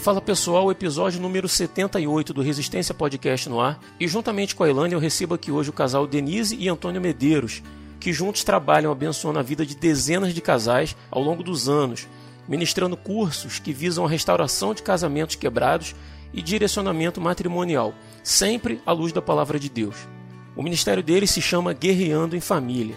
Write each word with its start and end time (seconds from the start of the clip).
Fala 0.00 0.18
pessoal, 0.18 0.70
episódio 0.70 1.20
número 1.20 1.46
78 1.46 2.32
do 2.32 2.40
Resistência 2.40 2.94
Podcast 2.94 3.50
no 3.50 3.60
ar. 3.60 3.78
E 4.00 4.08
juntamente 4.08 4.54
com 4.54 4.64
a 4.64 4.70
Elane 4.70 4.94
eu 4.94 4.98
recebo 4.98 5.34
aqui 5.34 5.52
hoje 5.52 5.68
o 5.68 5.74
casal 5.74 6.06
Denise 6.06 6.56
e 6.58 6.70
Antônio 6.70 7.02
Medeiros, 7.02 7.62
que 8.00 8.10
juntos 8.10 8.42
trabalham 8.42 8.90
abençoando 8.90 9.38
a 9.38 9.42
vida 9.42 9.66
de 9.66 9.76
dezenas 9.76 10.32
de 10.32 10.40
casais 10.40 10.96
ao 11.10 11.22
longo 11.22 11.42
dos 11.42 11.68
anos, 11.68 12.08
ministrando 12.48 12.96
cursos 12.96 13.58
que 13.58 13.74
visam 13.74 14.06
a 14.06 14.08
restauração 14.08 14.72
de 14.72 14.82
casamentos 14.82 15.36
quebrados 15.36 15.94
e 16.32 16.40
direcionamento 16.40 17.20
matrimonial, 17.20 17.92
sempre 18.24 18.80
à 18.86 18.92
luz 18.92 19.12
da 19.12 19.20
palavra 19.20 19.60
de 19.60 19.68
Deus. 19.68 19.96
O 20.56 20.62
ministério 20.62 21.02
deles 21.02 21.30
se 21.30 21.42
chama 21.42 21.74
Guerreando 21.74 22.34
em 22.34 22.40
Família. 22.40 22.96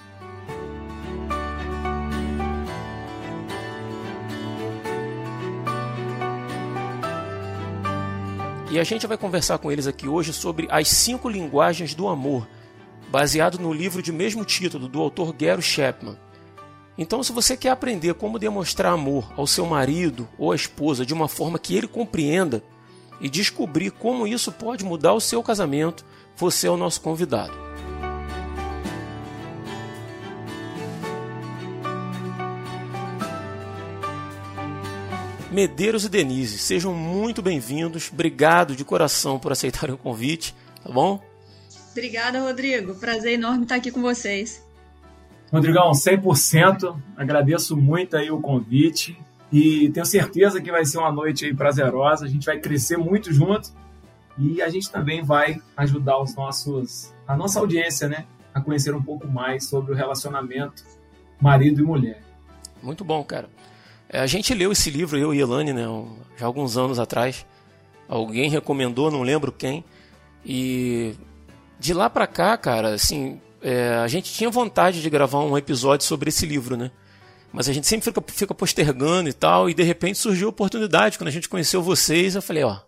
E 8.73 8.79
a 8.79 8.83
gente 8.83 9.05
vai 9.05 9.15
conversar 9.15 9.59
com 9.59 9.71
eles 9.71 9.85
aqui 9.85 10.07
hoje 10.07 10.33
sobre 10.33 10.67
as 10.71 10.87
cinco 10.87 11.29
linguagens 11.29 11.93
do 11.93 12.07
amor, 12.07 12.47
baseado 13.07 13.59
no 13.59 13.71
livro 13.71 14.01
de 14.01 14.11
mesmo 14.11 14.43
título 14.43 14.87
do 14.87 14.99
autor 14.99 15.31
Gary 15.31 15.61
Chapman. 15.61 16.17
Então, 16.97 17.21
se 17.21 17.31
você 17.31 17.55
quer 17.55 17.69
aprender 17.69 18.15
como 18.15 18.39
demonstrar 18.39 18.91
amor 18.91 19.31
ao 19.37 19.45
seu 19.45 19.67
marido 19.67 20.27
ou 20.39 20.51
à 20.51 20.55
esposa 20.55 21.05
de 21.05 21.13
uma 21.13 21.27
forma 21.27 21.59
que 21.59 21.75
ele 21.75 21.87
compreenda 21.87 22.63
e 23.21 23.29
descobrir 23.29 23.91
como 23.91 24.25
isso 24.25 24.51
pode 24.51 24.83
mudar 24.83 25.13
o 25.13 25.21
seu 25.21 25.43
casamento, 25.43 26.03
você 26.35 26.65
é 26.65 26.71
o 26.71 26.75
nosso 26.75 26.99
convidado. 26.99 27.53
Medeiros 35.53 36.03
e 36.03 36.09
Denise, 36.09 36.57
sejam 36.57 36.95
muito 36.95 37.39
bem-vindos. 37.39 38.09
Obrigado 38.11 38.75
de 38.75 38.83
coração 38.83 39.37
por 39.37 39.51
aceitarem 39.51 39.93
o 39.93 39.97
convite, 39.99 40.55
tá 40.83 40.91
bom? 40.91 41.23
Obrigada, 41.91 42.41
Rodrigo. 42.41 42.95
Prazer 42.95 43.33
enorme 43.33 43.61
estar 43.61 43.75
aqui 43.75 43.91
com 43.91 44.01
vocês. 44.01 44.65
Rodrigão, 45.51 45.91
100%. 45.91 46.99
Agradeço 47.15 47.77
muito 47.77 48.17
aí 48.17 48.31
o 48.31 48.41
convite 48.41 49.15
e 49.51 49.89
tenho 49.89 50.07
certeza 50.07 50.59
que 50.59 50.71
vai 50.71 50.83
ser 50.85 50.97
uma 50.97 51.11
noite 51.11 51.45
aí 51.45 51.53
prazerosa. 51.53 52.25
A 52.25 52.27
gente 52.27 52.47
vai 52.47 52.57
crescer 52.59 52.97
muito 52.97 53.31
junto 53.31 53.71
e 54.39 54.59
a 54.59 54.69
gente 54.69 54.89
também 54.89 55.21
vai 55.21 55.61
ajudar 55.77 56.19
os 56.19 56.35
nossos, 56.35 57.13
a 57.27 57.37
nossa 57.37 57.59
audiência, 57.59 58.07
né, 58.07 58.25
a 58.51 58.59
conhecer 58.59 58.95
um 58.95 59.03
pouco 59.03 59.27
mais 59.27 59.69
sobre 59.69 59.91
o 59.93 59.95
relacionamento 59.95 60.83
marido 61.39 61.79
e 61.79 61.83
mulher. 61.83 62.23
Muito 62.81 63.05
bom, 63.05 63.23
cara. 63.23 63.52
É, 64.13 64.19
a 64.19 64.27
gente 64.27 64.53
leu 64.53 64.71
esse 64.71 64.91
livro, 64.91 65.17
eu 65.17 65.33
e 65.33 65.39
Elane, 65.39 65.73
né, 65.73 65.85
já 66.37 66.45
alguns 66.45 66.77
anos 66.77 66.99
atrás. 66.99 67.43
Alguém 68.07 68.47
recomendou, 68.47 69.09
não 69.09 69.23
lembro 69.23 69.51
quem. 69.51 69.83
E 70.45 71.15
de 71.79 71.95
lá 71.95 72.11
pra 72.11 72.27
cá, 72.27 72.55
cara, 72.55 72.93
assim, 72.93 73.41
é, 73.59 73.95
a 73.95 74.07
gente 74.07 74.31
tinha 74.31 74.51
vontade 74.51 75.01
de 75.01 75.09
gravar 75.09 75.39
um 75.39 75.57
episódio 75.57 76.05
sobre 76.05 76.29
esse 76.29 76.45
livro, 76.45 76.77
né? 76.77 76.91
Mas 77.51 77.67
a 77.67 77.73
gente 77.73 77.87
sempre 77.87 78.05
fica, 78.05 78.23
fica 78.27 78.53
postergando 78.53 79.29
e 79.29 79.33
tal, 79.33 79.67
e 79.67 79.73
de 79.73 79.81
repente 79.81 80.19
surgiu 80.19 80.47
a 80.47 80.51
oportunidade. 80.51 81.17
Quando 81.17 81.29
a 81.29 81.31
gente 81.31 81.49
conheceu 81.49 81.81
vocês, 81.81 82.35
eu 82.35 82.41
falei, 82.41 82.63
ó, 82.63 82.79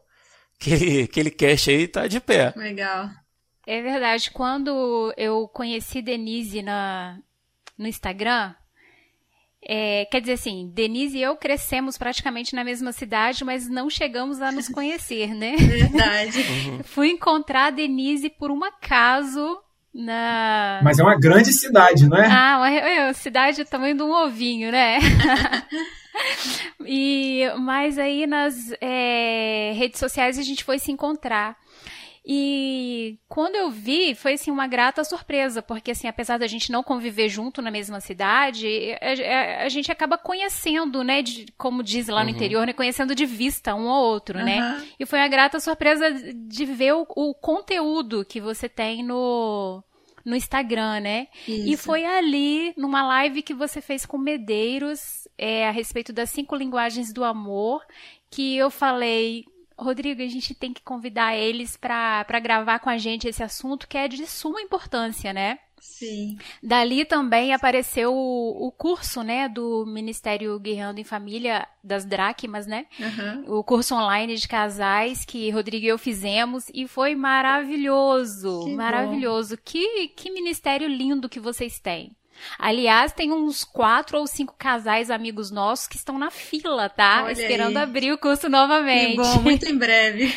aquele, 0.60 1.04
aquele 1.04 1.32
cast 1.32 1.72
aí 1.72 1.88
tá 1.88 2.06
de 2.06 2.20
pé. 2.20 2.54
Legal. 2.56 3.10
É 3.66 3.82
verdade. 3.82 4.30
Quando 4.30 5.12
eu 5.18 5.48
conheci 5.48 6.04
Denise 6.04 6.62
na, 6.62 7.18
no 7.76 7.88
Instagram, 7.88 8.54
é, 9.68 10.06
quer 10.06 10.22
dizer 10.22 10.34
assim, 10.34 10.72
Denise 10.74 11.18
e 11.18 11.24
eu 11.24 11.36
crescemos 11.36 11.98
praticamente 11.98 12.54
na 12.54 12.64
mesma 12.64 12.92
cidade, 12.92 13.44
mas 13.44 13.68
não 13.68 13.90
chegamos 13.90 14.40
a 14.40 14.52
nos 14.52 14.70
conhecer, 14.70 15.34
né? 15.34 15.56
Verdade. 15.58 16.40
Uhum. 16.40 16.84
Fui 16.84 17.10
encontrar 17.10 17.66
a 17.66 17.70
Denise 17.72 18.30
por 18.30 18.52
um 18.52 18.64
acaso 18.64 19.58
na. 19.92 20.82
Mas 20.84 21.00
é 21.00 21.04
uma 21.04 21.18
grande 21.18 21.52
cidade, 21.52 22.08
não 22.08 22.18
é? 22.18 22.28
Ah, 22.28 22.58
uma, 22.58 23.06
uma 23.06 23.14
cidade 23.14 23.64
do 23.64 23.68
tamanho 23.68 23.96
de 23.96 24.04
um 24.04 24.12
ovinho, 24.12 24.72
né? 24.72 25.00
e 26.86 27.44
mas 27.60 27.98
aí 27.98 28.28
nas 28.28 28.56
é, 28.80 29.74
redes 29.76 30.00
sociais 30.00 30.38
a 30.38 30.44
gente 30.44 30.64
foi 30.64 30.78
se 30.78 30.92
encontrar. 30.92 31.58
E 32.28 33.20
quando 33.28 33.56
eu 33.56 33.70
vi, 33.70 34.16
foi 34.16 34.34
assim 34.34 34.50
uma 34.50 34.66
grata 34.66 35.04
surpresa, 35.04 35.62
porque 35.62 35.92
assim, 35.92 36.08
apesar 36.08 36.40
da 36.40 36.48
gente 36.48 36.72
não 36.72 36.82
conviver 36.82 37.30
junto 37.30 37.62
na 37.62 37.70
mesma 37.70 38.00
cidade, 38.00 38.68
a, 39.00 39.62
a, 39.62 39.66
a 39.66 39.70
gente 39.70 39.92
acaba 39.92 40.18
conhecendo, 40.18 41.04
né, 41.04 41.22
de, 41.22 41.46
como 41.56 41.84
diz 41.84 42.08
lá 42.08 42.24
no 42.24 42.32
uhum. 42.32 42.36
interior, 42.36 42.66
né, 42.66 42.74
conhecendo 42.74 43.14
de 43.14 43.28
vista 43.28 43.76
um 43.76 43.86
ou 43.86 44.04
outro, 44.12 44.40
né? 44.40 44.60
uhum. 44.60 44.80
né? 44.80 44.88
E 45.00 45.06
foi 45.06 45.20
uma 45.20 45.28
grata 45.28 45.60
surpresa 45.60 46.12
de 46.34 46.66
ver 46.66 46.94
o, 46.94 47.06
o 47.16 47.36
conteúdo 47.36 48.26
que 48.26 48.42
você 48.42 48.68
tem 48.68 49.04
no 49.04 49.84
no 50.26 50.36
Instagram, 50.36 51.02
né? 51.02 51.28
Isso. 51.48 51.70
E 51.70 51.78
foi 51.78 52.04
ali, 52.04 52.74
numa 52.76 53.06
live 53.06 53.44
que 53.44 53.54
você 53.54 53.80
fez 53.80 54.08
com 54.08 54.18
Medeiros, 54.18 55.28
é, 55.38 55.68
a 55.68 55.72
respeito 55.72 56.12
das 56.12 56.32
cinco 56.32 56.56
linguagens 56.56 57.14
do 57.14 57.24
amor, 57.24 57.86
que 58.32 58.58
eu 58.58 58.72
falei, 58.72 59.46
Rodrigo, 59.78 60.22
a 60.22 60.28
gente 60.28 60.54
tem 60.54 60.74
que 60.74 60.82
convidar 60.82 61.36
eles 61.36 61.76
para 61.76 62.40
gravar 62.42 62.80
com 62.80 62.90
a 62.90 62.98
gente 62.98 63.28
esse 63.28 63.44
assunto 63.44 63.88
que 63.88 63.98
é 63.98 64.08
de 64.08 64.26
suma 64.26 64.62
importância, 64.62 65.34
né? 65.34 65.60
Sim. 65.80 66.38
Dali 66.64 67.06
também 67.06 67.54
apareceu 67.54 68.14
o, 68.14 68.68
o 68.68 68.72
curso, 68.72 69.22
né, 69.22 69.48
do 69.48 69.86
Ministério 69.86 70.60
Guerreando 70.60 71.00
em 71.00 71.04
Família 71.04 71.68
das 71.84 72.04
Dracmas, 72.06 72.66
né? 72.66 72.88
Uhum. 73.00 73.60
O 73.60 73.64
curso 73.64 73.94
online 73.94 74.36
de 74.36 74.48
casais 74.48 75.24
que 75.24 75.50
Rodrigo 75.52 75.86
e 75.86 75.90
eu 75.90 75.98
fizemos 75.98 76.66
e 76.74 76.88
foi 76.88 77.16
maravilhoso, 77.16 78.62
que 78.66 78.74
maravilhoso. 78.74 79.58
Que, 79.64 80.08
que 80.10 80.32
ministério 80.32 80.88
lindo 80.88 81.30
que 81.30 81.40
vocês 81.40 81.80
têm. 81.80 82.16
Aliás, 82.58 83.12
tem 83.12 83.32
uns 83.32 83.64
quatro 83.64 84.18
ou 84.20 84.28
cinco 84.28 84.56
casais 84.58 85.10
amigos 85.10 85.52
nossos 85.52 85.88
que 85.88 85.96
estão 85.96 86.18
na 86.18 86.32
fila, 86.32 86.90
tá? 86.90 87.24
Olha 87.24 87.32
Esperando 87.32 87.78
aí. 87.78 87.84
abrir 87.84 88.12
o 88.12 88.18
curso 88.18 88.50
novamente. 88.50 89.12
Que 89.12 89.18
bom, 89.18 89.42
muito 89.42 89.66
em 89.66 89.78
breve. 89.78 90.34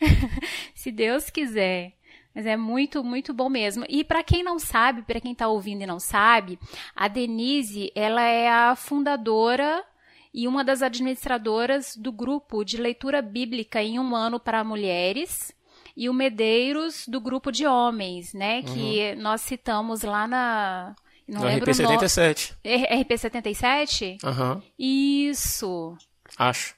Se 0.74 0.90
Deus 0.90 1.30
quiser. 1.30 1.94
Mas 2.34 2.46
é 2.46 2.56
muito, 2.56 3.02
muito 3.02 3.34
bom 3.34 3.48
mesmo. 3.48 3.84
E 3.88 4.04
para 4.04 4.22
quem 4.22 4.42
não 4.42 4.58
sabe, 4.58 5.02
para 5.02 5.20
quem 5.20 5.32
está 5.32 5.48
ouvindo 5.48 5.82
e 5.82 5.86
não 5.86 5.98
sabe, 5.98 6.58
a 6.94 7.08
Denise, 7.08 7.90
ela 7.94 8.22
é 8.22 8.48
a 8.48 8.76
fundadora 8.76 9.84
e 10.32 10.46
uma 10.46 10.62
das 10.62 10.80
administradoras 10.80 11.96
do 11.96 12.12
grupo 12.12 12.64
de 12.64 12.76
leitura 12.76 13.20
bíblica 13.20 13.82
em 13.82 13.98
um 13.98 14.14
ano 14.14 14.38
para 14.38 14.62
mulheres 14.62 15.52
e 15.96 16.08
o 16.08 16.14
Medeiros 16.14 17.06
do 17.08 17.20
grupo 17.20 17.50
de 17.50 17.66
homens, 17.66 18.32
né? 18.32 18.60
Uhum. 18.60 18.74
Que 18.74 19.14
nós 19.16 19.40
citamos 19.40 20.02
lá 20.02 20.28
na 20.28 20.94
não 21.30 21.42
no 21.42 21.46
lembro 21.46 21.70
RP77. 21.70 22.52
No... 22.64 22.70
RP77? 22.70 24.18
Aham. 24.24 24.54
Uhum. 24.54 24.62
Isso. 24.78 25.96
Acho. 26.36 26.74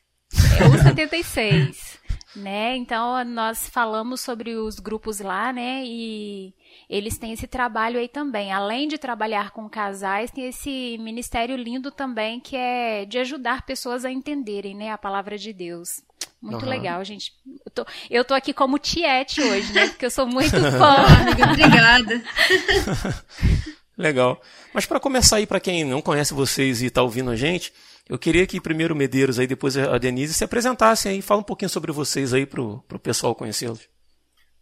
É 0.60 0.66
o 0.66 0.82
76. 0.82 1.98
né? 2.36 2.76
Então 2.76 3.24
nós 3.24 3.68
falamos 3.68 4.20
sobre 4.20 4.54
os 4.56 4.78
grupos 4.78 5.20
lá, 5.20 5.52
né? 5.52 5.82
E 5.84 6.54
eles 6.88 7.18
têm 7.18 7.32
esse 7.32 7.46
trabalho 7.46 7.98
aí 7.98 8.08
também. 8.08 8.52
Além 8.52 8.88
de 8.88 8.98
trabalhar 8.98 9.50
com 9.50 9.68
casais, 9.68 10.30
tem 10.30 10.46
esse 10.48 10.96
ministério 10.98 11.56
lindo 11.56 11.90
também 11.90 12.40
que 12.40 12.56
é 12.56 13.04
de 13.04 13.18
ajudar 13.18 13.62
pessoas 13.62 14.04
a 14.04 14.10
entenderem, 14.10 14.74
né, 14.74 14.90
a 14.90 14.98
palavra 14.98 15.36
de 15.36 15.52
Deus. 15.52 16.02
Muito 16.40 16.64
uhum. 16.64 16.70
legal, 16.70 17.04
gente. 17.04 17.32
Eu 17.64 17.70
tô, 17.72 17.86
eu 18.10 18.24
tô 18.24 18.34
aqui 18.34 18.52
como 18.52 18.78
Tiete 18.78 19.40
hoje, 19.40 19.72
né? 19.72 19.88
Porque 19.90 20.06
eu 20.06 20.10
sou 20.10 20.26
muito 20.26 20.50
fã. 20.50 20.96
Amiga, 21.20 21.50
obrigada. 21.50 22.22
Legal. 23.96 24.40
Mas 24.72 24.86
para 24.86 25.00
começar 25.00 25.36
aí, 25.36 25.46
para 25.46 25.60
quem 25.60 25.84
não 25.84 26.00
conhece 26.00 26.34
vocês 26.34 26.82
e 26.82 26.86
está 26.86 27.02
ouvindo 27.02 27.30
a 27.30 27.36
gente, 27.36 27.72
eu 28.08 28.18
queria 28.18 28.46
que 28.46 28.60
primeiro 28.60 28.94
o 28.94 28.96
Medeiros 28.96 29.38
aí, 29.38 29.46
depois 29.46 29.76
a 29.76 29.98
Denise 29.98 30.34
se 30.34 30.44
apresentassem 30.44 31.12
aí, 31.12 31.22
fala 31.22 31.40
um 31.40 31.44
pouquinho 31.44 31.68
sobre 31.68 31.92
vocês 31.92 32.32
aí 32.32 32.46
para 32.46 32.60
o 32.60 32.98
pessoal 33.02 33.34
conhecê-los. 33.34 33.88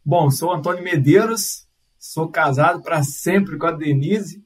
Bom, 0.05 0.31
sou 0.31 0.53
Antônio 0.53 0.83
Medeiros, 0.83 1.67
sou 1.99 2.29
casado 2.29 2.83
para 2.83 3.03
sempre 3.03 3.59
com 3.59 3.67
a 3.67 3.73
Denise, 3.73 4.43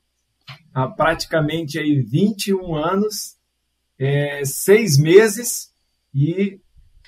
há 0.75 0.87
praticamente 0.89 1.79
aí 1.79 2.01
21 2.03 2.75
anos, 2.75 3.37
é, 3.99 4.45
seis 4.45 4.99
meses 4.99 5.71
e 6.13 6.61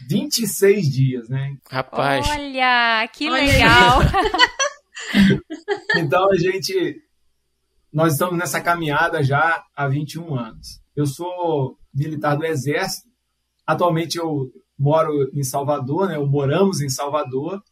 26 0.09 0.89
dias, 0.91 1.29
né? 1.29 1.57
Rapaz. 1.71 2.27
Olha, 2.29 3.09
que 3.13 3.29
legal! 3.29 4.01
então 5.97 6.31
a 6.31 6.37
gente 6.37 7.03
nós 7.97 8.13
estamos 8.13 8.37
nessa 8.37 8.61
caminhada 8.61 9.25
já 9.25 9.65
há 9.75 9.89
21 9.89 10.35
anos. 10.35 10.83
Eu 10.95 11.07
sou 11.07 11.79
militar 11.95 12.37
do 12.37 12.45
Exército. 12.45 13.09
Atualmente 13.67 14.19
eu 14.19 14.53
moro 14.79 15.31
em 15.33 15.43
Salvador, 15.43 16.07
né? 16.07 16.17
Eu 16.17 16.27
moramos 16.27 16.83
em 16.83 16.91
Salvador. 16.91 17.65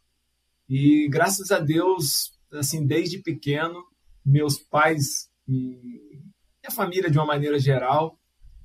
E 0.67 1.07
graças 1.11 1.51
a 1.51 1.59
Deus, 1.59 2.31
assim, 2.51 2.87
desde 2.87 3.19
pequeno, 3.19 3.85
meus 4.25 4.57
pais 4.57 5.29
e 5.47 6.23
a 6.65 6.71
família 6.71 7.11
de 7.11 7.19
uma 7.19 7.27
maneira 7.27 7.59
geral 7.59 8.17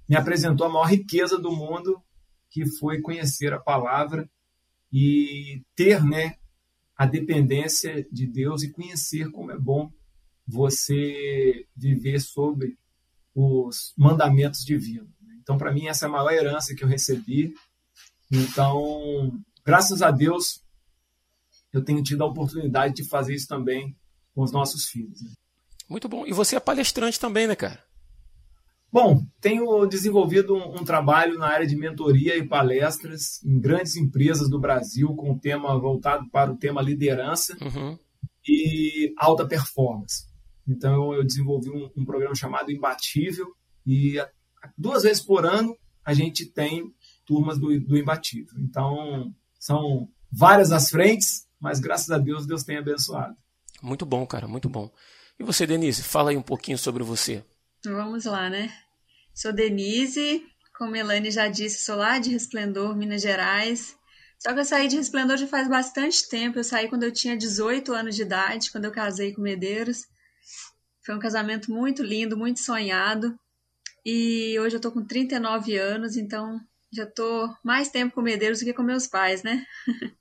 me 0.08 0.16
apresentou 0.16 0.66
a 0.66 0.70
maior 0.70 0.86
riqueza 0.86 1.36
do 1.36 1.52
mundo, 1.52 2.02
que 2.48 2.64
foi 2.78 3.02
conhecer 3.02 3.52
a 3.52 3.60
palavra 3.60 4.26
e 4.90 5.62
ter 5.76 6.02
né, 6.02 6.36
a 6.96 7.04
dependência 7.04 8.02
de 8.10 8.26
Deus 8.26 8.62
e 8.62 8.72
conhecer 8.72 9.30
como 9.30 9.52
é 9.52 9.58
bom 9.58 9.92
você 10.46 11.66
viver 11.76 12.20
sobre 12.20 12.78
os 13.34 13.92
mandamentos 13.96 14.64
divinos. 14.64 15.08
Então, 15.40 15.56
para 15.56 15.72
mim, 15.72 15.86
essa 15.86 16.06
é 16.06 16.08
a 16.08 16.12
maior 16.12 16.32
herança 16.32 16.74
que 16.74 16.84
eu 16.84 16.88
recebi. 16.88 17.54
Então, 18.30 19.32
graças 19.64 20.02
a 20.02 20.10
Deus, 20.10 20.62
eu 21.72 21.82
tenho 21.82 22.02
tido 22.02 22.22
a 22.22 22.26
oportunidade 22.26 22.94
de 22.94 23.08
fazer 23.08 23.34
isso 23.34 23.48
também 23.48 23.96
com 24.34 24.42
os 24.42 24.52
nossos 24.52 24.86
filhos. 24.86 25.20
Né? 25.22 25.30
Muito 25.88 26.08
bom. 26.08 26.26
E 26.26 26.32
você 26.32 26.56
é 26.56 26.60
palestrante 26.60 27.18
também, 27.18 27.46
né, 27.46 27.56
cara? 27.56 27.82
Bom, 28.92 29.24
tenho 29.40 29.86
desenvolvido 29.86 30.54
um, 30.54 30.80
um, 30.80 30.84
trabalho 30.84 31.38
na 31.38 31.46
área 31.46 31.66
de 31.66 31.76
mentoria 31.76 32.36
e 32.36 32.46
palestras 32.46 33.42
em 33.44 33.60
grandes 33.60 33.96
empresas 33.96 34.50
do 34.50 34.58
Brasil, 34.58 35.14
com 35.14 35.38
tema 35.38 35.78
voltado 35.78 36.28
para 36.30 36.50
o 36.50 36.56
tema 36.56 36.82
liderança 36.82 37.56
uhum. 37.60 37.96
e 38.46 39.14
alta 39.16 39.46
performance. 39.46 40.29
Então, 40.70 41.12
eu 41.12 41.24
desenvolvi 41.24 41.68
um, 41.68 41.90
um 41.96 42.04
programa 42.04 42.34
chamado 42.34 42.70
Imbatível 42.70 43.52
e 43.84 44.16
duas 44.78 45.02
vezes 45.02 45.20
por 45.20 45.44
ano 45.44 45.76
a 46.04 46.14
gente 46.14 46.46
tem 46.46 46.94
turmas 47.26 47.58
do, 47.58 47.78
do 47.80 47.98
Imbatível. 47.98 48.54
Então, 48.58 49.34
são 49.58 50.08
várias 50.30 50.70
as 50.70 50.88
frentes, 50.88 51.48
mas 51.58 51.80
graças 51.80 52.10
a 52.10 52.18
Deus, 52.18 52.46
Deus 52.46 52.62
tem 52.62 52.76
abençoado. 52.76 53.36
Muito 53.82 54.06
bom, 54.06 54.24
cara, 54.24 54.46
muito 54.46 54.68
bom. 54.68 54.90
E 55.38 55.42
você, 55.42 55.66
Denise, 55.66 56.04
fala 56.04 56.30
aí 56.30 56.36
um 56.36 56.42
pouquinho 56.42 56.78
sobre 56.78 57.02
você. 57.02 57.44
Vamos 57.84 58.24
lá, 58.26 58.48
né? 58.48 58.72
Sou 59.34 59.52
Denise, 59.52 60.44
como 60.78 60.94
Elane 60.94 61.32
já 61.32 61.48
disse, 61.48 61.84
sou 61.84 61.96
lá 61.96 62.18
de 62.18 62.30
Resplendor, 62.30 62.94
Minas 62.96 63.22
Gerais. 63.22 63.96
Só 64.38 64.54
que 64.54 64.60
eu 64.60 64.64
saí 64.64 64.86
de 64.86 64.96
Resplendor 64.96 65.36
já 65.36 65.46
faz 65.46 65.68
bastante 65.68 66.28
tempo. 66.28 66.58
Eu 66.58 66.64
saí 66.64 66.88
quando 66.88 67.02
eu 67.02 67.12
tinha 67.12 67.36
18 67.36 67.92
anos 67.92 68.14
de 68.14 68.22
idade, 68.22 68.70
quando 68.70 68.84
eu 68.84 68.92
casei 68.92 69.32
com 69.32 69.42
Medeiros. 69.42 70.06
Foi 71.10 71.16
um 71.16 71.20
casamento 71.20 71.72
muito 71.72 72.04
lindo, 72.04 72.36
muito 72.36 72.60
sonhado. 72.60 73.36
E 74.06 74.56
hoje 74.60 74.76
eu 74.76 74.80
tô 74.80 74.92
com 74.92 75.04
39 75.04 75.76
anos, 75.76 76.16
então 76.16 76.60
já 76.94 77.04
tô 77.04 77.52
mais 77.64 77.88
tempo 77.88 78.14
com 78.14 78.22
Medeiros 78.22 78.60
do 78.60 78.64
que 78.64 78.72
com 78.72 78.84
meus 78.84 79.08
pais, 79.08 79.42
né? 79.42 79.66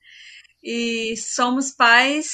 e 0.63 1.15
somos 1.15 1.69
pais 1.69 2.27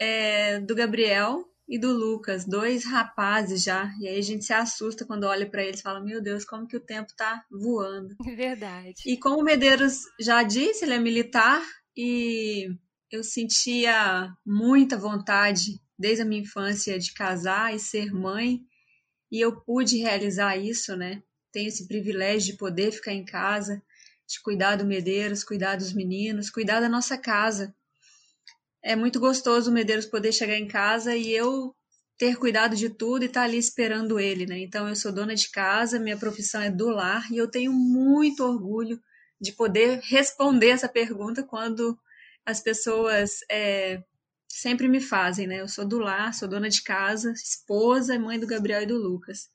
é, 0.00 0.58
do 0.58 0.74
Gabriel, 0.74 1.44
e 1.68 1.78
do 1.78 1.92
Lucas, 1.92 2.44
dois 2.44 2.84
rapazes 2.84 3.62
já. 3.62 3.94
E 4.00 4.08
aí 4.08 4.18
a 4.18 4.22
gente 4.22 4.44
se 4.44 4.52
assusta 4.52 5.04
quando 5.04 5.22
olha 5.22 5.48
para 5.48 5.62
eles 5.62 5.78
e 5.78 5.84
fala: 5.84 6.00
Meu 6.00 6.20
Deus, 6.20 6.44
como 6.44 6.66
que 6.66 6.76
o 6.76 6.84
tempo 6.84 7.14
tá 7.16 7.44
voando. 7.48 8.16
Verdade. 8.20 9.00
E 9.06 9.16
como 9.16 9.42
o 9.42 9.44
Medeiros 9.44 10.00
já 10.18 10.42
disse, 10.42 10.84
ele 10.84 10.94
é 10.94 10.98
militar 10.98 11.62
e 11.96 12.68
eu 13.12 13.22
sentia 13.22 14.34
muita 14.44 14.96
vontade 14.96 15.80
desde 15.98 16.22
a 16.22 16.24
minha 16.24 16.42
infância 16.42 16.98
de 16.98 17.12
casar 17.12 17.74
e 17.74 17.78
ser 17.78 18.12
mãe. 18.12 18.60
E 19.30 19.40
eu 19.40 19.60
pude 19.60 19.98
realizar 19.98 20.56
isso, 20.56 20.96
né? 20.96 21.22
Tenho 21.52 21.68
esse 21.68 21.86
privilégio 21.88 22.52
de 22.52 22.58
poder 22.58 22.92
ficar 22.92 23.12
em 23.12 23.24
casa, 23.24 23.82
de 24.26 24.40
cuidar 24.42 24.76
do 24.76 24.84
Medeiros, 24.84 25.44
cuidar 25.44 25.76
dos 25.76 25.92
meninos, 25.92 26.50
cuidar 26.50 26.80
da 26.80 26.88
nossa 26.88 27.16
casa 27.16 27.74
é 28.86 28.94
muito 28.94 29.18
gostoso 29.18 29.68
o 29.68 29.74
Medeiros 29.74 30.06
poder 30.06 30.32
chegar 30.32 30.56
em 30.56 30.68
casa 30.68 31.16
e 31.16 31.32
eu 31.32 31.74
ter 32.16 32.36
cuidado 32.36 32.76
de 32.76 32.88
tudo 32.88 33.24
e 33.24 33.26
estar 33.26 33.40
tá 33.40 33.44
ali 33.44 33.58
esperando 33.58 34.18
ele, 34.20 34.46
né? 34.46 34.60
Então 34.60 34.88
eu 34.88 34.94
sou 34.94 35.12
dona 35.12 35.34
de 35.34 35.50
casa, 35.50 35.98
minha 35.98 36.16
profissão 36.16 36.62
é 36.62 36.70
do 36.70 36.88
lar 36.88 37.26
e 37.32 37.36
eu 37.36 37.50
tenho 37.50 37.72
muito 37.72 38.44
orgulho 38.44 39.00
de 39.40 39.52
poder 39.52 39.98
responder 40.04 40.68
essa 40.68 40.88
pergunta 40.88 41.42
quando 41.42 41.98
as 42.46 42.60
pessoas 42.60 43.40
é, 43.50 44.00
sempre 44.48 44.88
me 44.88 45.00
fazem, 45.00 45.46
né? 45.46 45.60
Eu 45.60 45.68
sou 45.68 45.86
do 45.86 45.98
lar, 45.98 46.34
sou 46.34 46.48
dona 46.48 46.68
de 46.68 46.82
casa, 46.82 47.32
esposa, 47.32 48.18
mãe 48.18 48.38
do 48.38 48.46
Gabriel 48.46 48.82
e 48.82 48.86
do 48.86 48.96
Lucas. 48.96 49.48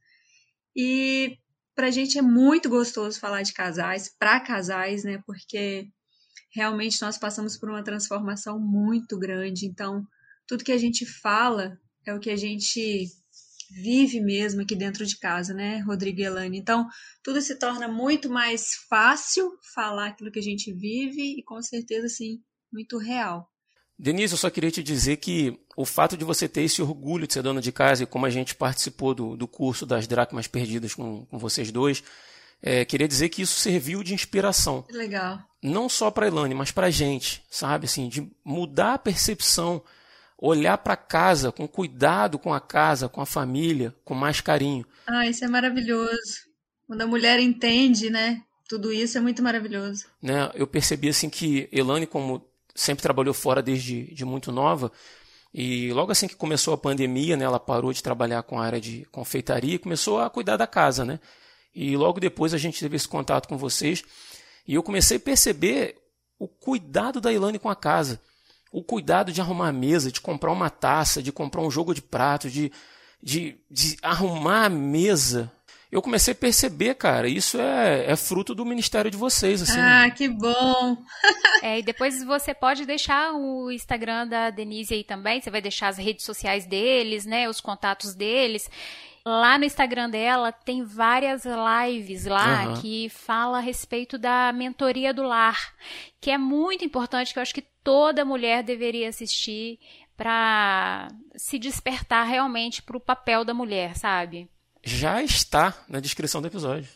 E 0.75 1.37
pra 1.75 1.91
gente 1.91 2.17
é 2.17 2.21
muito 2.21 2.69
gostoso 2.69 3.19
falar 3.19 3.41
de 3.41 3.53
casais, 3.53 4.09
para 4.19 4.39
casais, 4.39 5.03
né? 5.03 5.21
Porque 5.25 5.87
realmente 6.53 7.01
nós 7.01 7.17
passamos 7.17 7.57
por 7.57 7.69
uma 7.69 7.83
transformação 7.83 8.59
muito 8.59 9.17
grande. 9.17 9.65
Então, 9.65 10.05
tudo 10.47 10.63
que 10.63 10.71
a 10.71 10.77
gente 10.77 11.05
fala 11.05 11.77
é 12.05 12.13
o 12.13 12.19
que 12.19 12.29
a 12.29 12.35
gente 12.35 13.07
vive 13.71 14.19
mesmo 14.19 14.61
aqui 14.61 14.75
dentro 14.75 15.05
de 15.05 15.17
casa, 15.17 15.53
né, 15.53 15.79
Rodrigo 15.79 16.19
e 16.19 16.23
Elane? 16.23 16.57
Então, 16.57 16.87
tudo 17.23 17.41
se 17.41 17.57
torna 17.57 17.87
muito 17.87 18.29
mais 18.29 18.75
fácil 18.89 19.57
falar 19.73 20.07
aquilo 20.07 20.31
que 20.31 20.39
a 20.39 20.43
gente 20.43 20.73
vive 20.73 21.39
e 21.39 21.43
com 21.43 21.61
certeza, 21.61 22.09
sim, 22.09 22.41
muito 22.71 22.97
real. 22.97 23.50
Denise, 24.01 24.33
eu 24.33 24.37
só 24.37 24.49
queria 24.49 24.71
te 24.71 24.81
dizer 24.81 25.17
que 25.17 25.59
o 25.77 25.85
fato 25.85 26.17
de 26.17 26.25
você 26.25 26.49
ter 26.49 26.63
esse 26.63 26.81
orgulho 26.81 27.27
de 27.27 27.33
ser 27.33 27.43
dona 27.43 27.61
de 27.61 27.71
casa 27.71 28.01
e 28.01 28.07
como 28.07 28.25
a 28.25 28.31
gente 28.31 28.55
participou 28.55 29.13
do, 29.13 29.37
do 29.37 29.47
curso 29.47 29.85
das 29.85 30.07
dracmas 30.07 30.47
perdidas 30.47 30.95
com, 30.95 31.23
com 31.25 31.37
vocês 31.37 31.71
dois, 31.71 32.03
é, 32.63 32.83
queria 32.83 33.07
dizer 33.07 33.29
que 33.29 33.43
isso 33.43 33.59
serviu 33.59 34.01
de 34.01 34.15
inspiração. 34.15 34.83
Legal. 34.89 35.39
Não 35.61 35.87
só 35.87 36.09
para 36.09 36.25
Elane, 36.25 36.55
mas 36.55 36.71
para 36.71 36.87
a 36.87 36.89
gente, 36.89 37.43
sabe? 37.47 37.85
Assim, 37.85 38.09
de 38.09 38.27
mudar 38.43 38.95
a 38.95 38.97
percepção, 38.97 39.83
olhar 40.35 40.79
para 40.79 40.97
casa 40.97 41.51
com 41.51 41.67
cuidado 41.67 42.39
com 42.39 42.51
a 42.51 42.59
casa, 42.59 43.07
com 43.07 43.21
a 43.21 43.25
família, 43.27 43.95
com 44.03 44.15
mais 44.15 44.41
carinho. 44.41 44.83
Ah, 45.05 45.27
isso 45.27 45.45
é 45.45 45.47
maravilhoso. 45.47 46.49
Quando 46.87 47.01
a 47.03 47.07
mulher 47.07 47.39
entende, 47.39 48.09
né? 48.09 48.41
Tudo 48.67 48.91
isso 48.91 49.15
é 49.15 49.21
muito 49.21 49.43
maravilhoso. 49.43 50.07
Né? 50.19 50.49
Eu 50.55 50.65
percebi 50.65 51.09
assim 51.09 51.29
que 51.29 51.69
Elane, 51.71 52.07
como 52.07 52.49
sempre 52.81 53.03
trabalhou 53.03 53.33
fora 53.33 53.61
desde 53.61 54.13
de 54.13 54.25
muito 54.25 54.51
nova, 54.51 54.91
e 55.53 55.91
logo 55.91 56.11
assim 56.11 56.27
que 56.27 56.35
começou 56.35 56.73
a 56.73 56.77
pandemia, 56.77 57.35
né, 57.35 57.43
ela 57.43 57.59
parou 57.59 57.91
de 57.91 58.01
trabalhar 58.01 58.41
com 58.43 58.59
a 58.59 58.65
área 58.65 58.79
de 58.79 59.05
confeitaria 59.11 59.75
e 59.75 59.79
começou 59.79 60.19
a 60.19 60.29
cuidar 60.29 60.55
da 60.55 60.65
casa, 60.65 61.03
né? 61.03 61.19
E 61.75 61.95
logo 61.97 62.19
depois 62.19 62.53
a 62.53 62.57
gente 62.57 62.79
teve 62.79 62.95
esse 62.95 63.07
contato 63.07 63.47
com 63.47 63.57
vocês. 63.57 64.03
E 64.67 64.73
eu 64.73 64.83
comecei 64.83 65.17
a 65.17 65.19
perceber 65.19 65.97
o 66.39 66.47
cuidado 66.47 67.19
da 67.19 67.31
Ilane 67.31 67.59
com 67.59 67.69
a 67.69 67.75
casa. 67.75 68.21
O 68.71 68.83
cuidado 68.83 69.31
de 69.31 69.41
arrumar 69.41 69.67
a 69.67 69.73
mesa, 69.73 70.11
de 70.11 70.21
comprar 70.21 70.51
uma 70.51 70.69
taça, 70.69 71.21
de 71.21 71.31
comprar 71.31 71.61
um 71.61 71.71
jogo 71.71 71.93
de 71.93 72.01
prato, 72.01 72.49
de, 72.49 72.71
de, 73.21 73.57
de 73.69 73.97
arrumar 74.01 74.65
a 74.65 74.69
mesa. 74.69 75.51
Eu 75.91 76.01
comecei 76.01 76.31
a 76.31 76.35
perceber, 76.35 76.95
cara, 76.95 77.27
isso 77.27 77.59
é, 77.59 78.11
é 78.11 78.15
fruto 78.15 78.55
do 78.55 78.65
ministério 78.65 79.11
de 79.11 79.17
vocês. 79.17 79.61
Assim. 79.61 79.77
Ah, 79.77 80.09
que 80.09 80.29
bom! 80.29 80.95
é, 81.61 81.79
e 81.79 81.83
depois 81.83 82.23
você 82.23 82.53
pode 82.53 82.85
deixar 82.85 83.33
o 83.33 83.69
Instagram 83.69 84.25
da 84.25 84.49
Denise 84.49 84.93
aí 84.93 85.03
também. 85.03 85.41
Você 85.41 85.51
vai 85.51 85.61
deixar 85.61 85.89
as 85.89 85.97
redes 85.97 86.23
sociais 86.23 86.65
deles, 86.65 87.25
né? 87.25 87.49
Os 87.49 87.59
contatos 87.59 88.15
deles. 88.15 88.69
Lá 89.25 89.57
no 89.57 89.65
Instagram 89.65 90.09
dela 90.09 90.51
tem 90.51 90.83
várias 90.83 91.43
lives 91.45 92.25
lá 92.25 92.67
uhum. 92.67 92.81
que 92.81 93.09
fala 93.09 93.57
a 93.57 93.61
respeito 93.61 94.17
da 94.17 94.51
mentoria 94.51 95.13
do 95.13 95.23
lar, 95.23 95.75
que 96.19 96.31
é 96.31 96.37
muito 96.37 96.83
importante, 96.85 97.33
que 97.33 97.37
eu 97.37 97.43
acho 97.43 97.53
que 97.53 97.67
toda 97.83 98.25
mulher 98.25 98.63
deveria 98.63 99.09
assistir 99.09 99.77
para 100.17 101.09
se 101.35 101.59
despertar 101.59 102.23
realmente 102.23 102.81
para 102.81 102.97
o 102.97 103.01
papel 103.01 103.45
da 103.45 103.53
mulher, 103.53 103.95
sabe? 103.95 104.49
Já 104.83 105.21
está 105.21 105.75
na 105.87 105.99
descrição 105.99 106.41
do 106.41 106.47
episódio. 106.47 106.89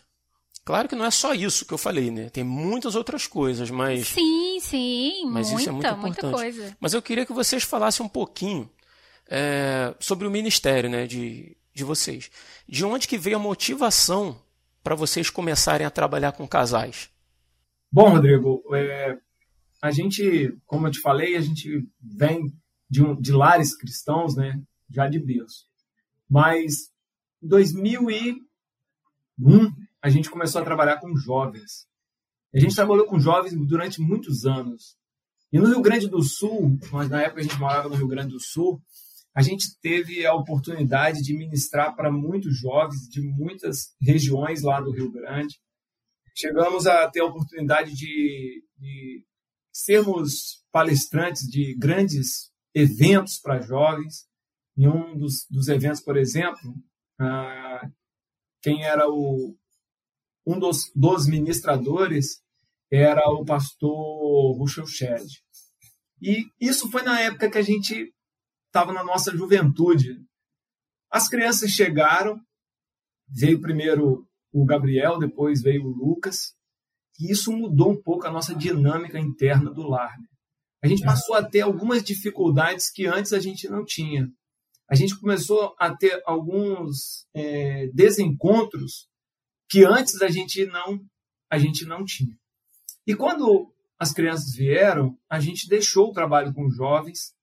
Claro 0.64 0.88
que 0.88 0.96
não 0.96 1.04
é 1.04 1.10
só 1.10 1.32
isso 1.32 1.64
que 1.64 1.72
eu 1.72 1.78
falei, 1.78 2.10
né? 2.10 2.28
Tem 2.28 2.42
muitas 2.42 2.96
outras 2.96 3.26
coisas, 3.26 3.70
mas. 3.70 4.08
Sim, 4.08 4.58
sim, 4.60 5.26
mas 5.26 5.48
muita, 5.48 5.60
isso 5.60 5.68
é 5.68 5.72
muito 5.72 5.86
importante. 5.86 6.22
muita 6.22 6.36
coisa. 6.36 6.76
Mas 6.80 6.92
eu 6.92 7.00
queria 7.00 7.24
que 7.24 7.32
vocês 7.32 7.62
falassem 7.62 8.04
um 8.04 8.08
pouquinho 8.08 8.68
é, 9.28 9.94
sobre 10.00 10.26
o 10.26 10.30
ministério, 10.30 10.90
né? 10.90 11.06
De 11.06 11.56
de 11.76 11.84
vocês. 11.84 12.30
De 12.66 12.84
onde 12.86 13.06
que 13.06 13.18
veio 13.18 13.36
a 13.36 13.38
motivação 13.38 14.40
para 14.82 14.94
vocês 14.94 15.28
começarem 15.28 15.86
a 15.86 15.90
trabalhar 15.90 16.32
com 16.32 16.48
casais? 16.48 17.10
Bom, 17.92 18.08
Rodrigo, 18.08 18.62
é, 18.74 19.18
a 19.82 19.90
gente, 19.90 20.56
como 20.64 20.86
eu 20.86 20.90
te 20.90 21.00
falei, 21.00 21.36
a 21.36 21.40
gente 21.42 21.86
vem 22.00 22.50
de, 22.88 23.04
um, 23.04 23.14
de 23.20 23.30
lares 23.30 23.76
cristãos, 23.76 24.34
né? 24.34 24.58
Já 24.90 25.06
de 25.06 25.18
Deus. 25.18 25.66
Mas 26.28 26.90
2001 27.46 28.36
a 30.02 30.08
gente 30.08 30.30
começou 30.30 30.60
a 30.60 30.64
trabalhar 30.64 30.98
com 30.98 31.16
jovens. 31.16 31.86
A 32.54 32.58
gente 32.58 32.74
trabalhou 32.74 33.06
com 33.06 33.18
jovens 33.18 33.54
durante 33.66 34.00
muitos 34.00 34.46
anos. 34.46 34.96
E 35.52 35.58
no 35.58 35.66
Rio 35.66 35.80
Grande 35.80 36.08
do 36.08 36.22
Sul, 36.22 36.78
nós, 36.90 37.08
na 37.08 37.22
época 37.22 37.40
a 37.40 37.42
gente 37.42 37.58
morava 37.58 37.88
no 37.88 37.94
Rio 37.94 38.08
Grande 38.08 38.32
do 38.32 38.40
Sul, 38.40 38.80
a 39.34 39.42
gente 39.42 39.78
teve 39.80 40.24
a 40.24 40.34
oportunidade 40.34 41.22
de 41.22 41.36
ministrar 41.36 41.94
para 41.94 42.10
muitos 42.10 42.58
jovens 42.58 43.02
de 43.08 43.20
muitas 43.20 43.94
regiões 44.00 44.62
lá 44.62 44.80
do 44.80 44.90
Rio 44.90 45.12
Grande. 45.12 45.54
Chegamos 46.34 46.86
a 46.86 47.08
ter 47.10 47.20
a 47.20 47.26
oportunidade 47.26 47.94
de, 47.94 48.64
de 48.78 49.24
sermos 49.72 50.64
palestrantes 50.72 51.42
de 51.42 51.74
grandes 51.78 52.50
eventos 52.74 53.38
para 53.38 53.60
jovens. 53.60 54.26
Em 54.76 54.88
um 54.88 55.16
dos, 55.16 55.46
dos 55.50 55.68
eventos, 55.68 56.00
por 56.00 56.16
exemplo, 56.16 56.74
ah, 57.18 57.88
quem 58.62 58.84
era 58.84 59.08
o, 59.08 59.56
um 60.46 60.58
dos, 60.58 60.90
dos 60.94 61.26
ministradores 61.26 62.42
era 62.90 63.28
o 63.30 63.44
pastor 63.44 64.56
Russell 64.58 64.86
Shedd. 64.86 65.26
E 66.20 66.46
isso 66.60 66.90
foi 66.90 67.02
na 67.02 67.20
época 67.20 67.50
que 67.50 67.58
a 67.58 67.62
gente 67.62 68.12
estava 68.66 68.92
na 68.92 69.04
nossa 69.04 69.36
juventude. 69.36 70.16
As 71.10 71.28
crianças 71.28 71.70
chegaram, 71.70 72.40
veio 73.28 73.60
primeiro 73.60 74.26
o 74.52 74.64
Gabriel, 74.64 75.18
depois 75.18 75.62
veio 75.62 75.84
o 75.84 75.90
Lucas, 75.90 76.54
e 77.20 77.30
isso 77.30 77.52
mudou 77.52 77.92
um 77.92 78.02
pouco 78.02 78.26
a 78.26 78.30
nossa 78.30 78.54
dinâmica 78.54 79.18
interna 79.18 79.70
do 79.70 79.82
lar. 79.82 80.18
Né? 80.18 80.26
A 80.82 80.88
gente 80.88 81.04
passou 81.04 81.34
a 81.34 81.42
ter 81.42 81.62
algumas 81.62 82.02
dificuldades 82.02 82.90
que 82.90 83.06
antes 83.06 83.32
a 83.32 83.38
gente 83.38 83.68
não 83.68 83.84
tinha. 83.84 84.30
A 84.88 84.94
gente 84.94 85.18
começou 85.18 85.74
a 85.78 85.94
ter 85.94 86.22
alguns 86.24 87.26
é, 87.34 87.88
desencontros 87.88 89.08
que 89.68 89.84
antes 89.84 90.22
a 90.22 90.28
gente 90.28 90.64
não 90.66 91.04
a 91.50 91.58
gente 91.58 91.84
não 91.84 92.04
tinha. 92.04 92.36
E 93.06 93.14
quando 93.14 93.72
as 93.98 94.12
crianças 94.12 94.54
vieram, 94.54 95.16
a 95.30 95.40
gente 95.40 95.68
deixou 95.68 96.08
o 96.08 96.12
trabalho 96.12 96.52
com 96.52 96.68
jovens 96.70 97.34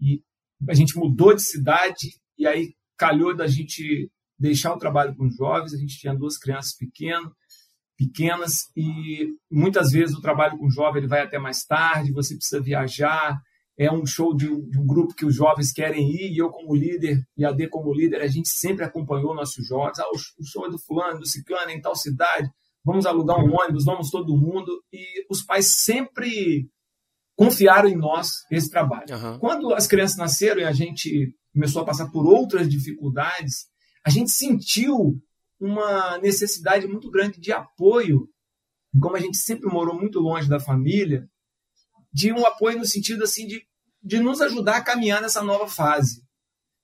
e 0.00 0.22
a 0.68 0.74
gente 0.74 0.96
mudou 0.96 1.34
de 1.34 1.42
cidade 1.42 2.20
e 2.36 2.46
aí 2.46 2.74
calhou 2.96 3.34
da 3.34 3.46
gente 3.46 4.10
deixar 4.38 4.74
o 4.74 4.78
trabalho 4.78 5.14
com 5.16 5.30
jovens. 5.30 5.74
A 5.74 5.78
gente 5.78 5.98
tinha 5.98 6.14
duas 6.14 6.38
crianças 6.38 6.74
pequenas, 6.76 7.32
pequenas 7.96 8.52
e 8.76 9.34
muitas 9.50 9.90
vezes 9.90 10.14
o 10.16 10.20
trabalho 10.20 10.58
com 10.58 10.70
jovem 10.70 11.00
ele 11.00 11.08
vai 11.08 11.22
até 11.22 11.38
mais 11.38 11.64
tarde. 11.64 12.12
Você 12.12 12.36
precisa 12.36 12.62
viajar. 12.62 13.40
É 13.78 13.92
um 13.92 14.04
show 14.04 14.34
de 14.34 14.48
um, 14.48 14.68
de 14.68 14.78
um 14.78 14.86
grupo 14.86 15.14
que 15.14 15.24
os 15.24 15.34
jovens 15.34 15.70
querem 15.70 16.10
ir 16.10 16.32
e 16.32 16.38
eu 16.38 16.50
como 16.50 16.74
líder 16.74 17.22
e 17.36 17.44
a 17.44 17.52
D 17.52 17.68
como 17.68 17.94
líder 17.94 18.22
a 18.22 18.26
gente 18.26 18.48
sempre 18.48 18.84
acompanhou 18.84 19.34
nossos 19.34 19.66
jovens. 19.66 20.00
Ah, 20.00 20.10
o 20.10 20.44
show 20.44 20.66
é 20.66 20.70
do 20.70 20.78
fulano, 20.78 21.20
do 21.20 21.28
ciclano 21.28 21.70
em 21.70 21.80
tal 21.80 21.94
cidade. 21.94 22.50
Vamos 22.84 23.06
alugar 23.06 23.38
um 23.38 23.54
ônibus, 23.54 23.84
vamos 23.84 24.10
todo 24.10 24.36
mundo 24.36 24.82
e 24.92 25.24
os 25.30 25.42
pais 25.42 25.66
sempre 25.66 26.68
confiaram 27.36 27.88
em 27.88 27.96
nós 27.96 28.44
esse 28.50 28.68
trabalho. 28.68 29.14
Uhum. 29.14 29.38
Quando 29.38 29.72
as 29.72 29.86
crianças 29.86 30.16
nasceram 30.16 30.60
e 30.60 30.64
a 30.64 30.72
gente 30.72 31.32
começou 31.52 31.82
a 31.82 31.84
passar 31.84 32.10
por 32.10 32.26
outras 32.26 32.68
dificuldades, 32.68 33.68
a 34.04 34.10
gente 34.10 34.30
sentiu 34.30 35.20
uma 35.60 36.18
necessidade 36.18 36.86
muito 36.88 37.10
grande 37.10 37.40
de 37.40 37.52
apoio, 37.52 38.28
como 39.00 39.16
a 39.16 39.20
gente 39.20 39.36
sempre 39.36 39.70
morou 39.70 39.94
muito 39.94 40.18
longe 40.18 40.48
da 40.48 40.58
família, 40.58 41.28
de 42.18 42.32
um 42.32 42.44
apoio 42.44 42.78
no 42.78 42.84
sentido 42.84 43.22
assim 43.22 43.46
de, 43.46 43.62
de 44.02 44.18
nos 44.18 44.40
ajudar 44.40 44.78
a 44.78 44.82
caminhar 44.82 45.22
nessa 45.22 45.40
nova 45.40 45.68
fase, 45.68 46.20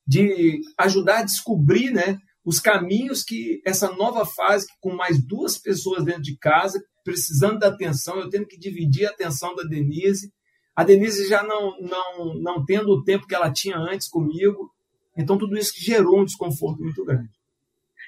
de 0.06 0.60
ajudar 0.78 1.18
a 1.18 1.24
descobrir, 1.24 1.90
né, 1.90 2.18
os 2.44 2.60
caminhos 2.60 3.24
que 3.24 3.60
essa 3.66 3.90
nova 3.90 4.24
fase, 4.24 4.68
com 4.80 4.94
mais 4.94 5.20
duas 5.26 5.58
pessoas 5.58 6.04
dentro 6.04 6.22
de 6.22 6.38
casa, 6.38 6.80
precisando 7.02 7.58
da 7.58 7.66
atenção, 7.66 8.20
eu 8.20 8.30
tendo 8.30 8.46
que 8.46 8.56
dividir 8.56 9.06
a 9.06 9.10
atenção 9.10 9.56
da 9.56 9.64
Denise, 9.64 10.32
a 10.76 10.84
Denise 10.84 11.26
já 11.26 11.42
não, 11.42 11.80
não, 11.80 12.34
não 12.40 12.64
tendo 12.64 12.92
o 12.92 13.02
tempo 13.02 13.26
que 13.26 13.34
ela 13.34 13.52
tinha 13.52 13.76
antes 13.76 14.08
comigo. 14.08 14.70
Então, 15.16 15.36
tudo 15.36 15.56
isso 15.56 15.72
gerou 15.76 16.20
um 16.20 16.24
desconforto 16.24 16.80
muito 16.80 17.04
grande. 17.04 17.30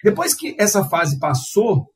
Depois 0.03 0.33
que 0.33 0.55
essa 0.59 0.85
fase 0.89 1.19
passou, 1.19 1.87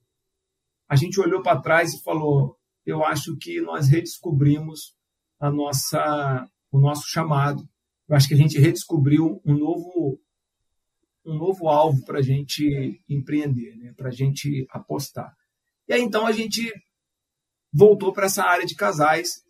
a 0.89 0.97
gente 0.97 1.21
olhou 1.21 1.43
para 1.43 1.61
trás 1.61 1.93
e 1.93 2.03
falou: 2.03 2.57
eu 2.87 3.05
acho 3.05 3.37
que 3.37 3.61
nós 3.61 3.89
redescobrimos 3.89 4.95
a 5.41 5.51
nossa, 5.51 6.47
o 6.71 6.79
nosso 6.79 7.09
chamado. 7.09 7.67
Eu 8.09 8.15
acho 8.15 8.29
que 8.29 8.35
a 8.35 8.37
gente 8.37 8.59
redescobriu 8.59 9.41
um 9.45 9.57
novo, 9.57 10.21
um 11.25 11.35
novo 11.35 11.69
alvo 11.69 12.05
para 12.05 12.19
a 12.19 12.23
gente 12.23 13.03
empreender, 13.09 13.75
né? 13.77 13.95
para 13.97 14.09
a 14.09 14.13
gente 14.13 14.67
apostar. 14.71 15.35
E 15.89 15.95
aí 15.95 16.03
então 16.03 16.27
a 16.27 16.33
gente 16.33 16.71
voltou 17.73 18.13
para 18.13 18.27
essa 18.27 18.45
área 18.45 18.67
de 18.67 18.75
casais 18.75 19.43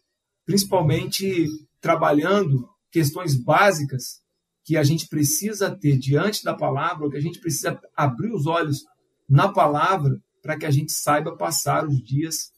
principalmente 0.45 1.47
trabalhando 1.81 2.69
questões 2.91 3.37
básicas 3.37 4.21
que 4.65 4.77
a 4.77 4.83
gente 4.83 5.09
precisa 5.09 5.71
ter 5.71 5.97
diante 5.97 6.43
da 6.43 6.55
palavra, 6.55 7.09
que 7.09 7.17
a 7.17 7.21
gente 7.21 7.41
precisa 7.41 7.81
abrir 7.97 8.33
os 8.33 8.47
olhos 8.47 8.85
na 9.29 9.53
palavra 9.53 10.21
para 10.43 10.59
que 10.59 10.67
a 10.67 10.71
gente 10.71 10.93
saiba 10.93 11.37
passar 11.37 11.87
os 11.87 12.03
dias 12.03 12.51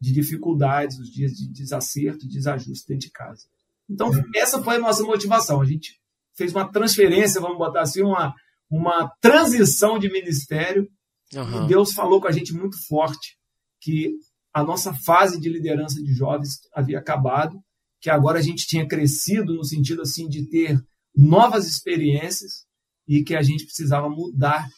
de 0.00 0.12
dificuldades, 0.12 0.98
os 0.98 1.10
dias 1.10 1.32
de 1.32 1.48
desacerto, 1.48 2.28
desajuste 2.28 2.86
dentro 2.86 3.06
de 3.06 3.12
casa. 3.12 3.46
Então, 3.88 4.10
essa 4.34 4.62
foi 4.62 4.76
a 4.76 4.80
nossa 4.80 5.02
motivação. 5.02 5.60
A 5.60 5.64
gente 5.64 5.98
fez 6.36 6.52
uma 6.52 6.70
transferência, 6.70 7.40
vamos 7.40 7.58
botar 7.58 7.82
assim, 7.82 8.02
uma, 8.02 8.34
uma 8.70 9.08
transição 9.20 9.98
de 9.98 10.10
ministério. 10.10 10.88
Uhum. 11.34 11.64
E 11.64 11.68
Deus 11.68 11.92
falou 11.92 12.20
com 12.20 12.28
a 12.28 12.32
gente 12.32 12.52
muito 12.52 12.76
forte 12.86 13.36
que 13.80 14.14
a 14.52 14.62
nossa 14.62 14.92
fase 14.92 15.40
de 15.40 15.48
liderança 15.48 16.02
de 16.02 16.12
jovens 16.12 16.60
havia 16.72 16.98
acabado, 16.98 17.58
que 18.00 18.10
agora 18.10 18.38
a 18.38 18.42
gente 18.42 18.66
tinha 18.66 18.86
crescido 18.86 19.54
no 19.54 19.64
sentido 19.64 20.02
assim 20.02 20.28
de 20.28 20.48
ter 20.48 20.80
novas 21.14 21.66
experiências 21.66 22.64
e 23.06 23.22
que 23.22 23.34
a 23.34 23.42
gente 23.42 23.64
precisava 23.64 24.08
mudar 24.08 24.68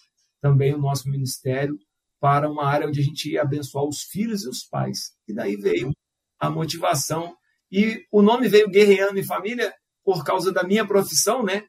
também 0.41 0.75
o 0.75 0.79
nosso 0.79 1.09
ministério 1.09 1.79
para 2.21 2.51
uma 2.51 2.67
área 2.67 2.87
onde 2.87 3.01
a 3.01 3.03
gente 3.03 3.31
ia 3.31 3.43
abençoar 3.43 3.85
os 3.85 4.03
filhos 4.03 4.45
e 4.45 4.49
os 4.49 4.63
pais. 4.63 5.13
E 5.27 5.33
daí 5.33 5.57
veio 5.57 5.91
a 6.39 6.51
motivação. 6.51 7.35
E 7.73 8.05
o 8.13 8.21
nome 8.21 8.49
veio 8.49 8.71
Guerreando 8.71 9.19
em 9.19 9.25
Família 9.25 9.73
por 10.05 10.23
causa 10.25 10.53
da 10.53 10.63
minha 10.63 10.87
profissão, 10.87 11.43
né? 11.43 11.65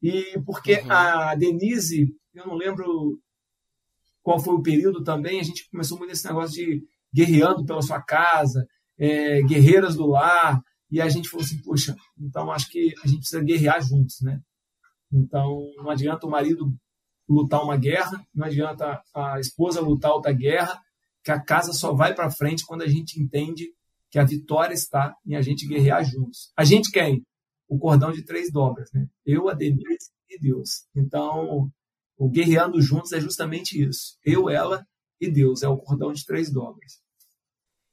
E 0.00 0.40
porque 0.46 0.80
uhum. 0.80 0.92
a 0.92 1.34
Denise, 1.34 2.14
eu 2.34 2.46
não 2.46 2.54
lembro 2.54 3.18
qual 4.22 4.38
foi 4.38 4.54
o 4.54 4.62
período 4.62 5.02
também, 5.02 5.40
a 5.40 5.42
gente 5.42 5.68
começou 5.70 5.98
muito 5.98 6.12
esse 6.12 6.26
negócio 6.26 6.54
de 6.54 6.82
guerreando 7.12 7.64
pela 7.64 7.82
sua 7.82 8.00
casa, 8.00 8.66
é, 8.98 9.42
guerreiras 9.42 9.96
do 9.96 10.06
lar, 10.06 10.62
e 10.90 11.00
a 11.00 11.08
gente 11.08 11.28
falou 11.28 11.44
assim, 11.44 11.60
poxa, 11.62 11.96
então 12.18 12.50
acho 12.52 12.68
que 12.68 12.92
a 13.02 13.06
gente 13.08 13.18
precisa 13.18 13.42
guerrear 13.42 13.82
juntos, 13.82 14.20
né? 14.20 14.40
Então 15.12 15.66
não 15.76 15.90
adianta 15.90 16.26
o 16.26 16.30
marido 16.30 16.72
lutar 17.28 17.62
uma 17.62 17.76
guerra, 17.76 18.24
não 18.34 18.46
adianta 18.46 19.00
a 19.14 19.38
esposa 19.40 19.80
lutar 19.80 20.12
outra 20.12 20.32
guerra, 20.32 20.80
que 21.24 21.30
a 21.30 21.40
casa 21.40 21.72
só 21.72 21.92
vai 21.92 22.14
para 22.14 22.30
frente 22.30 22.66
quando 22.66 22.82
a 22.82 22.88
gente 22.88 23.20
entende 23.20 23.72
que 24.10 24.18
a 24.18 24.24
vitória 24.24 24.74
está 24.74 25.14
em 25.26 25.34
a 25.34 25.40
gente 25.40 25.66
guerrear 25.66 26.04
juntos. 26.04 26.52
A 26.56 26.64
gente 26.64 26.90
quem? 26.90 27.24
O 27.68 27.78
cordão 27.78 28.12
de 28.12 28.22
três 28.22 28.52
dobras, 28.52 28.90
né? 28.92 29.06
Eu, 29.24 29.48
a 29.48 29.54
Denise 29.54 30.10
e 30.28 30.38
Deus. 30.38 30.84
Então, 30.94 31.70
o 32.18 32.28
guerreando 32.28 32.80
juntos 32.82 33.12
é 33.12 33.20
justamente 33.20 33.82
isso. 33.82 34.18
Eu, 34.24 34.50
ela 34.50 34.84
e 35.20 35.30
Deus. 35.30 35.62
É 35.62 35.68
o 35.68 35.78
cordão 35.78 36.12
de 36.12 36.24
três 36.26 36.52
dobras. 36.52 37.00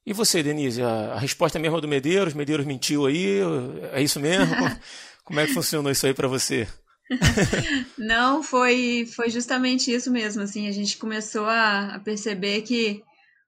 E 0.06 0.12
você, 0.12 0.44
Denise, 0.44 0.82
a, 0.82 1.14
a 1.14 1.20
resposta 1.20 1.58
é 1.58 1.62
mesma 1.62 1.80
do 1.80 1.88
Medeiros? 1.88 2.34
Medeiros 2.34 2.66
mentiu 2.66 3.06
aí? 3.06 3.40
É 3.94 4.02
isso 4.02 4.20
mesmo? 4.20 4.54
Como 5.24 5.40
é 5.40 5.46
que 5.46 5.54
funcionou 5.54 5.92
isso 5.92 6.06
aí 6.06 6.14
para 6.14 6.28
você? 6.28 6.68
Não, 7.98 8.44
foi, 8.44 9.08
foi 9.16 9.30
justamente 9.30 9.92
isso 9.92 10.12
mesmo. 10.12 10.42
Assim, 10.42 10.68
a 10.68 10.72
gente 10.72 10.98
começou 10.98 11.46
a, 11.46 11.96
a, 11.96 12.00
perceber 12.00 12.62
que 12.62 13.04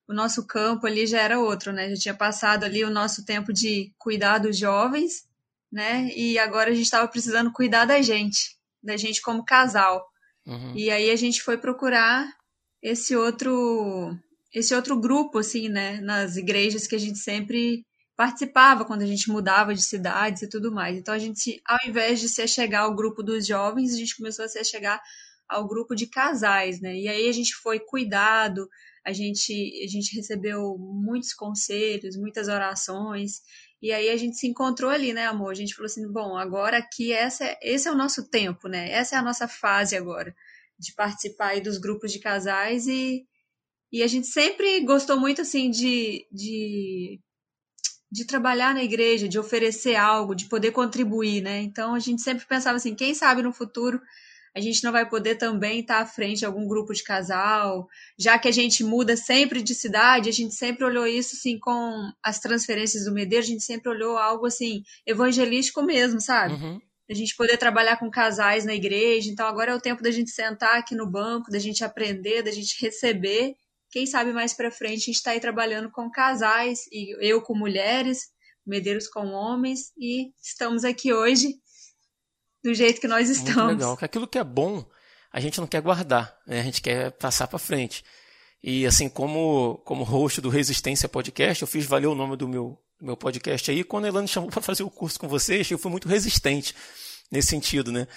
o 0.08 0.13
nosso 0.13 0.46
campo 0.46 0.88
ali 0.88 1.06
já 1.06 1.22
era 1.22 1.39
outro, 1.39 1.72
né? 1.72 1.89
Já 1.91 2.01
tinha 2.01 2.13
passado 2.13 2.63
ali 2.63 2.84
o 2.84 2.89
nosso 2.89 3.25
tempo 3.25 3.53
de 3.53 3.94
cuidar 3.98 4.39
dos 4.39 4.58
jovens, 4.58 5.27
né? 5.72 6.10
E 6.15 6.38
agora 6.39 6.72
a 6.72 6.74
gente 6.74 6.86
estava 6.86 7.08
precisando 7.08 7.51
cuidar 7.51 7.86
da 7.86 8.01
gente, 8.01 8.58
da 8.84 8.98
gente 8.98 9.22
como 9.22 9.46
casal. 9.46 10.06
Uhum. 10.46 10.74
E 10.75 10.89
aí 10.89 11.12
a 11.12 11.15
gente 11.15 11.41
foi 11.41 11.58
procurar 11.58 12.27
esse 12.82 13.15
outro 13.15 14.18
esse 14.53 14.75
outro 14.75 15.00
grupo, 15.00 15.39
assim, 15.39 15.70
né, 15.70 16.01
nas 16.01 16.36
igrejas 16.36 16.86
que 16.86 16.96
a 16.96 17.00
gente 17.00 17.18
sempre 17.20 17.86
participava 18.22 18.86
quando 18.86 19.01
a 19.01 19.08
gente 19.08 19.32
mudava 19.32 19.74
de 19.74 19.82
cidades 19.82 20.44
e 20.44 20.48
tudo 20.48 20.72
mais. 20.72 20.96
Então 20.96 21.12
a 21.12 21.18
gente, 21.18 21.60
ao 21.66 21.80
invés 21.88 22.20
de 22.20 22.30
se 22.30 22.48
chegar 22.48 22.82
ao 22.82 22.96
grupo 22.96 23.24
dos 23.24 23.48
jovens, 23.48 23.96
a 23.96 23.98
gente 23.98 24.16
começou 24.16 24.46
a 24.46 24.48
se 24.48 24.63
chegar 24.63 25.01
ao 25.50 25.68
grupo 25.68 25.96
de 25.96 26.06
casais, 26.06 26.80
né? 26.80 26.96
E 26.96 27.08
aí 27.08 27.28
a 27.28 27.32
gente 27.32 27.56
foi 27.56 27.80
cuidado, 27.80 28.70
a 29.04 29.12
gente 29.12 29.51
a 29.84 29.88
gente 29.88 30.16
recebeu 30.16 30.78
muitos 30.78 31.34
conselhos, 31.34 32.16
muitas 32.16 32.48
orações. 32.48 33.42
E 33.82 33.92
aí 33.92 34.08
a 34.12 34.18
gente 34.18 34.38
se 34.38 34.46
encontrou 34.46 34.92
ali, 34.92 35.13
né, 35.13 35.25
amor? 35.25 35.50
A 35.50 35.56
gente 35.56 35.74
falou 35.74 35.88
assim, 35.88 36.08
bom, 36.08 36.38
agora 36.38 36.78
aqui 36.78 37.12
essa 37.12 37.44
é, 37.44 37.58
esse 37.63 37.88
é 37.88 37.92
o 37.92 37.98
nosso 37.98 38.30
tempo, 38.30 38.68
né? 38.68 38.92
Essa 38.92 39.16
é 39.16 39.18
a 39.18 39.24
nossa 39.24 39.48
fase 39.48 39.98
agora 39.98 40.36
de 40.78 40.94
participar 40.94 41.48
aí 41.48 41.62
dos 41.62 41.80
grupos 41.80 42.12
de 42.12 42.20
casais 42.20 42.86
e 42.86 43.25
e 43.92 44.01
a 44.04 44.08
gente 44.08 44.28
sempre 44.28 44.80
gostou 44.86 45.20
muito, 45.20 45.42
assim, 45.42 45.70
de, 45.70 46.25
de, 46.32 47.20
de 48.12 48.25
trabalhar 48.25 48.74
na 48.74 48.84
igreja, 48.84 49.27
de 49.27 49.39
oferecer 49.39 49.96
algo, 49.96 50.36
de 50.36 50.46
poder 50.46 50.72
contribuir, 50.72 51.41
né? 51.41 51.62
Então 51.62 51.96
a 51.96 52.00
gente 52.00 52.22
sempre 52.22 52.46
pensava 52.46 52.75
assim, 52.75 52.94
quem 52.94 53.13
sabe 53.13 53.41
no 53.41 53.53
futuro 53.53 54.01
a 54.53 54.60
gente 54.60 54.84
não 54.84 54.91
vai 54.91 55.08
poder 55.08 55.36
também 55.36 55.80
estar 55.80 56.00
à 56.00 56.06
frente 56.06 56.39
de 56.39 56.46
algum 56.46 56.68
grupo 56.68 56.94
de 56.94 57.03
casal, 57.03 57.88
já 58.20 58.38
que 58.38 58.50
a 58.50 58.51
gente 58.51 58.84
muda 58.84 59.15
sempre 59.15 59.62
de 59.62 59.74
cidade, 59.74 60.27
a 60.27 60.34
gente 60.34 60.53
sempre 60.53 60.84
olhou 60.84 61.08
isso 61.08 61.36
assim 61.36 61.58
com 61.58 62.12
as 62.22 62.39
transferências 62.39 63.06
do 63.06 63.13
Medeiro, 63.13 63.46
a 63.46 63.48
gente 63.48 63.63
sempre 63.63 63.89
olhou 63.89 64.18
algo 64.18 64.46
assim 64.46 64.84
evangelístico 65.08 65.82
mesmo, 65.82 66.20
sabe? 66.20 66.56
Uhum. 66.56 66.82
A 67.10 67.13
gente 67.13 67.36
poder 67.36 67.58
trabalhar 67.58 67.98
com 67.98 68.10
casais 68.10 68.65
na 68.65 68.74
igreja. 68.74 69.30
Então 69.30 69.46
agora 69.46 69.72
é 69.72 69.75
o 69.75 69.82
tempo 69.82 70.01
da 70.01 70.12
gente 70.12 70.32
sentar 70.32 70.77
aqui 70.77 70.96
no 70.96 71.10
banco, 71.10 71.51
da 71.51 71.60
gente 71.60 71.84
aprender, 71.84 72.41
da 72.41 72.51
gente 72.51 72.75
receber 72.82 73.56
quem 73.91 74.05
sabe 74.05 74.31
mais 74.31 74.53
para 74.53 74.71
frente 74.71 74.93
a 74.93 75.05
gente 75.05 75.17
está 75.17 75.31
aí 75.31 75.39
trabalhando 75.39 75.91
com 75.91 76.10
casais, 76.10 76.86
e 76.91 77.15
eu 77.19 77.41
com 77.41 77.53
mulheres, 77.53 78.29
Medeiros 78.65 79.07
com 79.07 79.27
homens, 79.27 79.91
e 79.98 80.31
estamos 80.41 80.83
aqui 80.83 81.12
hoje 81.12 81.55
do 82.63 82.74
jeito 82.74 83.01
que 83.01 83.07
nós 83.07 83.29
estamos. 83.29 83.63
Muito 83.63 83.79
legal, 83.79 83.98
que 83.98 84.05
aquilo 84.05 84.27
que 84.27 84.38
é 84.38 84.43
bom, 84.43 84.86
a 85.31 85.39
gente 85.39 85.60
não 85.60 85.67
quer 85.67 85.81
guardar, 85.81 86.36
né? 86.45 86.62
a 86.62 86.63
gente 86.63 86.81
quer 86.81 87.12
passar 87.12 87.48
para 87.48 87.60
frente. 87.60 88.03
E 88.63 88.86
assim, 88.86 89.10
como, 89.10 89.81
como 89.83 90.03
host 90.03 90.39
do 90.39 90.50
Resistência 90.50 91.10
Podcast, 91.10 91.63
eu 91.63 91.67
fiz 91.67 91.86
valer 91.86 92.07
o 92.07 92.15
nome 92.15 92.38
do 92.38 92.48
meu, 92.48 92.79
do 93.00 93.05
meu 93.05 93.17
podcast 93.17 93.71
aí. 93.71 93.83
Quando 93.83 94.05
a 94.05 94.07
Elane 94.10 94.27
chamou 94.27 94.51
para 94.51 94.62
fazer 94.62 94.83
o 94.83 94.89
curso 94.89 95.19
com 95.19 95.27
vocês, 95.27 95.69
eu 95.71 95.79
fui 95.79 95.89
muito 95.89 96.07
resistente 96.07 96.75
nesse 97.31 97.50
sentido, 97.50 97.91
né? 97.91 98.07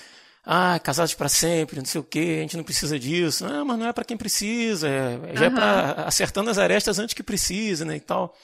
Ah, 0.47 0.79
casados 0.79 1.15
para 1.15 1.29
sempre, 1.29 1.79
não 1.79 1.87
sei 1.87 2.01
o 2.01 2.05
quê, 2.05 2.37
a 2.39 2.43
gente 2.43 2.57
não 2.57 2.65
precisa 2.65 2.99
disso. 2.99 3.47
Ah, 3.47 3.65
mas 3.65 3.79
não 3.79 3.87
é 3.87 3.93
para 3.93 4.05
quem 4.05 4.17
precisa, 4.17 4.89
é, 4.89 5.19
já 5.35 5.41
uhum. 5.41 5.47
é 5.47 5.51
para 5.51 5.93
acertando 6.05 6.51
as 6.51 6.59
arestas 6.59 6.99
antes 6.99 7.15
que 7.15 7.23
precisa, 7.23 7.85
né, 7.85 7.97
e 7.97 8.01
tal. 8.01 8.37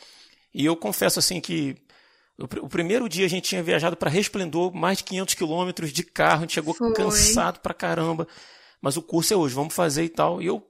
E 0.55 0.65
eu 0.65 0.77
confesso 0.77 1.19
assim 1.19 1.41
que 1.41 1.77
o, 2.39 2.45
o 2.65 2.69
primeiro 2.69 3.09
dia 3.09 3.27
a 3.27 3.29
gente 3.29 3.51
tinha 3.51 3.63
viajado 3.63 3.97
para 3.97 4.11
Resplendor, 4.11 4.75
mais 4.75 4.99
de 4.99 5.05
500 5.05 5.35
quilômetros 5.35 5.93
de 5.93 6.03
carro, 6.03 6.39
a 6.39 6.41
gente 6.43 6.55
chegou 6.55 6.75
Foi. 6.75 6.93
cansado 6.95 7.61
pra 7.61 7.75
caramba. 7.75 8.27
Mas 8.81 8.97
o 8.97 9.03
curso 9.03 9.35
é 9.35 9.37
hoje, 9.37 9.55
vamos 9.55 9.75
fazer 9.75 10.05
e 10.05 10.09
tal. 10.09 10.41
E 10.41 10.47
eu, 10.47 10.67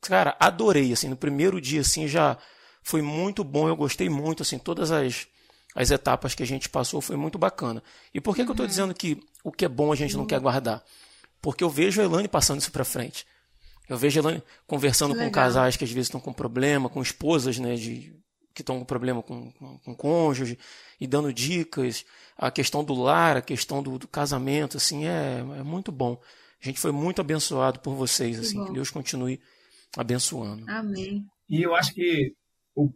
cara, 0.00 0.34
adorei, 0.40 0.92
assim, 0.92 1.08
no 1.08 1.16
primeiro 1.16 1.60
dia, 1.60 1.82
assim, 1.82 2.08
já 2.08 2.38
foi 2.82 3.02
muito 3.02 3.44
bom, 3.44 3.68
eu 3.68 3.76
gostei 3.76 4.08
muito, 4.08 4.42
assim, 4.42 4.58
todas 4.58 4.90
as 4.90 5.26
as 5.74 5.90
etapas 5.90 6.34
que 6.34 6.42
a 6.42 6.46
gente 6.46 6.68
passou 6.68 7.00
foi 7.00 7.16
muito 7.16 7.38
bacana. 7.38 7.82
E 8.12 8.20
por 8.20 8.34
que, 8.34 8.40
uhum. 8.40 8.46
que 8.46 8.50
eu 8.50 8.54
estou 8.54 8.64
uhum. 8.64 8.70
dizendo 8.70 8.94
que 8.94 9.22
o 9.44 9.52
que 9.52 9.64
é 9.64 9.68
bom 9.68 9.92
a 9.92 9.96
gente 9.96 10.16
não 10.16 10.26
quer 10.26 10.40
guardar? 10.40 10.82
Porque 11.40 11.64
eu 11.64 11.70
vejo 11.70 12.00
a 12.00 12.04
Elane 12.04 12.28
passando 12.28 12.60
isso 12.60 12.72
para 12.72 12.84
frente. 12.84 13.26
Eu 13.88 13.96
vejo 13.96 14.20
a 14.20 14.22
Elane 14.22 14.42
conversando 14.66 15.14
com 15.14 15.30
casais 15.30 15.76
que 15.76 15.84
às 15.84 15.90
vezes 15.90 16.06
estão 16.06 16.20
com 16.20 16.32
problema, 16.32 16.88
com 16.88 17.00
esposas 17.00 17.58
né, 17.58 17.74
de, 17.76 18.14
que 18.54 18.62
estão 18.62 18.78
com 18.78 18.84
problema 18.84 19.22
com, 19.22 19.50
com, 19.52 19.78
com 19.78 19.94
cônjuge, 19.94 20.58
e 21.00 21.06
dando 21.06 21.32
dicas. 21.32 22.04
A 22.36 22.50
questão 22.50 22.84
do 22.84 22.94
lar, 22.94 23.36
a 23.36 23.42
questão 23.42 23.82
do, 23.82 23.98
do 23.98 24.08
casamento, 24.08 24.76
assim, 24.76 25.06
é, 25.06 25.38
é 25.58 25.62
muito 25.62 25.90
bom. 25.92 26.20
A 26.60 26.64
gente 26.64 26.78
foi 26.78 26.92
muito 26.92 27.20
abençoado 27.20 27.80
por 27.80 27.94
vocês, 27.94 28.38
que 28.38 28.44
assim, 28.44 28.58
bom. 28.58 28.66
que 28.66 28.72
Deus 28.72 28.90
continue 28.90 29.40
abençoando. 29.96 30.64
Amém. 30.68 31.24
E 31.48 31.62
eu 31.62 31.74
acho 31.74 31.94
que 31.94 32.34
o, 32.74 32.90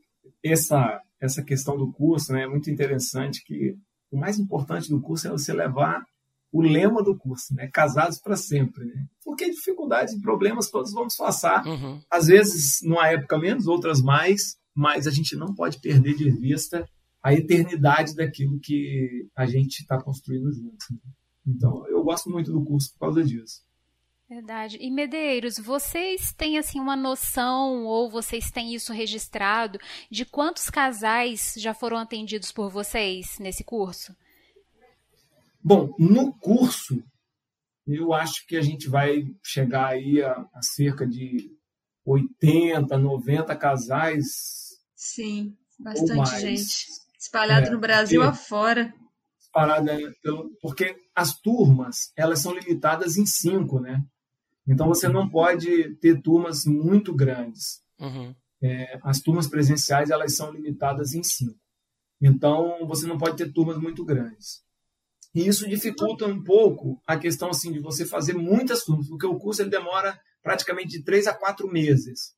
essa 0.44 1.00
essa 1.24 1.42
questão 1.42 1.76
do 1.76 1.90
curso 1.90 2.32
né, 2.32 2.42
é 2.42 2.46
muito 2.46 2.70
interessante 2.70 3.42
que 3.44 3.76
o 4.10 4.16
mais 4.16 4.38
importante 4.38 4.88
do 4.88 5.00
curso 5.00 5.26
é 5.26 5.30
você 5.30 5.52
levar 5.52 6.04
o 6.52 6.62
lema 6.62 7.02
do 7.02 7.16
curso, 7.16 7.52
né? 7.52 7.68
Casados 7.72 8.18
para 8.18 8.36
sempre, 8.36 8.84
né? 8.84 9.06
Porque 9.24 9.50
dificuldades 9.50 10.14
e 10.14 10.20
problemas 10.20 10.70
todos 10.70 10.92
vamos 10.92 11.16
passar, 11.16 11.66
uhum. 11.66 12.00
às 12.08 12.26
vezes 12.26 12.78
numa 12.82 13.08
época 13.08 13.36
menos, 13.36 13.66
outras 13.66 14.00
mais, 14.00 14.56
mas 14.72 15.08
a 15.08 15.10
gente 15.10 15.34
não 15.34 15.52
pode 15.52 15.80
perder 15.80 16.14
de 16.14 16.30
vista 16.30 16.88
a 17.20 17.32
eternidade 17.32 18.14
daquilo 18.14 18.60
que 18.60 19.26
a 19.34 19.46
gente 19.46 19.80
está 19.80 20.00
construindo 20.00 20.52
juntos. 20.52 20.86
Né? 20.90 20.98
Então, 21.46 21.88
eu 21.88 22.04
gosto 22.04 22.30
muito 22.30 22.52
do 22.52 22.62
curso 22.62 22.92
por 22.92 23.00
causa 23.00 23.24
disso. 23.24 23.62
Verdade. 24.34 24.78
E 24.80 24.90
Medeiros, 24.90 25.58
vocês 25.58 26.32
têm 26.32 26.58
assim 26.58 26.80
uma 26.80 26.96
noção 26.96 27.84
ou 27.84 28.10
vocês 28.10 28.50
têm 28.50 28.74
isso 28.74 28.92
registrado 28.92 29.78
de 30.10 30.24
quantos 30.24 30.68
casais 30.68 31.54
já 31.56 31.72
foram 31.72 31.98
atendidos 31.98 32.50
por 32.50 32.68
vocês 32.68 33.38
nesse 33.38 33.62
curso? 33.62 34.12
Bom, 35.62 35.94
no 36.00 36.36
curso 36.36 37.00
eu 37.86 38.12
acho 38.12 38.44
que 38.48 38.56
a 38.56 38.60
gente 38.60 38.88
vai 38.88 39.24
chegar 39.40 39.90
aí 39.90 40.20
a, 40.20 40.32
a 40.52 40.62
cerca 40.62 41.06
de 41.06 41.56
80, 42.04 42.98
90 42.98 43.54
casais. 43.54 44.80
Sim, 44.96 45.56
bastante 45.78 46.40
gente. 46.40 46.88
Espalhado 47.16 47.68
é, 47.68 47.70
no 47.70 47.78
Brasil 47.78 48.20
porque, 48.20 48.36
afora. 48.36 48.94
Espalhado, 49.38 49.90
porque 50.60 50.96
as 51.14 51.38
turmas, 51.40 52.12
elas 52.16 52.40
são 52.40 52.52
limitadas 52.52 53.16
em 53.16 53.26
cinco, 53.26 53.78
né? 53.78 54.04
Então 54.66 54.88
você 54.88 55.08
não 55.08 55.28
pode 55.28 55.94
ter 55.96 56.20
turmas 56.22 56.64
muito 56.64 57.14
grandes. 57.14 57.82
Uhum. 58.00 58.34
É, 58.62 58.98
as 59.02 59.20
turmas 59.20 59.46
presenciais 59.46 60.10
elas 60.10 60.36
são 60.36 60.50
limitadas 60.50 61.12
em 61.12 61.22
cinco. 61.22 61.60
Então 62.20 62.86
você 62.86 63.06
não 63.06 63.18
pode 63.18 63.36
ter 63.36 63.52
turmas 63.52 63.78
muito 63.78 64.04
grandes. 64.04 64.62
E 65.34 65.46
isso 65.46 65.68
dificulta 65.68 66.26
um 66.26 66.42
pouco 66.42 67.02
a 67.06 67.18
questão 67.18 67.50
assim 67.50 67.72
de 67.72 67.80
você 67.80 68.06
fazer 68.06 68.34
muitas 68.34 68.84
turmas, 68.84 69.08
porque 69.08 69.26
o 69.26 69.38
curso 69.38 69.62
ele 69.62 69.70
demora 69.70 70.18
praticamente 70.42 70.98
de 70.98 71.04
três 71.04 71.26
a 71.26 71.34
quatro 71.34 71.68
meses. 71.68 72.34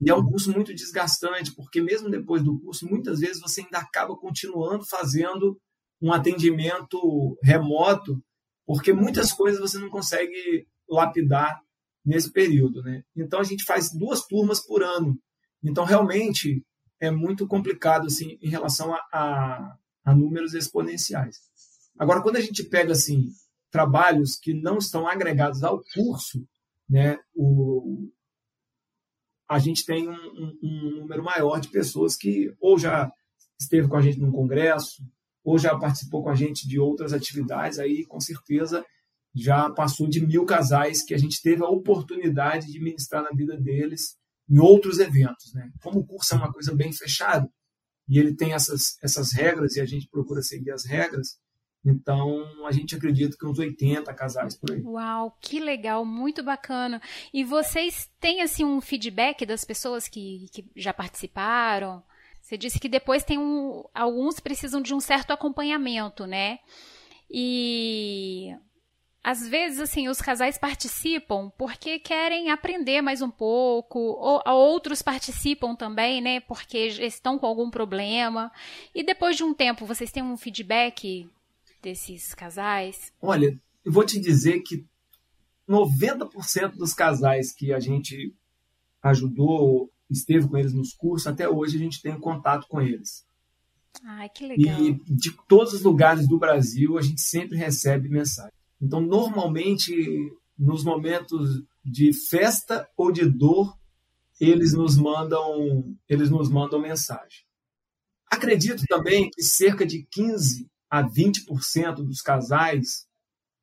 E 0.00 0.10
é 0.10 0.14
um 0.14 0.24
curso 0.24 0.52
muito 0.52 0.74
desgastante, 0.74 1.54
porque 1.54 1.80
mesmo 1.80 2.10
depois 2.10 2.42
do 2.42 2.60
curso, 2.60 2.86
muitas 2.88 3.18
vezes 3.18 3.40
você 3.40 3.62
ainda 3.62 3.78
acaba 3.78 4.16
continuando 4.16 4.84
fazendo 4.86 5.58
um 6.00 6.12
atendimento 6.12 7.36
remoto, 7.42 8.22
porque 8.64 8.92
muitas 8.92 9.32
coisas 9.32 9.60
você 9.60 9.78
não 9.78 9.88
consegue 9.88 10.66
lapidar 10.88 11.58
nesse 12.06 12.32
período. 12.32 12.82
Né? 12.82 13.02
Então 13.16 13.40
a 13.40 13.44
gente 13.44 13.64
faz 13.64 13.92
duas 13.92 14.24
turmas 14.24 14.64
por 14.64 14.82
ano. 14.82 15.18
Então 15.62 15.84
realmente 15.84 16.64
é 17.00 17.10
muito 17.10 17.46
complicado 17.46 18.06
assim 18.06 18.38
em 18.40 18.48
relação 18.48 18.94
a, 18.94 19.00
a, 19.12 19.76
a 20.04 20.14
números 20.14 20.54
exponenciais. 20.54 21.36
Agora, 21.98 22.22
quando 22.22 22.36
a 22.36 22.40
gente 22.40 22.62
pega 22.62 22.92
assim 22.92 23.30
trabalhos 23.70 24.36
que 24.36 24.54
não 24.54 24.78
estão 24.78 25.06
agregados 25.06 25.62
ao 25.62 25.82
curso, 25.94 26.46
né, 26.88 27.18
o, 27.34 28.08
a 29.48 29.58
gente 29.58 29.84
tem 29.84 30.08
um, 30.08 30.12
um, 30.12 30.58
um, 30.62 30.90
número 31.00 31.22
maior 31.22 31.58
de 31.60 31.68
pessoas 31.68 32.16
que 32.16 32.54
ou 32.60 32.78
já 32.78 33.10
esteve 33.58 33.88
com 33.88 33.96
a 33.96 34.02
gente 34.02 34.20
num 34.20 34.30
congresso, 34.30 35.02
ou 35.42 35.58
já 35.58 35.76
participou 35.76 36.22
com 36.22 36.30
a 36.30 36.34
gente 36.34 36.68
de 36.68 36.78
outras 36.78 37.12
atividades, 37.12 37.78
aí 37.78 38.04
com 38.04 38.20
certeza 38.20 38.84
já 39.36 39.68
passou 39.70 40.08
de 40.08 40.24
mil 40.24 40.46
casais 40.46 41.02
que 41.02 41.14
a 41.14 41.18
gente 41.18 41.42
teve 41.42 41.62
a 41.62 41.68
oportunidade 41.68 42.72
de 42.72 42.80
ministrar 42.80 43.22
na 43.22 43.30
vida 43.30 43.56
deles 43.56 44.16
em 44.48 44.58
outros 44.58 44.98
eventos. 44.98 45.52
Né? 45.52 45.70
Como 45.82 46.00
o 46.00 46.06
curso 46.06 46.34
é 46.34 46.38
uma 46.38 46.52
coisa 46.52 46.74
bem 46.74 46.92
fechada 46.92 47.46
e 48.08 48.18
ele 48.18 48.34
tem 48.34 48.54
essas, 48.54 48.96
essas 49.02 49.32
regras 49.32 49.76
e 49.76 49.80
a 49.80 49.84
gente 49.84 50.08
procura 50.08 50.40
seguir 50.40 50.70
as 50.70 50.86
regras, 50.86 51.38
então 51.84 52.66
a 52.66 52.72
gente 52.72 52.96
acredita 52.96 53.36
que 53.38 53.46
uns 53.46 53.58
80 53.58 54.12
casais 54.14 54.56
por 54.56 54.72
aí. 54.72 54.80
Uau, 54.82 55.36
que 55.40 55.60
legal, 55.60 56.04
muito 56.04 56.42
bacana. 56.42 57.00
E 57.32 57.44
vocês 57.44 58.10
têm 58.18 58.42
assim 58.42 58.64
um 58.64 58.80
feedback 58.80 59.44
das 59.46 59.64
pessoas 59.64 60.08
que, 60.08 60.46
que 60.52 60.68
já 60.74 60.92
participaram? 60.92 62.02
Você 62.40 62.56
disse 62.56 62.80
que 62.80 62.88
depois 62.88 63.24
tem 63.24 63.38
um, 63.38 63.84
alguns 63.94 64.40
precisam 64.40 64.80
de 64.80 64.94
um 64.94 65.00
certo 65.00 65.32
acompanhamento, 65.32 66.26
né? 66.26 66.58
E 67.30 68.52
às 69.26 69.48
vezes, 69.48 69.80
assim, 69.80 70.06
os 70.06 70.20
casais 70.20 70.56
participam 70.56 71.50
porque 71.58 71.98
querem 71.98 72.48
aprender 72.48 73.02
mais 73.02 73.20
um 73.20 73.28
pouco, 73.28 73.98
ou 73.98 74.40
outros 74.46 75.02
participam 75.02 75.74
também, 75.74 76.20
né, 76.20 76.38
porque 76.38 76.78
estão 76.78 77.36
com 77.36 77.44
algum 77.44 77.68
problema. 77.68 78.52
E 78.94 79.02
depois 79.02 79.36
de 79.36 79.42
um 79.42 79.52
tempo, 79.52 79.84
vocês 79.84 80.12
têm 80.12 80.22
um 80.22 80.36
feedback 80.36 81.28
desses 81.82 82.34
casais? 82.34 83.12
Olha, 83.20 83.60
eu 83.84 83.90
vou 83.90 84.06
te 84.06 84.20
dizer 84.20 84.60
que 84.60 84.86
90% 85.68 86.76
dos 86.76 86.94
casais 86.94 87.52
que 87.52 87.72
a 87.72 87.80
gente 87.80 88.32
ajudou, 89.02 89.90
esteve 90.08 90.46
com 90.46 90.56
eles 90.56 90.72
nos 90.72 90.94
cursos, 90.94 91.26
até 91.26 91.48
hoje 91.48 91.74
a 91.74 91.80
gente 91.80 92.00
tem 92.00 92.16
contato 92.16 92.68
com 92.68 92.80
eles. 92.80 93.26
Ai, 94.04 94.28
que 94.28 94.46
legal. 94.46 94.80
E 94.80 94.92
de 95.04 95.36
todos 95.48 95.72
os 95.72 95.82
lugares 95.82 96.28
do 96.28 96.38
Brasil, 96.38 96.96
a 96.96 97.02
gente 97.02 97.20
sempre 97.20 97.58
recebe 97.58 98.08
mensagem. 98.08 98.54
Então, 98.80 99.00
normalmente, 99.00 99.92
nos 100.58 100.84
momentos 100.84 101.62
de 101.84 102.12
festa 102.12 102.88
ou 102.96 103.10
de 103.10 103.28
dor, 103.28 103.76
eles 104.40 104.72
nos 104.72 104.96
mandam, 104.96 105.96
eles 106.08 106.30
nos 106.30 106.48
mandam 106.48 106.80
mensagem. 106.80 107.44
Acredito 108.30 108.84
também 108.88 109.30
que 109.30 109.42
cerca 109.42 109.86
de 109.86 110.02
15 110.10 110.68
a 110.90 111.02
20% 111.02 111.96
dos 111.96 112.20
casais 112.20 113.06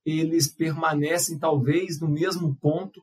eles 0.06 0.47
permanecem 0.47 1.39
talvez 1.39 1.99
no 1.99 2.10
mesmo 2.10 2.56
ponto 2.56 3.02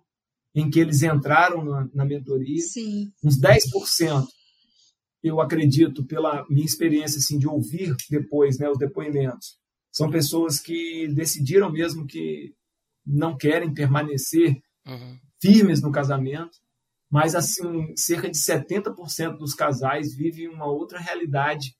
em 0.55 0.71
que 0.71 0.81
eles 0.81 1.03
entraram 1.03 1.65
na, 1.65 1.89
na 1.95 2.05
mentoria. 2.05 2.61
Sim. 2.61 3.11
Uns 3.23 3.39
10%, 3.41 4.27
eu 5.23 5.41
acredito, 5.41 6.05
pela 6.05 6.45
minha 6.49 6.67
experiência 6.67 7.19
assim, 7.19 7.39
de 7.39 7.47
ouvir 7.47 7.95
depois 8.11 8.59
né, 8.59 8.69
os 8.69 8.79
depoimentos, 8.79 9.59
são 10.01 10.11
pessoas 10.11 10.59
que 10.59 11.09
decidiram 11.09 11.71
mesmo 11.71 12.07
que 12.07 12.55
não 13.05 13.37
querem 13.37 13.75
permanecer 13.75 14.59
uhum. 14.87 15.19
firmes 15.39 15.83
no 15.83 15.93
casamento, 15.93 16.57
mas 17.11 17.35
assim, 17.35 17.95
cerca 17.95 18.31
de 18.31 18.39
70% 18.39 19.37
dos 19.37 19.53
casais 19.53 20.15
vivem 20.15 20.49
uma 20.49 20.65
outra 20.65 20.99
realidade 20.99 21.77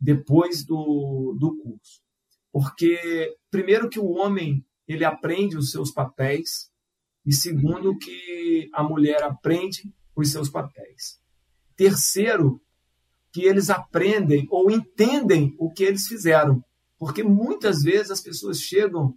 depois 0.00 0.64
do, 0.64 1.36
do 1.38 1.54
curso. 1.62 2.00
Porque, 2.50 3.36
primeiro, 3.50 3.90
que 3.90 4.00
o 4.00 4.08
homem 4.08 4.64
ele 4.88 5.04
aprende 5.04 5.58
os 5.58 5.70
seus 5.70 5.92
papéis, 5.92 6.70
e 7.26 7.32
segundo, 7.34 7.98
que 7.98 8.70
a 8.72 8.82
mulher 8.82 9.22
aprende 9.22 9.92
os 10.16 10.32
seus 10.32 10.48
papéis. 10.48 11.20
Terceiro, 11.76 12.58
que 13.30 13.42
eles 13.42 13.68
aprendem 13.68 14.46
ou 14.50 14.70
entendem 14.70 15.54
o 15.58 15.70
que 15.70 15.84
eles 15.84 16.06
fizeram. 16.08 16.64
Porque 17.00 17.22
muitas 17.22 17.82
vezes 17.82 18.10
as 18.10 18.20
pessoas 18.20 18.60
chegam 18.60 19.16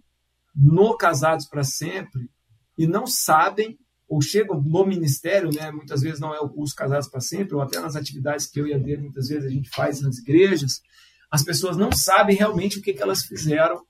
no 0.56 0.96
Casados 0.96 1.46
para 1.46 1.62
Sempre 1.62 2.30
e 2.78 2.86
não 2.86 3.06
sabem, 3.06 3.78
ou 4.08 4.22
chegam 4.22 4.58
no 4.58 4.86
ministério, 4.86 5.50
né? 5.52 5.70
muitas 5.70 6.00
vezes 6.00 6.18
não 6.18 6.34
é 6.34 6.40
o 6.40 6.48
curso 6.48 6.74
Casados 6.74 7.08
para 7.08 7.20
Sempre, 7.20 7.54
ou 7.54 7.60
até 7.60 7.78
nas 7.78 7.94
atividades 7.94 8.46
que 8.46 8.58
eu 8.58 8.66
e 8.66 8.72
a 8.72 8.78
Dele 8.78 9.02
muitas 9.02 9.28
vezes 9.28 9.44
a 9.44 9.50
gente 9.50 9.68
faz 9.68 10.00
nas 10.00 10.16
igrejas, 10.16 10.80
as 11.30 11.44
pessoas 11.44 11.76
não 11.76 11.92
sabem 11.92 12.34
realmente 12.34 12.78
o 12.78 12.82
que, 12.82 12.94
que 12.94 13.02
elas 13.02 13.22
fizeram 13.22 13.84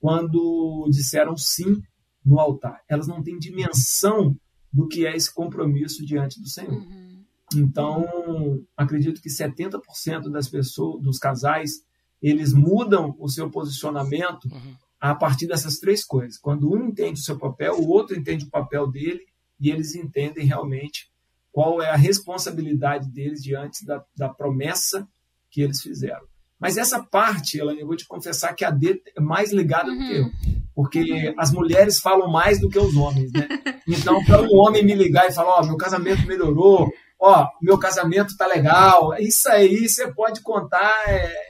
quando 0.00 0.88
disseram 0.90 1.36
sim 1.36 1.82
no 2.24 2.38
altar. 2.38 2.80
Elas 2.88 3.06
não 3.06 3.22
têm 3.22 3.38
dimensão 3.38 4.34
do 4.72 4.88
que 4.88 5.06
é 5.06 5.14
esse 5.14 5.32
compromisso 5.32 6.02
diante 6.06 6.40
do 6.40 6.48
Senhor. 6.48 6.72
Uhum. 6.72 7.24
Então, 7.56 8.64
acredito 8.74 9.20
que 9.20 9.28
70% 9.28 10.30
das 10.30 10.48
pessoas, 10.48 11.02
dos 11.02 11.18
casais, 11.18 11.82
eles 12.22 12.52
mudam 12.52 13.14
o 13.18 13.28
seu 13.28 13.50
posicionamento 13.50 14.46
uhum. 14.46 14.74
a 15.00 15.14
partir 15.14 15.46
dessas 15.46 15.78
três 15.78 16.04
coisas. 16.04 16.38
Quando 16.38 16.72
um 16.72 16.86
entende 16.86 17.20
o 17.20 17.24
seu 17.24 17.38
papel, 17.38 17.74
o 17.74 17.88
outro 17.88 18.16
entende 18.16 18.44
o 18.44 18.50
papel 18.50 18.90
dele 18.90 19.20
e 19.60 19.70
eles 19.70 19.94
entendem 19.94 20.46
realmente 20.46 21.10
qual 21.50 21.82
é 21.82 21.90
a 21.90 21.96
responsabilidade 21.96 23.10
deles 23.10 23.42
diante 23.42 23.84
da, 23.84 24.04
da 24.16 24.28
promessa 24.28 25.08
que 25.50 25.60
eles 25.60 25.80
fizeram. 25.80 26.26
Mas 26.58 26.76
essa 26.76 27.02
parte, 27.02 27.58
Elaine, 27.58 27.80
eu 27.80 27.86
vou 27.86 27.96
te 27.96 28.06
confessar 28.06 28.52
que 28.54 28.64
a 28.64 28.70
D 28.70 29.00
é 29.16 29.20
mais 29.20 29.52
ligada 29.52 29.90
uhum. 29.90 29.98
do 29.98 30.04
que 30.04 30.16
eu. 30.16 30.30
Porque 30.74 31.34
as 31.36 31.52
mulheres 31.52 32.00
falam 32.00 32.30
mais 32.30 32.60
do 32.60 32.68
que 32.68 32.78
os 32.78 32.94
homens, 32.96 33.32
né? 33.32 33.48
Então, 33.86 34.24
para 34.24 34.42
um 34.42 34.56
homem 34.56 34.84
me 34.84 34.94
ligar 34.94 35.28
e 35.28 35.32
falar, 35.32 35.56
ó, 35.56 35.60
oh, 35.60 35.66
meu 35.66 35.76
casamento 35.76 36.26
melhorou, 36.26 36.92
ó, 37.18 37.42
oh, 37.42 37.64
meu 37.64 37.78
casamento 37.78 38.36
tá 38.36 38.46
legal, 38.46 39.14
isso 39.18 39.48
aí 39.48 39.88
você 39.88 40.12
pode 40.12 40.40
contar 40.40 40.92
é, 41.08 41.48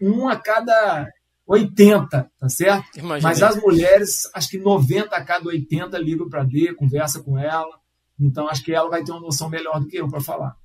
um 0.00 0.28
a 0.28 0.36
cada 0.36 1.08
80, 1.46 2.30
tá 2.38 2.48
certo? 2.48 2.98
Imaginei. 2.98 3.22
Mas 3.22 3.42
as 3.42 3.60
mulheres, 3.60 4.30
acho 4.34 4.50
que 4.50 4.58
90 4.58 5.16
a 5.16 5.24
cada 5.24 5.48
80 5.48 5.98
ligam 5.98 6.28
para 6.28 6.44
D, 6.44 6.74
conversa 6.74 7.22
com 7.22 7.38
ela. 7.38 7.80
Então, 8.18 8.48
acho 8.48 8.62
que 8.62 8.72
ela 8.72 8.88
vai 8.88 9.02
ter 9.02 9.10
uma 9.10 9.20
noção 9.20 9.48
melhor 9.48 9.80
do 9.80 9.88
que 9.88 9.96
eu 9.96 10.08
para 10.08 10.20
falar. 10.20 10.56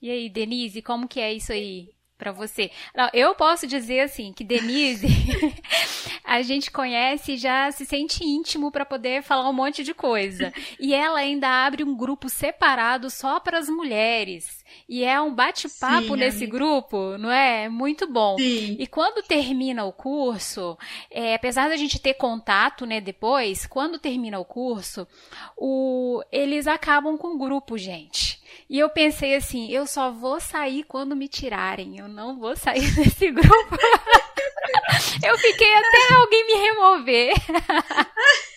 E 0.00 0.10
aí, 0.10 0.28
Denise, 0.28 0.82
como 0.82 1.08
que 1.08 1.20
é 1.20 1.32
isso 1.32 1.52
aí? 1.52 1.88
Para 2.22 2.30
você. 2.30 2.70
Não, 2.94 3.10
eu 3.12 3.34
posso 3.34 3.66
dizer 3.66 3.98
assim 3.98 4.32
que 4.32 4.44
Denise 4.44 5.08
a 6.22 6.40
gente 6.40 6.70
conhece 6.70 7.32
e 7.32 7.36
já 7.36 7.68
se 7.72 7.84
sente 7.84 8.24
íntimo 8.24 8.70
para 8.70 8.86
poder 8.86 9.24
falar 9.24 9.50
um 9.50 9.52
monte 9.52 9.82
de 9.82 9.92
coisa. 9.92 10.52
E 10.78 10.94
ela 10.94 11.18
ainda 11.18 11.48
abre 11.48 11.82
um 11.82 11.96
grupo 11.96 12.28
separado 12.28 13.10
só 13.10 13.40
para 13.40 13.58
as 13.58 13.68
mulheres. 13.68 14.62
E 14.88 15.02
é 15.02 15.20
um 15.20 15.34
bate-papo 15.34 16.14
nesse 16.14 16.44
amiga. 16.44 16.58
grupo, 16.58 17.18
não 17.18 17.30
é? 17.30 17.68
Muito 17.68 18.06
bom. 18.06 18.38
Sim. 18.38 18.76
E 18.78 18.86
quando 18.86 19.26
termina 19.26 19.84
o 19.84 19.92
curso, 19.92 20.78
é, 21.10 21.34
apesar 21.34 21.68
da 21.68 21.76
gente 21.76 21.98
ter 21.98 22.14
contato, 22.14 22.86
né, 22.86 23.00
depois, 23.00 23.66
quando 23.66 23.98
termina 23.98 24.38
o 24.38 24.44
curso, 24.44 25.08
o, 25.56 26.22
eles 26.30 26.68
acabam 26.68 27.18
com 27.18 27.34
o 27.34 27.38
grupo, 27.38 27.76
gente. 27.76 28.31
E 28.68 28.78
eu 28.78 28.88
pensei 28.88 29.34
assim, 29.34 29.70
eu 29.70 29.86
só 29.86 30.10
vou 30.10 30.40
sair 30.40 30.84
quando 30.84 31.16
me 31.16 31.28
tirarem, 31.28 31.98
eu 31.98 32.08
não 32.08 32.38
vou 32.38 32.56
sair 32.56 32.90
desse 32.94 33.30
grupo. 33.30 33.76
eu 35.24 35.38
fiquei 35.38 35.74
até 35.74 36.14
alguém 36.14 36.46
me 36.46 36.54
remover. 36.54 37.32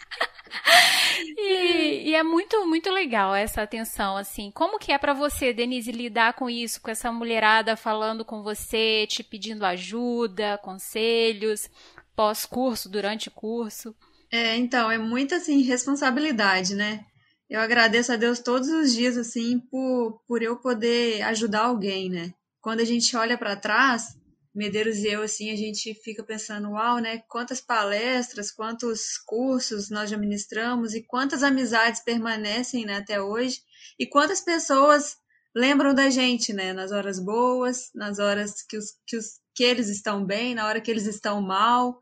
E, 1.38 2.10
e, 2.10 2.16
é 2.16 2.24
muito, 2.24 2.66
muito 2.66 2.90
legal 2.90 3.36
essa 3.36 3.62
atenção, 3.62 4.18
assim. 4.18 4.52
Como 4.52 4.80
que 4.80 4.92
é 4.92 4.98
para 4.98 5.14
você, 5.14 5.54
Denise, 5.54 5.92
lidar 5.92 6.34
com 6.34 6.50
isso, 6.50 6.82
com 6.82 6.90
essa 6.90 7.12
mulherada 7.12 7.76
falando 7.76 8.26
com 8.26 8.42
você, 8.42 9.06
te 9.08 9.24
pedindo 9.24 9.66
ajuda, 9.66 10.58
conselhos, 10.58 11.70
pós-curso, 12.16 12.90
durante 12.90 13.30
curso? 13.30 13.96
É, 14.32 14.56
então, 14.56 14.90
é 14.90 14.98
muita, 14.98 15.36
assim, 15.36 15.62
responsabilidade, 15.62 16.74
né? 16.74 17.06
Eu 17.50 17.60
agradeço 17.60 18.12
a 18.12 18.16
Deus 18.16 18.40
todos 18.40 18.70
os 18.70 18.94
dias, 18.94 19.18
assim, 19.18 19.60
por, 19.60 20.22
por 20.28 20.42
eu 20.42 20.58
poder 20.58 21.22
ajudar 21.24 21.66
alguém, 21.66 22.10
né? 22.10 22.34
Quando 22.60 22.80
a 22.80 22.86
gente 22.86 23.16
olha 23.16 23.38
para 23.38 23.56
trás, 23.56 24.18
Medeiros 24.56 25.00
e 25.00 25.08
eu, 25.08 25.22
assim, 25.22 25.52
a 25.52 25.56
gente 25.56 25.94
fica 25.96 26.24
pensando, 26.24 26.72
uau, 26.72 27.00
né? 27.00 27.20
Quantas 27.28 27.60
palestras, 27.60 28.50
quantos 28.50 29.18
cursos 29.18 29.90
nós 29.90 30.10
já 30.10 30.18
ministramos 30.18 30.96
e 30.96 31.04
quantas 31.04 31.44
amizades 31.44 32.02
permanecem 32.02 32.86
né, 32.86 32.96
até 32.96 33.22
hoje 33.22 33.62
e 34.00 34.08
quantas 34.08 34.40
pessoas 34.40 35.18
lembram 35.54 35.94
da 35.94 36.10
gente, 36.10 36.54
né? 36.54 36.72
Nas 36.72 36.94
horas 36.94 37.20
boas, 37.20 37.92
nas 37.94 38.18
horas 38.18 38.64
que, 38.64 38.78
os, 38.78 38.94
que, 39.06 39.18
os, 39.18 39.42
que 39.54 39.64
eles 39.66 39.90
estão 39.90 40.26
bem, 40.26 40.56
na 40.56 40.66
hora 40.66 40.80
que 40.80 40.90
eles 40.90 41.06
estão 41.06 41.42
mal, 41.42 42.00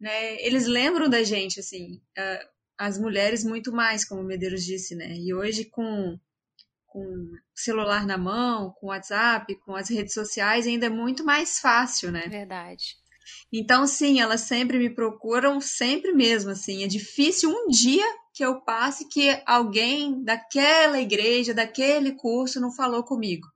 né? 0.00 0.42
Eles 0.42 0.66
lembram 0.66 1.10
da 1.10 1.22
gente, 1.22 1.60
assim, 1.60 2.00
as 2.82 2.98
mulheres 2.98 3.44
muito 3.44 3.72
mais, 3.72 4.04
como 4.04 4.20
o 4.20 4.24
Medeiros 4.24 4.64
disse, 4.64 4.96
né? 4.96 5.14
E 5.16 5.32
hoje 5.32 5.64
com 5.64 6.18
com 6.86 7.30
celular 7.54 8.04
na 8.04 8.18
mão, 8.18 8.70
com 8.78 8.88
WhatsApp, 8.88 9.54
com 9.64 9.74
as 9.74 9.88
redes 9.88 10.12
sociais, 10.12 10.66
ainda 10.66 10.86
é 10.86 10.90
muito 10.90 11.24
mais 11.24 11.58
fácil, 11.58 12.12
né? 12.12 12.28
Verdade. 12.28 12.96
Então, 13.50 13.86
sim, 13.86 14.20
elas 14.20 14.42
sempre 14.42 14.78
me 14.78 14.90
procuram, 14.90 15.58
sempre 15.58 16.12
mesmo, 16.12 16.50
assim. 16.50 16.84
É 16.84 16.86
difícil 16.86 17.48
um 17.50 17.68
dia 17.68 18.04
que 18.34 18.44
eu 18.44 18.60
passe 18.60 19.08
que 19.08 19.42
alguém 19.46 20.22
daquela 20.22 21.00
igreja, 21.00 21.54
daquele 21.54 22.12
curso, 22.12 22.60
não 22.60 22.74
falou 22.74 23.02
comigo. 23.02 23.46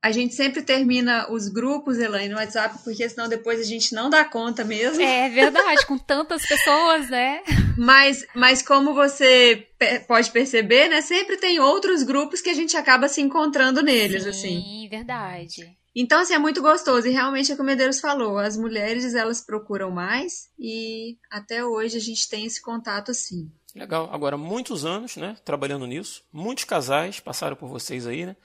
A 0.00 0.12
gente 0.12 0.34
sempre 0.34 0.62
termina 0.62 1.30
os 1.30 1.48
grupos, 1.48 1.98
Elaine, 1.98 2.28
no 2.28 2.38
WhatsApp, 2.38 2.78
porque 2.84 3.08
senão 3.08 3.28
depois 3.28 3.60
a 3.60 3.64
gente 3.64 3.92
não 3.94 4.08
dá 4.08 4.24
conta 4.24 4.64
mesmo. 4.64 5.02
É 5.02 5.28
verdade, 5.28 5.84
com 5.86 5.98
tantas 5.98 6.46
pessoas, 6.46 7.10
né? 7.10 7.42
Mas, 7.76 8.26
mas 8.34 8.60
como 8.60 8.92
você 8.92 9.68
pode 10.08 10.32
perceber, 10.32 10.88
né? 10.88 11.00
Sempre 11.00 11.36
tem 11.36 11.60
outros 11.60 12.02
grupos 12.02 12.40
que 12.40 12.50
a 12.50 12.54
gente 12.54 12.76
acaba 12.76 13.08
se 13.08 13.20
encontrando 13.20 13.84
neles, 13.84 14.24
Sim, 14.24 14.28
assim. 14.30 14.60
Sim, 14.60 14.88
verdade. 14.90 15.78
Então, 15.94 16.20
assim, 16.20 16.34
é 16.34 16.38
muito 16.38 16.60
gostoso. 16.60 17.06
E 17.06 17.12
realmente 17.12 17.52
é 17.52 17.56
como 17.56 17.68
o 17.68 17.70
Medeiros 17.70 18.00
falou, 18.00 18.38
as 18.38 18.56
mulheres, 18.56 19.14
elas 19.14 19.40
procuram 19.40 19.92
mais 19.92 20.48
e 20.58 21.16
até 21.30 21.64
hoje 21.64 21.96
a 21.96 22.00
gente 22.00 22.28
tem 22.28 22.46
esse 22.46 22.60
contato, 22.60 23.12
assim. 23.12 23.48
Legal. 23.74 24.08
Agora, 24.12 24.36
muitos 24.36 24.84
anos, 24.84 25.16
né, 25.16 25.36
trabalhando 25.44 25.86
nisso. 25.86 26.24
Muitos 26.32 26.64
casais 26.64 27.20
passaram 27.20 27.56
por 27.56 27.68
vocês 27.68 28.06
aí, 28.06 28.26
né? 28.26 28.36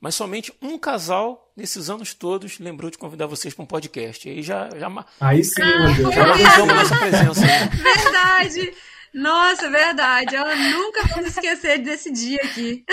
Mas 0.00 0.14
somente 0.14 0.52
um 0.62 0.78
casal 0.78 1.52
nesses 1.56 1.90
anos 1.90 2.14
todos 2.14 2.58
lembrou 2.58 2.90
de 2.90 2.98
convidar 2.98 3.26
vocês 3.26 3.52
para 3.52 3.64
um 3.64 3.66
podcast. 3.66 4.28
E 4.28 4.32
aí 4.32 4.42
já 4.42 4.68
já 4.76 4.88
Aí 5.20 5.42
sim, 5.42 5.60
meu 5.60 5.94
Deus. 5.94 6.14
Já 6.14 6.30
avisamos 6.30 6.74
nossa 6.74 6.96
presença. 6.96 7.40
Né? 7.40 7.70
Verdade. 7.82 8.74
Nossa, 9.12 9.70
verdade. 9.70 10.36
Eu 10.36 10.44
nunca 10.44 11.20
me 11.20 11.28
esquecer 11.28 11.78
desse 11.78 12.12
dia 12.12 12.40
aqui. 12.44 12.84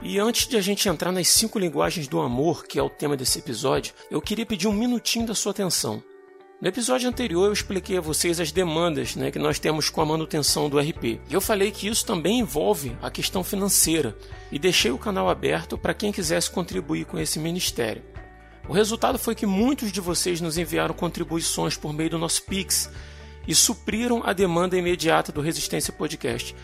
E 0.00 0.18
antes 0.20 0.46
de 0.46 0.56
a 0.56 0.60
gente 0.60 0.88
entrar 0.88 1.10
nas 1.10 1.26
cinco 1.26 1.58
linguagens 1.58 2.06
do 2.06 2.20
amor, 2.20 2.66
que 2.66 2.78
é 2.78 2.82
o 2.82 2.88
tema 2.88 3.16
desse 3.16 3.40
episódio, 3.40 3.92
eu 4.10 4.22
queria 4.22 4.46
pedir 4.46 4.68
um 4.68 4.72
minutinho 4.72 5.26
da 5.26 5.34
sua 5.34 5.50
atenção. 5.50 6.04
No 6.60 6.68
episódio 6.68 7.08
anterior 7.08 7.46
eu 7.46 7.52
expliquei 7.52 7.98
a 7.98 8.00
vocês 8.00 8.38
as 8.38 8.52
demandas 8.52 9.16
né, 9.16 9.30
que 9.30 9.38
nós 9.38 9.58
temos 9.58 9.90
com 9.90 10.00
a 10.00 10.06
manutenção 10.06 10.70
do 10.70 10.78
RP. 10.78 11.20
Eu 11.28 11.40
falei 11.40 11.70
que 11.70 11.88
isso 11.88 12.06
também 12.06 12.38
envolve 12.38 12.96
a 13.02 13.10
questão 13.10 13.42
financeira 13.42 14.16
e 14.52 14.58
deixei 14.58 14.90
o 14.90 14.98
canal 14.98 15.28
aberto 15.28 15.76
para 15.76 15.92
quem 15.92 16.12
quisesse 16.12 16.50
contribuir 16.50 17.06
com 17.06 17.18
esse 17.18 17.40
ministério. 17.40 18.02
O 18.68 18.72
resultado 18.72 19.18
foi 19.18 19.34
que 19.34 19.44
muitos 19.44 19.92
de 19.92 20.00
vocês 20.00 20.40
nos 20.40 20.56
enviaram 20.56 20.94
contribuições 20.94 21.76
por 21.76 21.92
meio 21.92 22.10
do 22.10 22.18
nosso 22.18 22.42
Pix 22.44 22.88
e 23.46 23.54
supriram 23.54 24.22
a 24.24 24.32
demanda 24.32 24.78
imediata 24.78 25.32
do 25.32 25.42
Resistência 25.42 25.92
Podcast, 25.92 26.54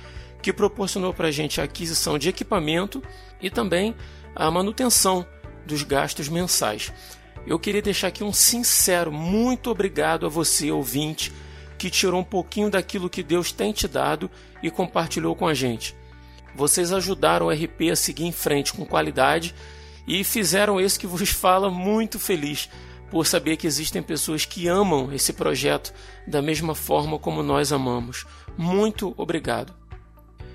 que 0.41 0.53
proporcionou 0.53 1.13
para 1.13 1.29
a 1.29 1.33
gente 1.33 1.61
a 1.61 1.65
aquisição 1.65 2.17
de 2.17 2.29
equipamento 2.29 3.03
e 3.43 3.51
também 3.51 3.95
a 4.35 4.51
manutenção 4.51 5.27
dos 5.67 5.83
gastos 5.83 6.29
mensais 6.29 6.91
eu 7.47 7.59
queria 7.59 7.83
deixar 7.83 8.09
aqui 8.09 8.23
um 8.23 8.33
sincero 8.33 9.11
muito 9.11 9.71
obrigado 9.71 10.27
a 10.27 10.29
você, 10.29 10.71
ouvinte, 10.71 11.33
que 11.79 11.91
tirou 11.91 12.21
um 12.21 12.25
pouquinho 12.25 12.71
daquilo 12.71 13.09
que 13.09 13.23
Deus 13.23 13.53
tem 13.53 13.73
te 13.73 13.89
dado 13.89 14.31
e 14.63 14.71
compartilhou 14.71 15.35
com 15.35 15.47
a 15.47 15.55
gente. 15.55 15.97
Vocês 16.55 16.93
ajudaram 16.93 17.47
o 17.47 17.51
RP 17.51 17.91
a 17.91 17.97
seguir 17.97 18.25
em 18.25 18.33
frente 18.33 18.73
com 18.73 18.85
qualidade 18.85 19.55
e 20.07 20.23
fizeram 20.25 20.81
esse 20.81 20.99
que 20.99 21.07
vos 21.07 21.29
fala 21.31 21.71
muito 21.71 22.19
feliz 22.19 22.69
por 23.11 23.27
saber 23.27 23.57
que 23.57 23.67
existem 23.67 24.03
pessoas 24.03 24.45
que 24.45 24.69
amam 24.69 25.13
esse 25.13 25.33
projeto 25.33 25.93
da 26.27 26.41
mesma 26.41 26.75
forma 26.75 27.19
como 27.19 27.43
nós 27.43 27.73
amamos. 27.73 28.27
Muito 28.57 29.15
obrigado. 29.17 29.75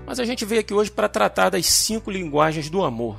Mas 0.06 0.20
a 0.20 0.24
gente 0.24 0.44
veio 0.44 0.60
aqui 0.60 0.72
hoje 0.72 0.90
para 0.90 1.08
tratar 1.08 1.50
das 1.50 1.66
cinco 1.66 2.10
linguagens 2.10 2.70
do 2.70 2.84
amor. 2.84 3.18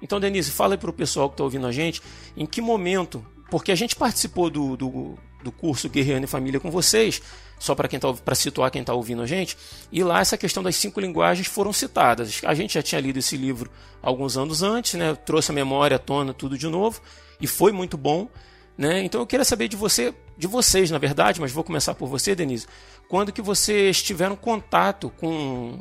Então, 0.00 0.20
Denise, 0.20 0.50
fala 0.50 0.76
para 0.76 0.90
o 0.90 0.92
pessoal 0.92 1.28
que 1.28 1.34
está 1.34 1.44
ouvindo 1.44 1.66
a 1.66 1.72
gente 1.72 2.02
em 2.36 2.46
que 2.46 2.60
momento, 2.60 3.24
porque 3.50 3.72
a 3.72 3.74
gente 3.74 3.96
participou 3.96 4.50
do, 4.50 4.76
do, 4.76 5.18
do 5.42 5.52
curso 5.52 5.88
Guerreiro 5.88 6.24
e 6.24 6.26
Família 6.26 6.60
com 6.60 6.70
vocês, 6.70 7.22
só 7.58 7.74
para 7.74 7.88
quem 7.88 7.98
tá, 7.98 8.12
para 8.12 8.34
situar 8.34 8.70
quem 8.70 8.82
está 8.82 8.92
ouvindo 8.92 9.22
a 9.22 9.26
gente, 9.26 9.56
e 9.90 10.04
lá 10.04 10.20
essa 10.20 10.36
questão 10.36 10.62
das 10.62 10.76
cinco 10.76 11.00
linguagens 11.00 11.46
foram 11.46 11.72
citadas. 11.72 12.40
A 12.44 12.54
gente 12.54 12.74
já 12.74 12.82
tinha 12.82 13.00
lido 13.00 13.18
esse 13.18 13.36
livro 13.36 13.70
alguns 14.02 14.36
anos 14.36 14.62
antes, 14.62 14.94
né? 14.94 15.14
trouxe 15.14 15.50
a 15.50 15.54
memória 15.54 15.96
à 15.96 15.98
tona, 15.98 16.34
tudo 16.34 16.58
de 16.58 16.68
novo, 16.68 17.00
e 17.40 17.46
foi 17.46 17.72
muito 17.72 17.96
bom. 17.96 18.28
Né? 18.76 19.02
Então 19.02 19.22
eu 19.22 19.26
queria 19.26 19.44
saber 19.44 19.68
de 19.68 19.76
você, 19.76 20.12
de 20.36 20.46
vocês, 20.46 20.90
na 20.90 20.98
verdade, 20.98 21.40
mas 21.40 21.50
vou 21.50 21.64
começar 21.64 21.94
por 21.94 22.08
você, 22.08 22.34
Denise. 22.34 22.66
Quando 23.08 23.32
que 23.32 23.40
vocês 23.40 24.02
tiveram 24.02 24.36
contato 24.36 25.08
com 25.16 25.78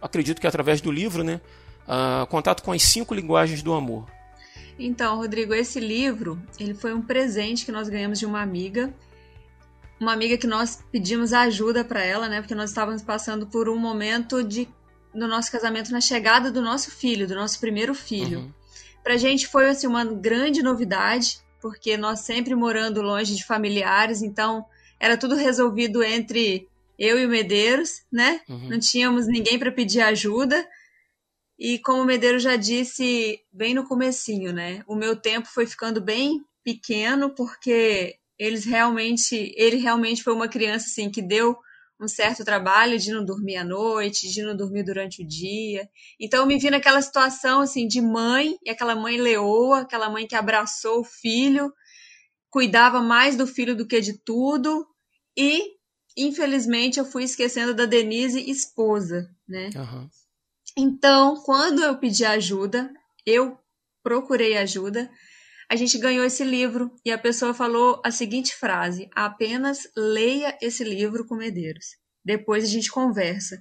acredito 0.00 0.40
que 0.40 0.46
através 0.46 0.80
do 0.80 0.90
livro, 0.90 1.22
né? 1.22 1.40
Uh, 1.88 2.26
contato 2.26 2.62
com 2.62 2.70
as 2.70 2.82
cinco 2.82 3.14
linguagens 3.14 3.62
do 3.62 3.72
amor. 3.72 4.06
Então, 4.78 5.16
Rodrigo, 5.16 5.54
esse 5.54 5.80
livro 5.80 6.40
ele 6.58 6.74
foi 6.74 6.92
um 6.92 7.00
presente 7.00 7.64
que 7.64 7.72
nós 7.72 7.88
ganhamos 7.88 8.18
de 8.18 8.26
uma 8.26 8.42
amiga, 8.42 8.92
uma 9.98 10.12
amiga 10.12 10.36
que 10.36 10.46
nós 10.46 10.84
pedimos 10.92 11.32
ajuda 11.32 11.82
para 11.82 12.04
ela, 12.04 12.28
né? 12.28 12.40
Porque 12.40 12.54
nós 12.54 12.70
estávamos 12.70 13.02
passando 13.02 13.46
por 13.46 13.68
um 13.68 13.78
momento 13.78 14.44
de 14.44 14.68
no 15.14 15.26
nosso 15.26 15.50
casamento 15.50 15.90
na 15.90 16.00
chegada 16.00 16.52
do 16.52 16.60
nosso 16.60 16.90
filho, 16.90 17.26
do 17.26 17.34
nosso 17.34 17.58
primeiro 17.58 17.94
filho. 17.94 18.40
Uhum. 18.40 18.52
Para 19.02 19.14
a 19.14 19.16
gente 19.16 19.48
foi 19.48 19.68
assim 19.68 19.86
uma 19.86 20.04
grande 20.04 20.62
novidade, 20.62 21.40
porque 21.60 21.96
nós 21.96 22.20
sempre 22.20 22.54
morando 22.54 23.00
longe 23.00 23.34
de 23.34 23.44
familiares, 23.44 24.22
então 24.22 24.64
era 25.00 25.16
tudo 25.16 25.34
resolvido 25.34 26.02
entre 26.02 26.68
eu 26.98 27.18
e 27.18 27.26
o 27.26 27.28
Medeiros, 27.28 28.02
né? 28.12 28.40
Uhum. 28.48 28.68
Não 28.68 28.78
tínhamos 28.78 29.26
ninguém 29.26 29.58
para 29.58 29.72
pedir 29.72 30.00
ajuda. 30.00 30.66
E 31.58 31.78
como 31.80 32.02
o 32.02 32.04
Medeiros 32.04 32.42
já 32.42 32.56
disse 32.56 33.40
bem 33.52 33.74
no 33.74 33.84
comecinho, 33.84 34.52
né? 34.52 34.82
O 34.86 34.94
meu 34.94 35.16
tempo 35.16 35.48
foi 35.48 35.66
ficando 35.66 36.00
bem 36.00 36.40
pequeno 36.62 37.34
porque 37.34 38.16
eles 38.38 38.64
realmente, 38.64 39.52
ele 39.56 39.76
realmente 39.76 40.22
foi 40.22 40.32
uma 40.32 40.46
criança 40.48 40.86
assim 40.86 41.10
que 41.10 41.20
deu 41.20 41.58
um 42.00 42.06
certo 42.06 42.44
trabalho 42.44 42.96
de 42.96 43.10
não 43.10 43.24
dormir 43.24 43.56
à 43.56 43.64
noite, 43.64 44.30
de 44.30 44.42
não 44.42 44.56
dormir 44.56 44.84
durante 44.84 45.22
o 45.22 45.26
dia. 45.26 45.88
Então 46.20 46.40
eu 46.40 46.46
me 46.46 46.56
vi 46.56 46.70
naquela 46.70 47.02
situação 47.02 47.60
assim 47.60 47.88
de 47.88 48.00
mãe, 48.00 48.56
e 48.64 48.70
aquela 48.70 48.94
mãe 48.94 49.20
leoa, 49.20 49.80
aquela 49.80 50.08
mãe 50.08 50.26
que 50.26 50.36
abraçou 50.36 51.00
o 51.00 51.04
filho, 51.04 51.72
cuidava 52.50 53.00
mais 53.00 53.36
do 53.36 53.46
filho 53.46 53.74
do 53.74 53.86
que 53.86 54.00
de 54.00 54.16
tudo, 54.16 54.86
e 55.36 55.60
infelizmente 56.16 57.00
eu 57.00 57.04
fui 57.04 57.24
esquecendo 57.24 57.74
da 57.74 57.84
Denise 57.84 58.48
esposa, 58.48 59.28
né? 59.48 59.70
Uhum. 59.74 60.08
Então, 60.80 61.34
quando 61.42 61.82
eu 61.82 61.98
pedi 61.98 62.24
ajuda, 62.24 62.88
eu 63.26 63.58
procurei 64.00 64.56
ajuda, 64.56 65.10
a 65.68 65.74
gente 65.74 65.98
ganhou 65.98 66.24
esse 66.24 66.44
livro 66.44 66.94
e 67.04 67.10
a 67.10 67.18
pessoa 67.18 67.52
falou 67.52 68.00
a 68.04 68.12
seguinte 68.12 68.54
frase: 68.54 69.10
apenas 69.12 69.90
leia 69.96 70.56
esse 70.62 70.84
livro 70.84 71.26
com 71.26 71.34
Medeiros. 71.34 71.96
Depois 72.24 72.62
a 72.62 72.68
gente 72.68 72.92
conversa. 72.92 73.60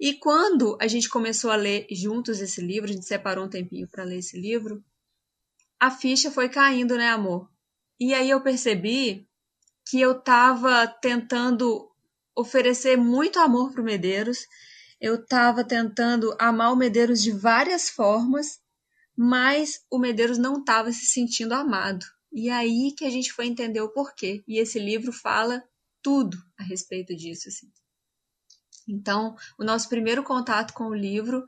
E 0.00 0.12
quando 0.14 0.76
a 0.80 0.88
gente 0.88 1.08
começou 1.08 1.52
a 1.52 1.56
ler 1.56 1.86
juntos 1.88 2.40
esse 2.40 2.60
livro, 2.60 2.90
a 2.90 2.92
gente 2.92 3.06
separou 3.06 3.44
um 3.44 3.48
tempinho 3.48 3.86
para 3.88 4.02
ler 4.02 4.18
esse 4.18 4.40
livro, 4.40 4.82
a 5.78 5.88
ficha 5.88 6.32
foi 6.32 6.48
caindo, 6.48 6.96
né, 6.96 7.10
amor? 7.10 7.48
E 8.00 8.12
aí 8.12 8.28
eu 8.28 8.40
percebi 8.40 9.24
que 9.88 10.00
eu 10.00 10.18
estava 10.18 10.84
tentando 10.88 11.88
oferecer 12.34 12.96
muito 12.96 13.38
amor 13.38 13.70
para 13.70 13.82
o 13.82 13.84
Medeiros, 13.84 14.48
eu 15.00 15.16
estava 15.16 15.64
tentando 15.64 16.36
amar 16.38 16.72
o 16.72 16.76
Medeiros 16.76 17.22
de 17.22 17.30
várias 17.30 17.88
formas, 17.88 18.60
mas 19.16 19.80
o 19.90 19.98
Medeiros 19.98 20.38
não 20.38 20.58
estava 20.58 20.92
se 20.92 21.06
sentindo 21.06 21.52
amado. 21.52 22.04
E 22.32 22.50
aí 22.50 22.92
que 22.96 23.04
a 23.04 23.10
gente 23.10 23.32
foi 23.32 23.46
entender 23.46 23.80
o 23.80 23.88
porquê. 23.88 24.42
E 24.46 24.58
esse 24.58 24.78
livro 24.78 25.12
fala 25.12 25.62
tudo 26.02 26.36
a 26.58 26.62
respeito 26.62 27.16
disso. 27.16 27.48
Assim. 27.48 27.68
Então, 28.88 29.36
o 29.58 29.64
nosso 29.64 29.88
primeiro 29.88 30.22
contato 30.22 30.72
com 30.72 30.84
o 30.84 30.94
livro 30.94 31.44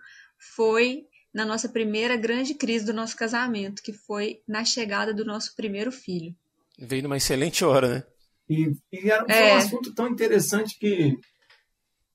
foi 0.56 1.06
na 1.32 1.44
nossa 1.44 1.68
primeira 1.68 2.16
grande 2.16 2.54
crise 2.54 2.84
do 2.84 2.92
nosso 2.92 3.16
casamento, 3.16 3.82
que 3.82 3.92
foi 3.92 4.42
na 4.48 4.64
chegada 4.64 5.14
do 5.14 5.24
nosso 5.24 5.54
primeiro 5.54 5.92
filho. 5.92 6.34
Veio 6.78 7.02
numa 7.02 7.16
excelente 7.16 7.64
hora, 7.64 7.88
né? 7.88 8.04
E, 8.48 8.72
e 8.92 9.10
era, 9.10 9.24
é. 9.28 9.54
um 9.54 9.56
assunto 9.58 9.94
tão 9.94 10.08
interessante 10.08 10.76
que 10.76 11.16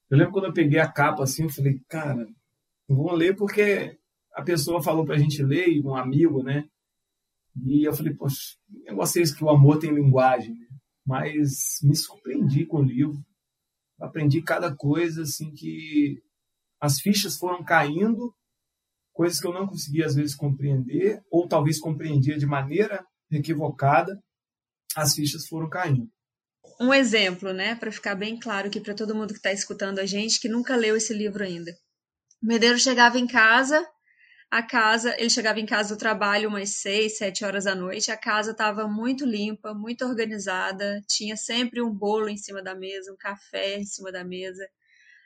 eu 0.09 0.17
lembro 0.17 0.33
quando 0.33 0.45
eu 0.45 0.53
peguei 0.53 0.79
a 0.79 0.91
capa 0.91 1.23
assim, 1.23 1.43
eu 1.43 1.49
falei, 1.49 1.79
cara, 1.89 2.27
vou 2.87 3.11
ler 3.13 3.35
porque 3.35 3.97
a 4.33 4.43
pessoa 4.43 4.83
falou 4.83 5.05
pra 5.05 5.17
gente 5.17 5.41
ler, 5.41 5.81
um 5.83 5.95
amigo, 5.95 6.43
né? 6.43 6.67
E 7.65 7.87
eu 7.87 7.93
falei, 7.93 8.13
poxa, 8.13 8.55
negócio 8.69 9.19
é 9.19 9.23
esse 9.23 9.35
que 9.35 9.43
o 9.43 9.49
amor 9.49 9.79
tem 9.79 9.93
linguagem, 9.93 10.53
né? 10.53 10.67
Mas 11.05 11.79
me 11.83 11.95
surpreendi 11.95 12.65
com 12.65 12.77
o 12.77 12.83
livro. 12.83 13.17
Aprendi 13.99 14.41
cada 14.41 14.75
coisa, 14.75 15.21
assim, 15.21 15.51
que 15.53 16.21
as 16.81 16.99
fichas 16.99 17.37
foram 17.37 17.63
caindo, 17.63 18.33
coisas 19.13 19.39
que 19.39 19.47
eu 19.47 19.53
não 19.53 19.65
conseguia 19.65 20.05
às 20.05 20.15
vezes 20.15 20.35
compreender, 20.35 21.21
ou 21.31 21.47
talvez 21.47 21.79
compreendia 21.79 22.37
de 22.37 22.45
maneira 22.45 23.05
equivocada, 23.31 24.19
as 24.95 25.15
fichas 25.15 25.47
foram 25.47 25.69
caindo 25.69 26.09
um 26.79 26.93
exemplo, 26.93 27.53
né, 27.53 27.75
para 27.75 27.91
ficar 27.91 28.15
bem 28.15 28.39
claro 28.39 28.67
aqui 28.67 28.79
para 28.79 28.93
todo 28.93 29.15
mundo 29.15 29.33
que 29.33 29.39
está 29.39 29.51
escutando 29.51 29.99
a 29.99 30.05
gente 30.05 30.39
que 30.39 30.49
nunca 30.49 30.75
leu 30.75 30.95
esse 30.95 31.13
livro 31.13 31.43
ainda. 31.43 31.71
O 32.41 32.47
Medeiro 32.47 32.77
chegava 32.77 33.17
em 33.17 33.27
casa, 33.27 33.85
a 34.51 34.61
casa, 34.61 35.15
ele 35.17 35.29
chegava 35.29 35.59
em 35.59 35.65
casa 35.65 35.95
do 35.95 35.99
trabalho 35.99 36.49
umas 36.49 36.69
seis, 36.77 37.17
sete 37.17 37.43
horas 37.43 37.65
da 37.65 37.75
noite, 37.75 38.11
a 38.11 38.17
casa 38.17 38.51
estava 38.51 38.87
muito 38.87 39.25
limpa, 39.25 39.73
muito 39.73 40.05
organizada, 40.05 41.01
tinha 41.09 41.35
sempre 41.35 41.81
um 41.81 41.91
bolo 41.91 42.29
em 42.29 42.37
cima 42.37 42.61
da 42.61 42.75
mesa, 42.75 43.11
um 43.11 43.17
café 43.17 43.77
em 43.77 43.85
cima 43.85 44.11
da 44.11 44.23
mesa, 44.23 44.65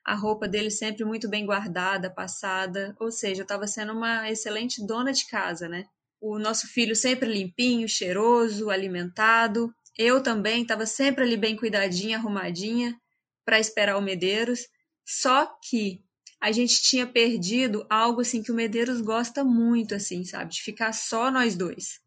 a 0.06 0.16
roupa 0.16 0.48
dele 0.48 0.72
sempre 0.72 1.06
muito 1.06 1.30
bem 1.30 1.46
guardada, 1.46 2.10
passada, 2.10 2.96
ou 3.00 3.12
seja, 3.12 3.44
estava 3.44 3.68
sendo 3.68 3.94
uma 3.94 4.30
excelente 4.32 4.86
dona 4.86 5.12
de 5.12 5.28
casa, 5.28 5.68
né? 5.68 5.86
O 6.22 6.40
nosso 6.40 6.68
filho 6.68 6.96
sempre 6.96 7.32
limpinho, 7.32 7.88
cheiroso, 7.88 8.70
alimentado, 8.70 9.74
eu 10.00 10.24
também 10.24 10.62
estava 10.62 10.86
sempre 10.86 11.26
ali 11.26 11.36
bem 11.36 11.58
cuidadinha, 11.58 12.16
arrumadinha, 12.16 12.98
para 13.44 13.60
esperar 13.60 13.98
o 13.98 14.02
Medeiros. 14.02 14.66
Só 15.06 15.46
que 15.62 16.02
a 16.40 16.54
gente 16.54 16.82
tinha 16.82 17.06
perdido 17.06 17.86
algo 17.90 18.22
assim 18.22 18.42
que 18.42 18.50
o 18.50 18.56
Medeiros 18.56 19.02
gosta 19.02 19.44
muito, 19.44 19.94
assim, 19.94 20.24
sabe? 20.24 20.54
De 20.54 20.62
ficar 20.62 20.94
só 20.94 21.30
nós 21.30 21.54
dois. 21.54 22.00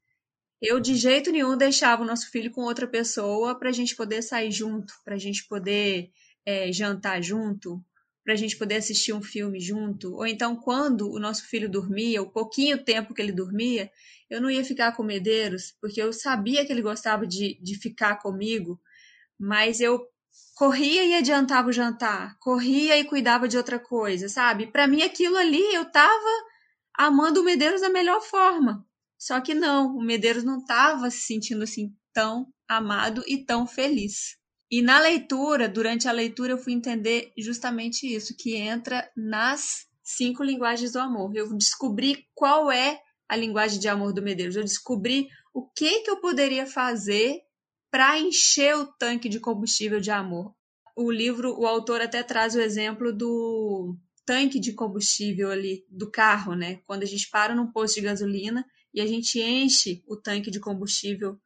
Eu 0.58 0.80
de 0.80 0.94
jeito 0.94 1.30
nenhum 1.30 1.54
deixava 1.54 2.02
o 2.02 2.06
nosso 2.06 2.30
filho 2.30 2.50
com 2.50 2.62
outra 2.62 2.86
pessoa 2.86 3.58
para 3.58 3.68
a 3.68 3.72
gente 3.72 3.94
poder 3.94 4.22
sair 4.22 4.50
junto, 4.50 4.94
para 5.04 5.16
a 5.16 5.18
gente 5.18 5.46
poder 5.46 6.10
é, 6.46 6.72
jantar 6.72 7.22
junto, 7.22 7.84
para 8.24 8.34
a 8.34 8.36
gente 8.36 8.56
poder 8.56 8.76
assistir 8.76 9.12
um 9.12 9.22
filme 9.22 9.60
junto. 9.60 10.14
Ou 10.14 10.26
então, 10.26 10.54
quando 10.56 11.10
o 11.10 11.18
nosso 11.18 11.44
filho 11.46 11.68
dormia, 11.68 12.22
o 12.22 12.30
pouquinho 12.30 12.82
tempo 12.84 13.14
que 13.14 13.20
ele 13.20 13.32
dormia, 13.32 13.90
eu 14.30 14.40
não 14.40 14.50
ia 14.50 14.64
ficar 14.64 14.92
com 14.92 15.02
Medeiros, 15.02 15.74
porque 15.80 16.00
eu 16.00 16.12
sabia 16.12 16.64
que 16.64 16.72
ele 16.72 16.82
gostava 16.82 17.26
de, 17.26 17.58
de 17.60 17.76
ficar 17.78 18.16
comigo, 18.16 18.80
mas 19.38 19.80
eu 19.80 20.00
corria 20.54 21.04
e 21.04 21.14
adiantava 21.14 21.68
o 21.68 21.72
jantar, 21.72 22.36
corria 22.38 22.96
e 22.96 23.04
cuidava 23.04 23.48
de 23.48 23.56
outra 23.56 23.78
coisa, 23.78 24.28
sabe? 24.28 24.66
Para 24.66 24.86
mim, 24.86 25.02
aquilo 25.02 25.36
ali, 25.36 25.74
eu 25.74 25.84
tava 25.84 26.44
amando 26.94 27.40
o 27.40 27.44
Medeiros 27.44 27.80
da 27.80 27.88
melhor 27.88 28.20
forma. 28.20 28.86
Só 29.18 29.40
que 29.40 29.54
não, 29.54 29.96
o 29.96 30.02
Medeiros 30.02 30.44
não 30.44 30.58
estava 30.58 31.10
se 31.10 31.20
sentindo 31.20 31.62
assim 31.62 31.94
tão 32.12 32.52
amado 32.68 33.22
e 33.26 33.44
tão 33.44 33.66
feliz. 33.66 34.36
E 34.72 34.80
na 34.80 34.98
leitura, 34.98 35.68
durante 35.68 36.08
a 36.08 36.12
leitura, 36.12 36.52
eu 36.52 36.56
fui 36.56 36.72
entender 36.72 37.30
justamente 37.36 38.06
isso, 38.06 38.34
que 38.34 38.56
entra 38.56 39.06
nas 39.14 39.86
cinco 40.02 40.42
linguagens 40.42 40.92
do 40.92 40.98
amor. 40.98 41.36
Eu 41.36 41.54
descobri 41.54 42.26
qual 42.34 42.72
é 42.72 42.98
a 43.28 43.36
linguagem 43.36 43.78
de 43.78 43.86
amor 43.86 44.14
do 44.14 44.22
Medeiros. 44.22 44.56
Eu 44.56 44.64
descobri 44.64 45.28
o 45.52 45.68
que, 45.68 46.00
que 46.00 46.10
eu 46.10 46.22
poderia 46.22 46.64
fazer 46.64 47.42
para 47.90 48.18
encher 48.18 48.74
o 48.74 48.86
tanque 48.86 49.28
de 49.28 49.38
combustível 49.38 50.00
de 50.00 50.10
amor. 50.10 50.54
O 50.96 51.10
livro, 51.10 51.54
o 51.60 51.66
autor 51.66 52.00
até 52.00 52.22
traz 52.22 52.54
o 52.54 52.60
exemplo 52.60 53.12
do 53.12 53.94
tanque 54.24 54.58
de 54.58 54.72
combustível 54.72 55.50
ali 55.50 55.84
do 55.90 56.10
carro, 56.10 56.54
né? 56.54 56.80
Quando 56.86 57.02
a 57.02 57.06
gente 57.06 57.28
para 57.28 57.54
num 57.54 57.70
posto 57.70 57.96
de 57.96 58.06
gasolina 58.06 58.64
e 58.94 59.02
a 59.02 59.06
gente 59.06 59.38
enche 59.38 60.02
o 60.06 60.16
tanque 60.16 60.50
de 60.50 60.60
combustível 60.60 61.38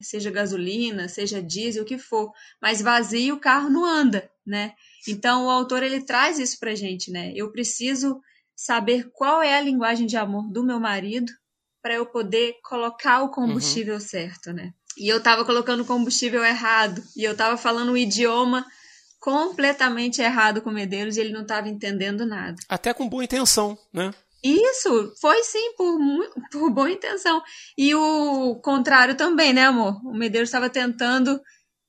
seja 0.00 0.30
gasolina, 0.30 1.08
seja 1.08 1.42
diesel, 1.42 1.82
o 1.82 1.86
que 1.86 1.98
for, 1.98 2.30
mas 2.60 2.82
vazio 2.82 3.34
o 3.36 3.40
carro 3.40 3.70
não 3.70 3.84
anda, 3.84 4.30
né? 4.46 4.72
Então 5.08 5.46
o 5.46 5.50
autor 5.50 5.82
ele 5.82 6.02
traz 6.02 6.38
isso 6.38 6.58
pra 6.58 6.74
gente, 6.74 7.10
né? 7.10 7.32
Eu 7.34 7.50
preciso 7.50 8.20
saber 8.56 9.10
qual 9.12 9.42
é 9.42 9.56
a 9.56 9.60
linguagem 9.60 10.06
de 10.06 10.16
amor 10.16 10.50
do 10.50 10.64
meu 10.64 10.78
marido 10.78 11.32
para 11.82 11.94
eu 11.94 12.06
poder 12.06 12.54
colocar 12.62 13.22
o 13.22 13.30
combustível 13.30 13.94
uhum. 13.94 14.00
certo, 14.00 14.52
né? 14.52 14.72
E 14.96 15.08
eu 15.08 15.22
tava 15.22 15.44
colocando 15.44 15.80
o 15.80 15.86
combustível 15.86 16.44
errado 16.44 17.02
e 17.16 17.24
eu 17.24 17.36
tava 17.36 17.56
falando 17.56 17.92
o 17.92 17.96
idioma 17.96 18.64
completamente 19.18 20.20
errado 20.20 20.62
com 20.62 20.70
o 20.70 20.72
Medeiros 20.72 21.16
e 21.16 21.20
ele 21.20 21.32
não 21.32 21.42
estava 21.42 21.68
entendendo 21.68 22.24
nada. 22.24 22.56
Até 22.68 22.94
com 22.94 23.08
boa 23.08 23.24
intenção, 23.24 23.76
né? 23.92 24.12
Isso, 24.44 25.14
foi 25.20 25.42
sim, 25.42 25.74
por, 25.76 25.98
por 26.52 26.70
boa 26.70 26.90
intenção. 26.90 27.42
E 27.78 27.94
o 27.94 28.56
contrário 28.56 29.16
também, 29.16 29.52
né, 29.54 29.64
amor? 29.64 30.00
O 30.04 30.12
Medeiros 30.14 30.48
estava 30.48 30.68
tentando 30.68 31.40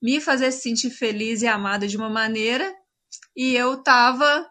me 0.02 0.20
fazer 0.20 0.50
sentir 0.52 0.90
feliz 0.90 1.42
e 1.42 1.46
amada 1.46 1.86
de 1.86 1.96
uma 1.96 2.08
maneira, 2.08 2.74
e 3.36 3.54
eu 3.56 3.74
estava 3.74 4.46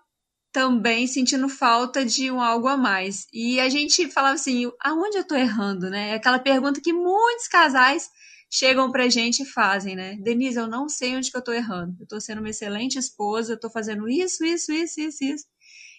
também 0.54 1.08
sentindo 1.08 1.50
falta 1.50 2.06
de 2.06 2.32
um 2.32 2.42
algo 2.42 2.68
a 2.68 2.78
mais. 2.78 3.28
E 3.34 3.60
a 3.60 3.70
gente 3.70 4.10
falava 4.12 4.36
assim, 4.36 4.72
aonde 4.82 5.18
eu 5.18 5.24
estou 5.24 5.38
errando, 5.38 5.90
né? 5.90 6.12
É 6.12 6.16
aquela 6.16 6.40
pergunta 6.40 6.82
que 6.82 6.94
muitos 6.94 7.48
casais 7.48 8.10
chegam 8.52 8.92
pra 8.92 9.10
gente 9.10 9.44
e 9.44 9.46
fazem, 9.46 9.96
né? 9.96 10.16
Denise, 10.22 10.58
eu 10.60 10.68
não 10.68 10.90
sei 10.90 11.16
onde 11.18 11.32
que 11.32 11.38
eu 11.38 11.44
tô 11.44 11.54
errando. 11.54 11.96
Eu 12.02 12.08
tô 12.08 12.22
sendo 12.22 12.40
uma 12.40 12.50
excelente 12.50 12.98
esposa, 13.00 13.54
eu 13.54 13.60
tô 13.60 13.70
fazendo 13.70 14.10
isso, 14.10 14.46
isso, 14.46 14.72
isso, 14.74 15.02
isso, 15.02 15.24
isso. 15.24 15.46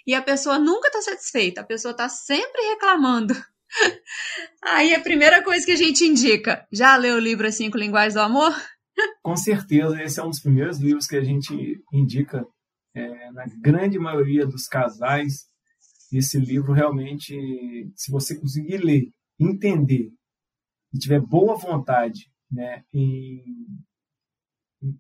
E 0.07 0.15
a 0.15 0.23
pessoa 0.23 0.59
nunca 0.59 0.91
tá 0.91 1.03
satisfeita, 1.03 1.63
a 1.63 1.65
pessoa 1.65 1.95
tá 1.95 2.09
sempre 2.09 2.63
reclamando. 2.69 3.35
Aí 4.63 4.95
a 4.95 5.01
primeira 5.01 5.43
coisa 5.43 5.67
que 5.67 5.73
a 5.73 5.77
gente 5.77 6.05
indica, 6.05 6.67
já 6.71 6.97
leu 6.97 7.17
o 7.17 7.21
livro 7.21 7.47
As 7.47 7.57
Cinco 7.57 7.77
Linguagens 7.77 8.15
do 8.15 8.21
Amor? 8.21 8.55
Com 9.23 9.37
certeza, 9.37 10.01
esse 10.01 10.21
é 10.21 10.25
um 10.25 10.31
dos 10.31 10.41
primeiros 10.41 10.79
livros 10.79 11.07
que 11.07 11.17
a 11.17 11.25
gente 11.25 11.83
indica 11.93 12.47
é, 12.95 13.31
na 13.33 13.47
grande 13.61 13.99
maioria 13.99 14.47
dos 14.47 14.67
casais. 14.67 15.47
Esse 16.13 16.39
livro 16.39 16.73
realmente, 16.73 17.91
se 17.95 18.11
você 18.11 18.39
conseguir 18.39 18.79
ler, 18.79 19.11
entender 19.39 20.13
e 20.95 20.99
tiver 20.99 21.21
boa 21.21 21.57
vontade 21.57 22.31
né, 22.51 22.85
em, 22.93 23.43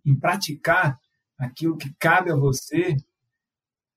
em 0.04 0.18
praticar 0.18 0.98
aquilo 1.38 1.76
que 1.76 1.94
cabe 1.98 2.30
a 2.30 2.36
você, 2.36 2.96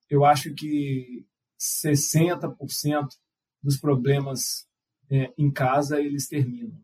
eu 0.10 0.26
acho 0.26 0.54
que 0.54 1.26
60% 1.60 3.08
dos 3.62 3.78
problemas 3.78 4.68
é, 5.10 5.32
em 5.38 5.52
casa 5.52 6.02
eles 6.02 6.28
terminam. 6.28 6.78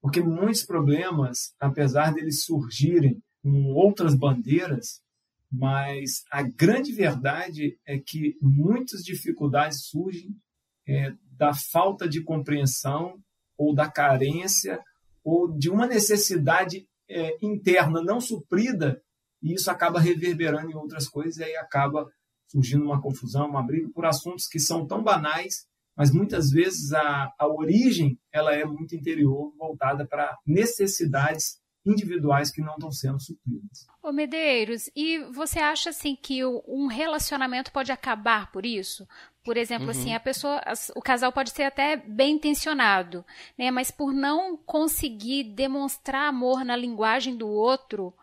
Porque 0.00 0.20
muitos 0.20 0.62
problemas, 0.64 1.54
apesar 1.60 2.12
deles 2.12 2.44
surgirem 2.44 3.22
com 3.42 3.72
outras 3.72 4.14
bandeiras, 4.14 5.00
mas 5.50 6.24
a 6.30 6.42
grande 6.42 6.92
verdade 6.92 7.78
é 7.86 7.98
que 7.98 8.36
muitas 8.40 9.02
dificuldades 9.02 9.86
surgem 9.86 10.36
é, 10.86 11.12
da 11.36 11.52
falta 11.54 12.08
de 12.08 12.22
compreensão 12.22 13.22
ou 13.56 13.74
da 13.74 13.90
carência 13.90 14.82
ou 15.22 15.52
de 15.56 15.70
uma 15.70 15.86
necessidade 15.86 16.88
é, 17.08 17.36
interna 17.42 18.02
não 18.02 18.20
suprida, 18.20 19.00
e 19.42 19.54
isso 19.54 19.70
acaba 19.70 20.00
reverberando 20.00 20.70
em 20.70 20.74
outras 20.74 21.08
coisas, 21.08 21.36
e 21.36 21.44
aí 21.44 21.56
acaba 21.56 22.10
surgindo 22.52 22.84
uma 22.84 23.00
confusão, 23.00 23.48
uma 23.48 23.62
briga 23.62 23.88
por 23.94 24.04
assuntos 24.04 24.46
que 24.46 24.60
são 24.60 24.86
tão 24.86 25.02
banais, 25.02 25.66
mas 25.96 26.12
muitas 26.12 26.50
vezes 26.50 26.92
a, 26.92 27.32
a 27.38 27.46
origem 27.48 28.18
ela 28.30 28.54
é 28.54 28.64
muito 28.64 28.94
interior, 28.94 29.54
voltada 29.58 30.06
para 30.06 30.36
necessidades 30.46 31.60
individuais 31.84 32.52
que 32.52 32.60
não 32.60 32.74
estão 32.74 32.92
sendo 32.92 33.20
supridas. 33.20 33.86
Ô 34.02 34.12
Medeiros, 34.12 34.88
e 34.94 35.18
você 35.32 35.58
acha 35.58 35.90
assim 35.90 36.14
que 36.14 36.44
um 36.44 36.86
relacionamento 36.86 37.72
pode 37.72 37.90
acabar 37.90 38.52
por 38.52 38.64
isso? 38.64 39.06
Por 39.44 39.56
exemplo, 39.56 39.90
assim, 39.90 40.00
uhum. 40.00 40.04
assim, 40.04 40.14
a 40.14 40.20
pessoa, 40.20 40.62
o 40.94 41.02
casal 41.02 41.32
pode 41.32 41.50
ser 41.50 41.64
até 41.64 41.96
bem 41.96 42.36
intencionado, 42.36 43.24
né? 43.58 43.72
Mas 43.72 43.90
por 43.90 44.12
não 44.12 44.56
conseguir 44.56 45.42
demonstrar 45.42 46.28
amor 46.28 46.64
na 46.64 46.76
linguagem 46.76 47.36
do 47.36 47.48
outro, 47.48 48.14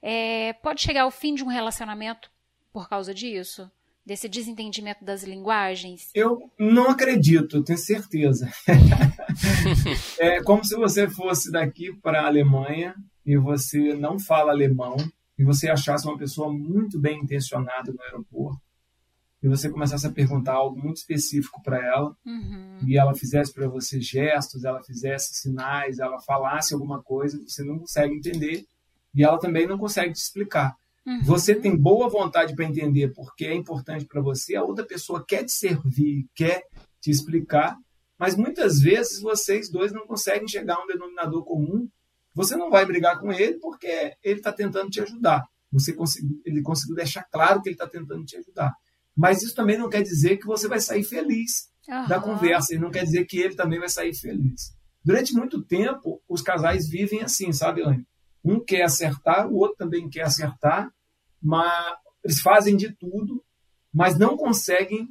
é, 0.00 0.52
pode 0.52 0.80
chegar 0.80 1.02
ao 1.02 1.10
fim 1.10 1.34
de 1.34 1.42
um 1.42 1.48
relacionamento 1.48 2.30
por 2.72 2.88
causa 2.88 3.12
disso? 3.12 3.68
Desse 4.08 4.26
desentendimento 4.26 5.04
das 5.04 5.22
linguagens? 5.22 6.08
Eu 6.14 6.50
não 6.58 6.88
acredito, 6.88 7.62
tenho 7.62 7.78
certeza. 7.78 8.50
é 10.18 10.42
como 10.42 10.64
se 10.64 10.74
você 10.74 11.10
fosse 11.10 11.52
daqui 11.52 11.92
para 11.92 12.22
a 12.22 12.26
Alemanha 12.26 12.94
e 13.26 13.36
você 13.36 13.92
não 13.92 14.18
fala 14.18 14.50
alemão 14.50 14.96
e 15.38 15.44
você 15.44 15.68
achasse 15.68 16.08
uma 16.08 16.16
pessoa 16.16 16.50
muito 16.50 16.98
bem 16.98 17.20
intencionada 17.20 17.92
no 17.92 18.02
aeroporto 18.02 18.58
e 19.42 19.46
você 19.46 19.68
começasse 19.68 20.06
a 20.06 20.10
perguntar 20.10 20.54
algo 20.54 20.80
muito 20.82 20.96
específico 20.96 21.62
para 21.62 21.76
ela 21.76 22.16
uhum. 22.24 22.78
e 22.86 22.96
ela 22.96 23.14
fizesse 23.14 23.52
para 23.52 23.68
você 23.68 24.00
gestos, 24.00 24.64
ela 24.64 24.82
fizesse 24.82 25.34
sinais, 25.34 25.98
ela 25.98 26.18
falasse 26.22 26.72
alguma 26.72 27.02
coisa, 27.02 27.38
você 27.46 27.62
não 27.62 27.80
consegue 27.80 28.14
entender 28.14 28.64
e 29.14 29.22
ela 29.22 29.38
também 29.38 29.66
não 29.66 29.76
consegue 29.76 30.14
te 30.14 30.22
explicar. 30.22 30.74
Uhum. 31.08 31.22
Você 31.22 31.54
tem 31.54 31.74
boa 31.74 32.06
vontade 32.10 32.54
para 32.54 32.66
entender 32.66 33.14
porque 33.14 33.46
é 33.46 33.54
importante 33.54 34.04
para 34.04 34.20
você, 34.20 34.54
a 34.54 34.62
outra 34.62 34.84
pessoa 34.84 35.24
quer 35.26 35.42
te 35.42 35.52
servir, 35.52 36.26
quer 36.34 36.62
te 37.00 37.10
explicar, 37.10 37.78
mas 38.18 38.36
muitas 38.36 38.78
vezes 38.78 39.22
vocês 39.22 39.70
dois 39.70 39.90
não 39.90 40.06
conseguem 40.06 40.46
chegar 40.46 40.74
a 40.74 40.84
um 40.84 40.86
denominador 40.86 41.42
comum. 41.46 41.88
Você 42.34 42.56
não 42.56 42.68
vai 42.68 42.84
brigar 42.84 43.18
com 43.18 43.32
ele 43.32 43.58
porque 43.58 44.12
ele 44.22 44.40
está 44.40 44.52
tentando 44.52 44.90
te 44.90 45.00
ajudar. 45.00 45.42
Você 45.72 45.94
conseguiu, 45.94 46.42
ele 46.44 46.60
conseguiu 46.60 46.96
deixar 46.96 47.24
claro 47.32 47.62
que 47.62 47.70
ele 47.70 47.74
está 47.74 47.86
tentando 47.86 48.22
te 48.26 48.36
ajudar. 48.36 48.74
Mas 49.16 49.42
isso 49.42 49.54
também 49.54 49.78
não 49.78 49.88
quer 49.88 50.02
dizer 50.02 50.36
que 50.36 50.46
você 50.46 50.68
vai 50.68 50.78
sair 50.78 51.04
feliz 51.04 51.70
uhum. 51.88 52.06
da 52.06 52.20
conversa, 52.20 52.74
e 52.74 52.78
não 52.78 52.90
quer 52.90 53.04
dizer 53.04 53.24
que 53.24 53.38
ele 53.38 53.54
também 53.54 53.78
vai 53.78 53.88
sair 53.88 54.14
feliz. 54.14 54.76
Durante 55.02 55.32
muito 55.32 55.62
tempo, 55.62 56.20
os 56.28 56.42
casais 56.42 56.86
vivem 56.86 57.22
assim, 57.22 57.50
sabe, 57.50 57.82
Anne? 57.82 58.06
Um 58.44 58.62
quer 58.62 58.82
acertar, 58.82 59.48
o 59.48 59.56
outro 59.56 59.76
também 59.78 60.08
quer 60.08 60.22
acertar, 60.22 60.90
mas 61.42 61.96
eles 62.24 62.40
fazem 62.40 62.76
de 62.76 62.92
tudo, 62.92 63.44
mas 63.92 64.18
não 64.18 64.36
conseguem 64.36 65.08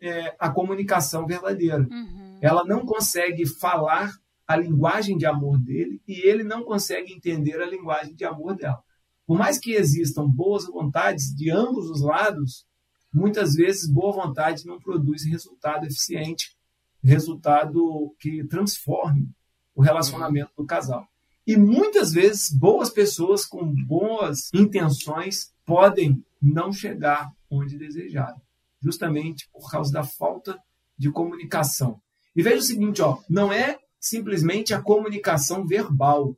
é, 0.00 0.34
a 0.38 0.50
comunicação 0.50 1.26
verdadeira. 1.26 1.86
Uhum. 1.90 2.38
Ela 2.40 2.64
não 2.64 2.84
consegue 2.84 3.46
falar 3.46 4.12
a 4.46 4.56
linguagem 4.56 5.16
de 5.16 5.24
amor 5.24 5.58
dele 5.58 6.02
e 6.06 6.26
ele 6.26 6.42
não 6.42 6.64
consegue 6.64 7.12
entender 7.12 7.60
a 7.60 7.66
linguagem 7.66 8.14
de 8.14 8.24
amor 8.24 8.56
dela. 8.56 8.82
Por 9.26 9.38
mais 9.38 9.58
que 9.58 9.72
existam 9.72 10.28
boas 10.28 10.66
vontades 10.66 11.34
de 11.34 11.50
ambos 11.50 11.88
os 11.88 12.02
lados, 12.02 12.66
muitas 13.12 13.54
vezes 13.54 13.90
boa 13.90 14.12
vontade 14.12 14.66
não 14.66 14.78
produz 14.80 15.24
resultado 15.24 15.86
eficiente, 15.86 16.56
resultado 17.02 18.14
que 18.18 18.44
transforme 18.44 19.30
o 19.74 19.82
relacionamento 19.82 20.50
do 20.56 20.66
casal. 20.66 21.06
E 21.46 21.56
muitas 21.56 22.12
vezes 22.12 22.50
boas 22.52 22.90
pessoas 22.90 23.44
com 23.44 23.66
boas 23.84 24.50
intenções 24.54 25.52
podem 25.64 26.24
não 26.40 26.72
chegar 26.72 27.32
onde 27.50 27.76
desejaram, 27.76 28.40
justamente 28.80 29.48
por 29.52 29.70
causa 29.70 29.92
da 29.92 30.04
falta 30.04 30.58
de 30.96 31.10
comunicação. 31.10 32.00
E 32.34 32.42
veja 32.42 32.58
o 32.58 32.62
seguinte, 32.62 33.02
ó, 33.02 33.18
não 33.28 33.52
é 33.52 33.78
simplesmente 34.00 34.72
a 34.72 34.80
comunicação 34.80 35.66
verbal. 35.66 36.36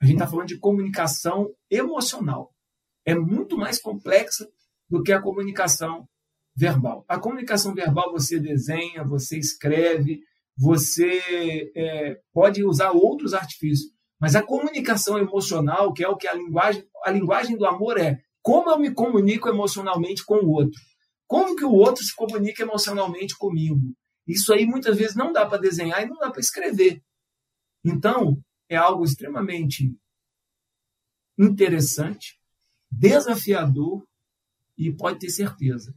A 0.00 0.06
gente 0.06 0.14
está 0.14 0.26
falando 0.26 0.48
de 0.48 0.58
comunicação 0.58 1.50
emocional. 1.70 2.54
É 3.04 3.14
muito 3.14 3.56
mais 3.56 3.80
complexa 3.80 4.48
do 4.88 5.02
que 5.02 5.12
a 5.12 5.20
comunicação 5.20 6.08
verbal. 6.54 7.04
A 7.08 7.18
comunicação 7.18 7.74
verbal 7.74 8.12
você 8.12 8.38
desenha, 8.38 9.04
você 9.04 9.38
escreve, 9.38 10.20
você 10.56 11.72
é, 11.74 12.20
pode 12.32 12.64
usar 12.64 12.90
outros 12.90 13.34
artifícios, 13.34 13.92
mas 14.20 14.36
a 14.36 14.42
comunicação 14.42 15.18
emocional, 15.18 15.94
que 15.94 16.04
é 16.04 16.08
o 16.08 16.16
que 16.16 16.28
a 16.28 16.34
linguagem, 16.34 16.86
a 17.02 17.10
linguagem 17.10 17.56
do 17.56 17.66
amor 17.66 17.98
é, 17.98 18.22
como 18.42 18.70
eu 18.70 18.78
me 18.78 18.92
comunico 18.92 19.48
emocionalmente 19.48 20.24
com 20.24 20.36
o 20.36 20.50
outro, 20.50 20.78
como 21.26 21.56
que 21.56 21.64
o 21.64 21.72
outro 21.72 22.04
se 22.04 22.14
comunica 22.14 22.62
emocionalmente 22.62 23.36
comigo. 23.36 23.96
Isso 24.26 24.52
aí 24.52 24.66
muitas 24.66 24.98
vezes 24.98 25.16
não 25.16 25.32
dá 25.32 25.46
para 25.46 25.58
desenhar 25.58 26.02
e 26.02 26.06
não 26.06 26.18
dá 26.18 26.30
para 26.30 26.40
escrever. 26.40 27.02
Então, 27.82 28.38
é 28.68 28.76
algo 28.76 29.04
extremamente 29.04 29.96
interessante, 31.38 32.38
desafiador 32.90 34.06
e 34.76 34.92
pode 34.92 35.18
ter 35.18 35.30
certeza, 35.30 35.94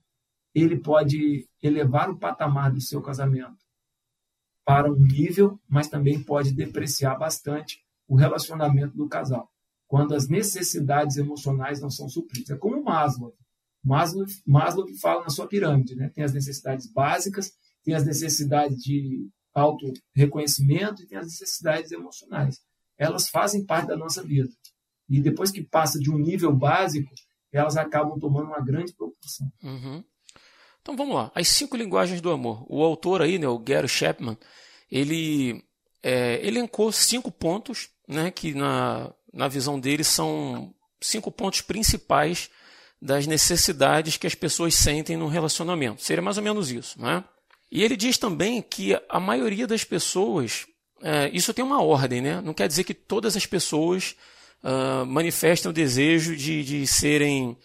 ele 0.56 0.80
pode 0.80 1.48
elevar 1.62 2.10
o 2.10 2.18
patamar 2.18 2.72
do 2.72 2.80
seu 2.80 3.02
casamento 3.02 3.64
para 4.64 4.90
um 4.90 4.96
nível, 4.96 5.60
mas 5.68 5.90
também 5.90 6.24
pode 6.24 6.54
depreciar 6.54 7.18
bastante 7.18 7.83
o 8.08 8.16
relacionamento 8.16 8.96
do 8.96 9.08
casal, 9.08 9.50
quando 9.88 10.16
as 10.16 10.28
necessidades 10.28 11.18
emocionais 11.18 11.82
não 11.82 11.90
são 11.90 12.10
supridas. 12.10 12.50
É 12.50 12.58
como 12.58 12.84
Maslow. 12.84 13.34
Maslow, 13.84 14.26
Maslow 14.46 14.86
que 14.86 14.98
fala 15.00 15.24
na 15.24 15.30
sua 15.30 15.48
pirâmide, 15.48 15.96
né? 15.96 16.10
tem 16.10 16.24
as 16.24 16.34
necessidades 16.34 16.92
básicas, 16.92 17.52
tem 17.84 17.94
as 17.94 18.06
necessidades 18.06 18.78
de 18.82 19.28
auto-reconhecimento 19.54 21.04
e 21.04 21.08
tem 21.08 21.18
as 21.18 21.28
necessidades 21.28 21.92
emocionais. 21.92 22.60
elas 22.98 23.30
fazem 23.30 23.66
parte 23.66 23.88
da 23.88 23.98
nossa 23.98 24.24
vida. 24.24 24.50
E 25.10 25.22
depois 25.22 25.52
que 25.52 25.62
passa 25.62 26.00
de 26.00 26.10
um 26.10 26.18
nível 26.18 26.54
básico, 26.54 27.12
elas 27.52 27.76
acabam 27.76 28.18
tomando 28.18 28.48
uma 28.48 28.62
grande 28.62 28.94
proporção. 28.94 29.52
Uhum. 29.62 30.04
Então 30.82 30.96
vamos 30.96 31.16
lá. 31.16 31.32
As 31.36 31.48
cinco 31.48 31.78
linguagens 31.78 32.22
do 32.22 32.32
amor. 32.32 32.66
O 32.68 32.84
autor 32.84 33.22
aí, 33.22 33.38
né, 33.38 33.48
o 33.48 33.60
Gary 33.60 33.88
Chapman, 33.88 34.38
ele 34.92 35.64
é, 36.02 36.46
elencou 36.46 36.92
cinco 36.92 37.32
pontos, 37.32 37.90
né, 38.08 38.32
que 38.32 38.54
na, 38.54 39.12
na 39.34 39.48
visão 39.48 39.80
dele 39.80 40.04
são 40.04 40.74
cinco 41.02 41.32
pontos 41.32 41.62
principais 41.62 42.50
das 43.02 43.28
necessidades 43.28 44.16
que 44.16 44.28
as 44.28 44.36
pessoas 44.36 44.76
sentem 44.76 45.18
no 45.18 45.28
relacionamento. 45.28 46.02
Seria 46.02 46.22
mais 46.22 46.38
ou 46.38 46.44
menos 46.44 46.72
isso, 46.72 47.02
né? 47.02 47.24
E 47.70 47.84
ele 47.84 47.98
diz 47.98 48.18
também 48.18 48.62
que 48.62 48.98
a 49.10 49.20
maioria 49.20 49.68
das 49.68 49.84
pessoas, 49.84 50.66
é, 51.02 51.30
isso 51.34 51.54
tem 51.54 51.66
uma 51.66 51.82
ordem, 51.82 52.22
né? 52.22 52.40
Não 52.40 52.54
quer 52.54 52.68
dizer 52.68 52.84
que 52.84 52.94
todas 52.94 53.36
as 53.36 53.46
pessoas 53.46 54.16
uh, 54.64 55.06
manifestam 55.06 55.72
o 55.72 55.74
desejo 55.74 56.36
de, 56.36 56.64
de 56.64 56.88
serem 56.88 57.58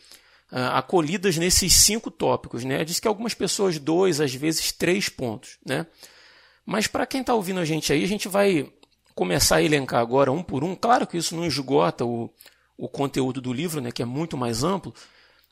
uh, 0.51 0.73
acolhidas 0.73 1.37
nesses 1.37 1.73
cinco 1.75 2.11
tópicos, 2.11 2.65
né? 2.65 2.85
Diz 2.85 2.99
que 2.99 3.07
algumas 3.07 3.35
pessoas 3.35 3.79
dois, 3.79 4.21
às 4.21 4.35
vezes 4.35 4.73
três 4.73 5.09
pontos, 5.09 5.59
né? 5.65 5.87
Mas 6.67 6.87
para 6.87 7.07
quem 7.07 7.21
está 7.21 7.35
ouvindo 7.35 7.61
a 7.61 7.65
gente 7.65 7.93
aí, 7.93 8.03
a 8.03 8.09
gente 8.09 8.29
vai 8.29 8.73
começar 9.19 9.57
a 9.57 9.63
elencar 9.63 9.99
agora 9.99 10.31
um 10.31 10.45
por 10.45 10.63
um. 10.63 10.77
Claro 10.77 11.05
que 11.05 11.17
isso 11.17 11.35
não 11.35 11.45
esgota 11.45 12.05
o, 12.05 12.33
o 12.77 12.89
conteúdo 12.89 13.41
do 13.41 13.53
livro, 13.53 13.81
né, 13.81 13.91
que 13.91 14.01
é 14.01 14.05
muito 14.05 14.37
mais 14.37 14.63
amplo, 14.63 14.95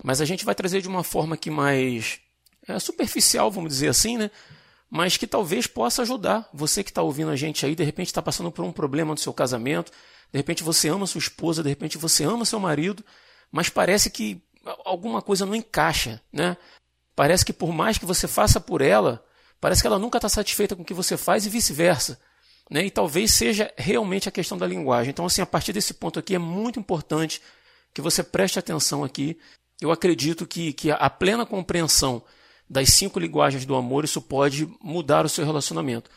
mas 0.04 0.20
a 0.20 0.24
gente 0.24 0.44
vai 0.44 0.54
trazer 0.54 0.80
de 0.80 0.86
uma 0.86 1.02
forma 1.02 1.36
que 1.36 1.50
mais 1.50 2.20
é, 2.68 2.78
superficial, 2.78 3.50
vamos 3.50 3.72
dizer 3.72 3.88
assim, 3.88 4.18
né? 4.18 4.30
Mas 4.88 5.16
que 5.16 5.26
talvez 5.26 5.66
possa 5.66 6.02
ajudar 6.02 6.48
você 6.54 6.84
que 6.84 6.92
está 6.92 7.02
ouvindo 7.02 7.28
a 7.28 7.34
gente 7.34 7.66
aí, 7.66 7.74
de 7.74 7.82
repente 7.82 8.06
está 8.06 8.22
passando 8.22 8.52
por 8.52 8.64
um 8.64 8.70
problema 8.70 9.12
no 9.12 9.18
seu 9.18 9.34
casamento, 9.34 9.90
de 10.32 10.38
repente 10.38 10.62
você 10.62 10.88
ama 10.88 11.04
sua 11.04 11.18
esposa, 11.18 11.60
de 11.60 11.68
repente 11.68 11.98
você 11.98 12.22
ama 12.22 12.44
seu 12.44 12.60
marido, 12.60 13.04
mas 13.50 13.68
parece 13.68 14.10
que 14.10 14.40
alguma 14.84 15.20
coisa 15.20 15.44
não 15.44 15.56
encaixa, 15.56 16.22
né? 16.32 16.56
Parece 17.16 17.44
que 17.44 17.52
por 17.52 17.72
mais 17.72 17.98
que 17.98 18.06
você 18.06 18.28
faça 18.28 18.60
por 18.60 18.80
ela, 18.80 19.24
parece 19.60 19.80
que 19.80 19.88
ela 19.88 19.98
nunca 19.98 20.18
está 20.18 20.28
satisfeita 20.28 20.76
com 20.76 20.82
o 20.82 20.84
que 20.84 20.94
você 20.94 21.16
faz 21.16 21.46
e 21.46 21.50
vice-versa. 21.50 22.20
Né? 22.70 22.86
E 22.86 22.90
talvez 22.90 23.32
seja 23.32 23.72
realmente 23.76 24.28
a 24.28 24.32
questão 24.32 24.58
da 24.58 24.66
linguagem. 24.66 25.10
Então, 25.10 25.26
assim, 25.26 25.40
a 25.40 25.46
partir 25.46 25.72
desse 25.72 25.94
ponto 25.94 26.18
aqui 26.18 26.34
é 26.34 26.38
muito 26.38 26.78
importante 26.78 27.40
que 27.94 28.00
você 28.00 28.22
preste 28.22 28.58
atenção 28.58 29.04
aqui. 29.04 29.38
Eu 29.80 29.90
acredito 29.90 30.46
que, 30.46 30.72
que 30.72 30.90
a 30.90 31.10
plena 31.10 31.46
compreensão 31.46 32.22
das 32.68 32.90
cinco 32.90 33.20
linguagens 33.20 33.64
do 33.64 33.76
amor, 33.76 34.04
isso 34.04 34.20
pode 34.20 34.68
mudar 34.82 35.24
o 35.24 35.28
seu 35.28 35.44
relacionamento. 35.44 36.10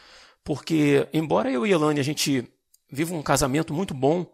Porque, 0.43 1.07
embora 1.13 1.51
eu 1.51 1.65
e 1.65 1.71
Elane 1.71 1.99
a 1.99 2.03
gente 2.03 2.47
viva 2.91 3.13
um 3.13 3.21
casamento 3.21 3.73
muito 3.73 3.93
bom, 3.93 4.25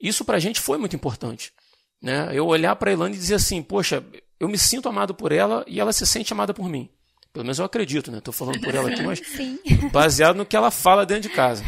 isso 0.00 0.24
para 0.24 0.36
a 0.36 0.40
gente 0.40 0.60
foi 0.60 0.78
muito 0.78 0.94
importante. 0.94 1.52
Né? 2.00 2.30
Eu 2.32 2.46
olhar 2.46 2.76
para 2.76 2.92
Elane 2.92 3.16
e 3.16 3.18
dizer 3.18 3.34
assim, 3.34 3.62
poxa, 3.62 4.04
eu 4.38 4.48
me 4.48 4.58
sinto 4.58 4.88
amado 4.88 5.14
por 5.14 5.32
ela 5.32 5.64
e 5.66 5.80
ela 5.80 5.92
se 5.92 6.06
sente 6.06 6.32
amada 6.32 6.54
por 6.54 6.68
mim. 6.68 6.88
Pelo 7.32 7.44
menos 7.44 7.58
eu 7.58 7.64
acredito, 7.64 8.10
né? 8.12 8.18
Estou 8.18 8.34
falando 8.34 8.60
por 8.60 8.74
ela 8.74 8.90
aqui, 8.90 9.02
mas 9.02 9.20
Sim. 9.24 9.58
baseado 9.90 10.36
no 10.36 10.44
que 10.44 10.56
ela 10.56 10.70
fala 10.70 11.06
dentro 11.06 11.30
de 11.30 11.30
casa. 11.30 11.64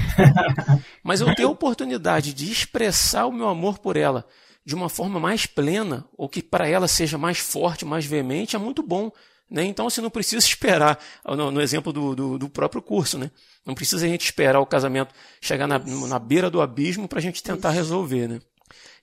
Mas 1.03 1.21
eu 1.21 1.35
ter 1.35 1.45
a 1.45 1.49
oportunidade 1.49 2.35
de 2.35 2.51
expressar 2.51 3.27
o 3.27 3.33
meu 3.33 3.49
amor 3.49 3.79
por 3.79 3.97
ela 3.97 4.27
de 4.65 4.75
uma 4.75 4.89
forma 4.89 5.21
mais 5.21 5.45
plena, 5.45 6.07
ou 6.17 6.29
que 6.29 6.43
para 6.43 6.67
ela 6.67 6.89
seja 6.89 7.19
mais 7.19 7.39
forte, 7.39 7.85
mais 7.85 8.07
veemente, 8.07 8.57
é 8.57 8.59
muito 8.59 8.83
bom. 8.83 9.13
Né? 9.51 9.65
Então 9.65 9.89
você 9.89 10.01
não 10.01 10.09
precisa 10.09 10.45
esperar, 10.45 10.99
no, 11.25 11.51
no 11.51 11.61
exemplo 11.61 11.93
do, 11.93 12.15
do, 12.15 12.39
do, 12.39 12.49
próprio 12.49 12.81
curso, 12.81 13.19
né? 13.19 13.31
não 13.65 13.75
precisa 13.75 14.07
a 14.07 14.09
gente 14.09 14.25
esperar 14.25 14.61
o 14.61 14.67
casamento 14.67 15.15
chegar 15.41 15.67
na, 15.67 15.79
na 15.79 16.19
beira 16.19 16.49
do 16.49 16.63
abismo 16.63 17.07
para 17.07 17.19
a 17.19 17.23
gente 17.23 17.43
tentar 17.43 17.71
Isso. 17.71 17.79
resolver. 17.79 18.27
Né? 18.27 18.41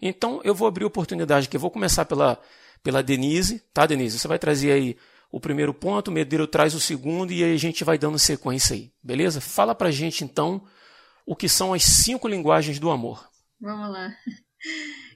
Então 0.01 0.41
eu 0.43 0.55
vou 0.55 0.67
abrir 0.67 0.83
oportunidade 0.83 1.47
aqui, 1.47 1.55
eu 1.55 1.61
vou 1.61 1.69
começar 1.69 2.05
pela, 2.05 2.39
pela 2.81 3.03
Denise, 3.03 3.61
tá, 3.71 3.85
Denise? 3.85 4.17
Você 4.17 4.27
vai 4.27 4.39
trazer 4.39 4.71
aí 4.71 4.97
o 5.31 5.39
primeiro 5.39 5.73
ponto, 5.73 6.09
o 6.09 6.11
Medeiro 6.11 6.45
traz 6.45 6.73
o 6.75 6.79
segundo 6.79 7.31
e 7.31 7.43
aí 7.43 7.53
a 7.53 7.57
gente 7.57 7.83
vai 7.83 7.97
dando 7.97 8.19
sequência 8.19 8.75
aí, 8.75 8.91
beleza? 9.01 9.39
Fala 9.39 9.73
pra 9.73 9.89
gente 9.89 10.23
então 10.23 10.63
o 11.25 11.35
que 11.35 11.47
são 11.47 11.73
as 11.73 11.83
cinco 11.83 12.27
linguagens 12.27 12.79
do 12.79 12.89
amor. 12.89 13.29
Vamos 13.59 13.91
lá. 13.91 14.13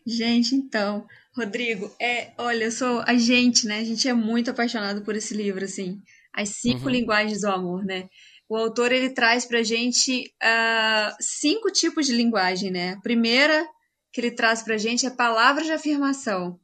Gente, 0.08 0.56
então, 0.56 1.06
Rodrigo, 1.36 1.94
é, 2.00 2.32
olha, 2.38 2.66
eu 2.66 2.72
sou 2.72 3.02
a 3.02 3.16
gente, 3.16 3.66
né? 3.66 3.80
A 3.80 3.84
gente 3.84 4.08
é 4.08 4.14
muito 4.14 4.52
apaixonado 4.52 5.04
por 5.04 5.16
esse 5.16 5.34
livro, 5.34 5.66
assim. 5.66 6.00
As 6.34 6.50
cinco 6.50 6.86
uhum. 6.86 6.92
linguagens 6.92 7.42
do 7.42 7.48
amor, 7.48 7.84
né? 7.84 8.08
O 8.48 8.56
autor 8.56 8.92
ele 8.92 9.10
traz 9.10 9.46
pra 9.46 9.64
gente 9.64 10.32
uh, 10.44 11.16
cinco 11.20 11.72
tipos 11.72 12.06
de 12.06 12.14
linguagem, 12.14 12.70
né? 12.70 12.92
A 12.92 13.02
primeira 13.02 13.68
que 14.14 14.22
ele 14.22 14.32
traz 14.32 14.62
pra 14.62 14.78
gente 14.78 15.06
é 15.06 15.10
palavras 15.10 15.66
de 15.66 15.74
afirmação. 15.74 16.60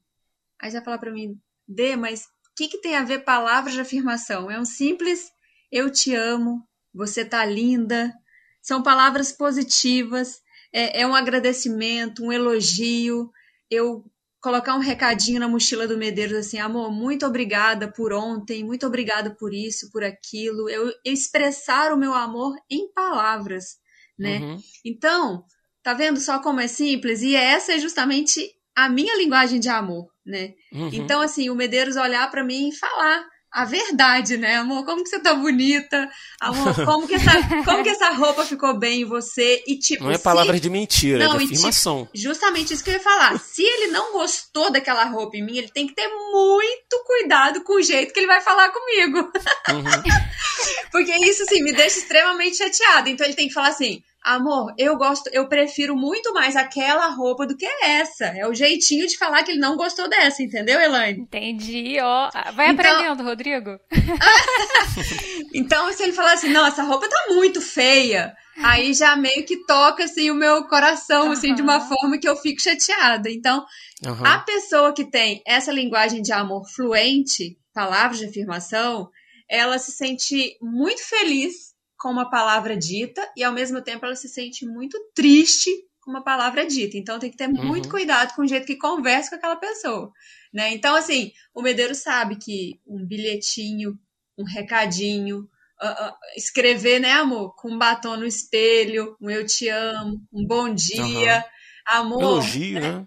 Aí 0.61 0.71
vai 0.71 0.83
falar 0.83 0.99
pra 0.99 1.11
mim, 1.11 1.35
Dê, 1.67 1.95
mas 1.95 2.25
que, 2.55 2.67
que 2.67 2.79
tem 2.79 2.95
a 2.95 3.03
ver 3.03 3.23
palavras 3.23 3.73
de 3.73 3.81
afirmação? 3.81 4.49
É 4.49 4.59
um 4.59 4.65
simples 4.65 5.31
eu 5.71 5.89
te 5.89 6.13
amo, 6.13 6.67
você 6.93 7.23
tá 7.23 7.45
linda. 7.45 8.13
São 8.61 8.83
palavras 8.83 9.31
positivas, 9.31 10.41
é, 10.73 11.01
é 11.01 11.07
um 11.07 11.15
agradecimento, 11.15 12.23
um 12.23 12.31
elogio. 12.31 13.31
Eu 13.69 14.03
colocar 14.41 14.75
um 14.75 14.79
recadinho 14.79 15.39
na 15.39 15.47
mochila 15.47 15.87
do 15.87 15.97
Medeiros 15.97 16.37
assim, 16.37 16.59
amor, 16.59 16.91
muito 16.91 17.25
obrigada 17.25 17.87
por 17.91 18.11
ontem, 18.11 18.63
muito 18.63 18.85
obrigada 18.85 19.35
por 19.35 19.53
isso, 19.53 19.89
por 19.91 20.03
aquilo. 20.03 20.67
Eu 20.69 20.91
expressar 21.05 21.93
o 21.93 21.97
meu 21.97 22.13
amor 22.13 22.55
em 22.69 22.91
palavras, 22.91 23.77
né? 24.17 24.39
Uhum. 24.39 24.57
Então, 24.83 25.45
tá 25.81 25.93
vendo 25.93 26.19
só 26.19 26.39
como 26.39 26.59
é 26.59 26.67
simples? 26.67 27.21
E 27.21 27.35
essa 27.35 27.73
é 27.73 27.79
justamente 27.79 28.51
a 28.75 28.89
minha 28.89 29.15
linguagem 29.15 29.59
de 29.59 29.69
amor, 29.69 30.10
né? 30.31 30.53
Uhum. 30.73 30.89
Então, 30.93 31.21
assim, 31.21 31.49
o 31.49 31.55
Medeiros 31.55 31.95
olhar 31.95 32.31
para 32.31 32.43
mim 32.43 32.69
e 32.69 32.75
falar 32.75 33.23
a 33.51 33.65
verdade, 33.65 34.37
né, 34.37 34.55
amor? 34.55 34.85
Como 34.85 35.03
que 35.03 35.09
você 35.09 35.19
tá 35.19 35.33
bonita? 35.33 36.09
Amor, 36.39 36.73
como 36.85 37.05
que 37.05 37.15
essa, 37.15 37.31
como 37.65 37.83
que 37.83 37.89
essa 37.89 38.09
roupa 38.11 38.45
ficou 38.45 38.79
bem 38.79 39.01
em 39.01 39.05
você? 39.05 39.61
E 39.67 39.77
tipo, 39.77 40.05
não 40.05 40.11
é 40.11 40.17
palavras 40.17 40.55
se... 40.55 40.61
de 40.61 40.69
mentira, 40.69 41.27
não, 41.27 41.35
é 41.35 41.39
de 41.39 41.43
afirmação. 41.45 42.05
Tipo, 42.05 42.17
justamente 42.17 42.73
isso 42.73 42.83
que 42.83 42.91
eu 42.91 42.93
ia 42.93 43.01
falar. 43.01 43.37
Se 43.39 43.61
ele 43.61 43.91
não 43.91 44.13
gostou 44.13 44.71
daquela 44.71 45.03
roupa 45.03 45.35
em 45.35 45.45
mim, 45.45 45.57
ele 45.57 45.69
tem 45.69 45.85
que 45.85 45.93
ter 45.93 46.07
muito 46.07 47.03
cuidado 47.05 47.61
com 47.63 47.73
o 47.73 47.81
jeito 47.81 48.13
que 48.13 48.19
ele 48.21 48.27
vai 48.27 48.39
falar 48.39 48.69
comigo. 48.69 49.19
Uhum. 49.19 49.83
Porque 50.89 51.13
isso, 51.25 51.43
assim, 51.43 51.61
me 51.61 51.73
deixa 51.73 51.99
extremamente 51.99 52.57
chateada. 52.57 53.09
Então 53.09 53.25
ele 53.25 53.35
tem 53.35 53.49
que 53.49 53.53
falar 53.53 53.69
assim: 53.69 54.01
Amor, 54.23 54.71
eu 54.77 54.95
gosto, 54.97 55.31
eu 55.33 55.47
prefiro 55.47 55.95
muito 55.95 56.31
mais 56.31 56.55
aquela 56.55 57.07
roupa 57.07 57.47
do 57.47 57.57
que 57.57 57.65
essa. 57.83 58.25
É 58.25 58.47
o 58.47 58.53
jeitinho 58.53 59.07
de 59.07 59.17
falar 59.17 59.41
que 59.43 59.49
ele 59.49 59.59
não 59.59 59.75
gostou 59.75 60.07
dessa, 60.07 60.43
entendeu, 60.43 60.79
Elaine? 60.79 61.21
Entendi, 61.21 61.97
ó. 61.99 62.29
Vai 62.53 62.69
então... 62.69 62.85
aprendendo, 62.85 63.23
Rodrigo. 63.23 63.79
então, 65.55 65.91
se 65.91 66.03
ele 66.03 66.13
falar 66.13 66.33
assim, 66.33 66.49
não, 66.49 66.65
essa 66.67 66.83
roupa 66.83 67.09
tá 67.09 67.25
muito 67.29 67.59
feia, 67.59 68.35
aí 68.61 68.93
já 68.93 69.15
meio 69.15 69.43
que 69.43 69.65
toca 69.65 70.03
assim 70.03 70.29
o 70.29 70.35
meu 70.35 70.65
coração, 70.65 71.25
uhum. 71.25 71.31
assim, 71.31 71.55
de 71.55 71.63
uma 71.63 71.79
forma 71.79 72.19
que 72.19 72.29
eu 72.29 72.35
fico 72.35 72.61
chateada. 72.61 73.27
Então, 73.27 73.65
uhum. 74.05 74.23
a 74.23 74.37
pessoa 74.37 74.93
que 74.93 75.03
tem 75.03 75.41
essa 75.47 75.71
linguagem 75.71 76.21
de 76.21 76.31
amor 76.31 76.69
fluente, 76.69 77.57
palavras 77.73 78.19
de 78.19 78.25
afirmação, 78.25 79.09
ela 79.49 79.79
se 79.79 79.91
sente 79.91 80.57
muito 80.61 81.03
feliz 81.03 81.70
com 82.01 82.09
uma 82.09 82.27
palavra 82.27 82.75
dita 82.75 83.21
e 83.37 83.43
ao 83.43 83.53
mesmo 83.53 83.79
tempo 83.79 84.03
ela 84.03 84.15
se 84.15 84.27
sente 84.27 84.65
muito 84.65 84.97
triste 85.13 85.69
com 86.01 86.09
uma 86.09 86.23
palavra 86.23 86.65
dita. 86.65 86.97
Então 86.97 87.19
tem 87.19 87.29
que 87.29 87.37
ter 87.37 87.47
uhum. 87.47 87.63
muito 87.63 87.87
cuidado 87.87 88.33
com 88.35 88.41
o 88.41 88.47
jeito 88.47 88.65
que 88.65 88.75
conversa 88.75 89.29
com 89.29 89.35
aquela 89.35 89.55
pessoa, 89.55 90.11
né? 90.51 90.73
Então 90.73 90.95
assim, 90.95 91.31
o 91.53 91.61
medeiro 91.61 91.93
sabe 91.93 92.37
que 92.37 92.81
um 92.87 93.05
bilhetinho, 93.05 93.99
um 94.35 94.43
recadinho, 94.43 95.41
uh, 95.79 96.07
uh, 96.07 96.13
escrever, 96.35 96.99
né, 96.99 97.11
amor, 97.11 97.55
com 97.55 97.69
um 97.69 97.77
batom 97.77 98.17
no 98.17 98.25
espelho, 98.25 99.15
um 99.21 99.29
eu 99.29 99.45
te 99.45 99.69
amo, 99.69 100.19
um 100.33 100.43
bom 100.43 100.73
dia, 100.73 101.45
uhum. 101.85 101.99
amor. 101.99 102.21
Elogio, 102.23 102.79
né? 102.79 102.93
né? 102.93 103.05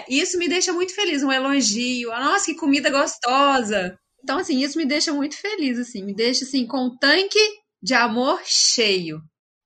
É, 0.00 0.04
isso 0.12 0.36
me 0.38 0.48
deixa 0.48 0.72
muito 0.72 0.92
feliz, 0.92 1.22
um 1.22 1.30
elogio. 1.30 2.10
Nossa, 2.10 2.46
que 2.46 2.56
comida 2.56 2.90
gostosa. 2.90 3.96
Então 4.24 4.38
assim, 4.38 4.60
isso 4.60 4.76
me 4.76 4.84
deixa 4.84 5.12
muito 5.12 5.36
feliz 5.36 5.78
assim, 5.78 6.02
me 6.02 6.12
deixa 6.12 6.44
assim 6.44 6.66
com 6.66 6.86
o 6.86 6.98
tanque 6.98 7.38
de 7.84 7.92
amor 7.92 8.40
cheio. 8.46 9.20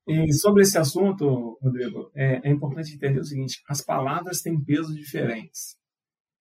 E 0.04 0.32
sobre 0.32 0.64
esse 0.64 0.76
assunto, 0.76 1.56
Rodrigo, 1.62 2.10
é, 2.16 2.48
é 2.48 2.50
importante 2.50 2.92
entender 2.92 3.20
o 3.20 3.24
seguinte: 3.24 3.62
as 3.68 3.80
palavras 3.80 4.42
têm 4.42 4.60
pesos 4.60 4.96
diferentes. 4.96 5.76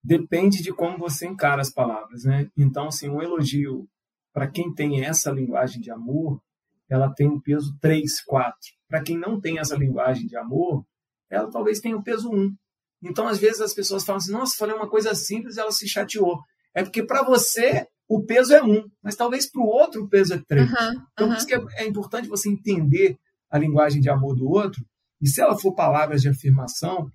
Depende 0.03 0.63
de 0.63 0.73
como 0.73 0.97
você 0.97 1.27
encara 1.27 1.61
as 1.61 1.69
palavras, 1.69 2.23
né? 2.23 2.49
Então, 2.57 2.87
assim, 2.87 3.07
um 3.09 3.21
elogio 3.21 3.87
para 4.33 4.49
quem 4.49 4.73
tem 4.73 5.05
essa 5.05 5.29
linguagem 5.29 5.79
de 5.79 5.91
amor, 5.91 6.41
ela 6.89 7.13
tem 7.13 7.27
um 7.27 7.39
peso 7.39 7.77
3, 7.79 8.23
4. 8.23 8.57
Para 8.87 9.03
quem 9.03 9.17
não 9.17 9.39
tem 9.39 9.59
essa 9.59 9.75
linguagem 9.75 10.25
de 10.25 10.35
amor, 10.35 10.83
ela 11.29 11.51
talvez 11.51 11.79
tenha 11.79 11.95
o 11.95 11.99
um 11.99 12.03
peso 12.03 12.31
1. 12.31 12.55
Então, 13.03 13.27
às 13.27 13.37
vezes, 13.37 13.61
as 13.61 13.73
pessoas 13.75 14.03
falam 14.03 14.17
assim: 14.17 14.31
nossa, 14.31 14.57
falei 14.57 14.75
uma 14.75 14.89
coisa 14.89 15.13
simples 15.13 15.57
e 15.57 15.59
ela 15.59 15.71
se 15.71 15.87
chateou. 15.87 16.39
É 16.73 16.81
porque 16.81 17.03
para 17.03 17.23
você 17.23 17.87
o 18.07 18.23
peso 18.23 18.53
é 18.53 18.63
um, 18.63 18.89
mas 19.03 19.15
talvez 19.15 19.49
para 19.49 19.61
o 19.61 19.65
outro 19.65 20.03
o 20.03 20.09
peso 20.09 20.33
é 20.33 20.41
três. 20.47 20.69
Uhum, 20.69 21.01
então, 21.13 21.27
uhum. 21.27 21.33
por 21.33 21.37
isso 21.37 21.47
que 21.47 21.55
é, 21.55 21.65
é, 21.75 21.85
importante 21.85 22.27
você 22.27 22.49
entender 22.49 23.17
a 23.49 23.57
linguagem 23.57 24.01
de 24.01 24.09
amor 24.09 24.35
do 24.35 24.47
outro 24.47 24.85
E 25.21 25.27
se 25.27 25.41
ela 25.41 25.57
for 25.57 25.73
palavras 25.73 26.21
de 26.21 26.29
afirmação, 26.29 27.11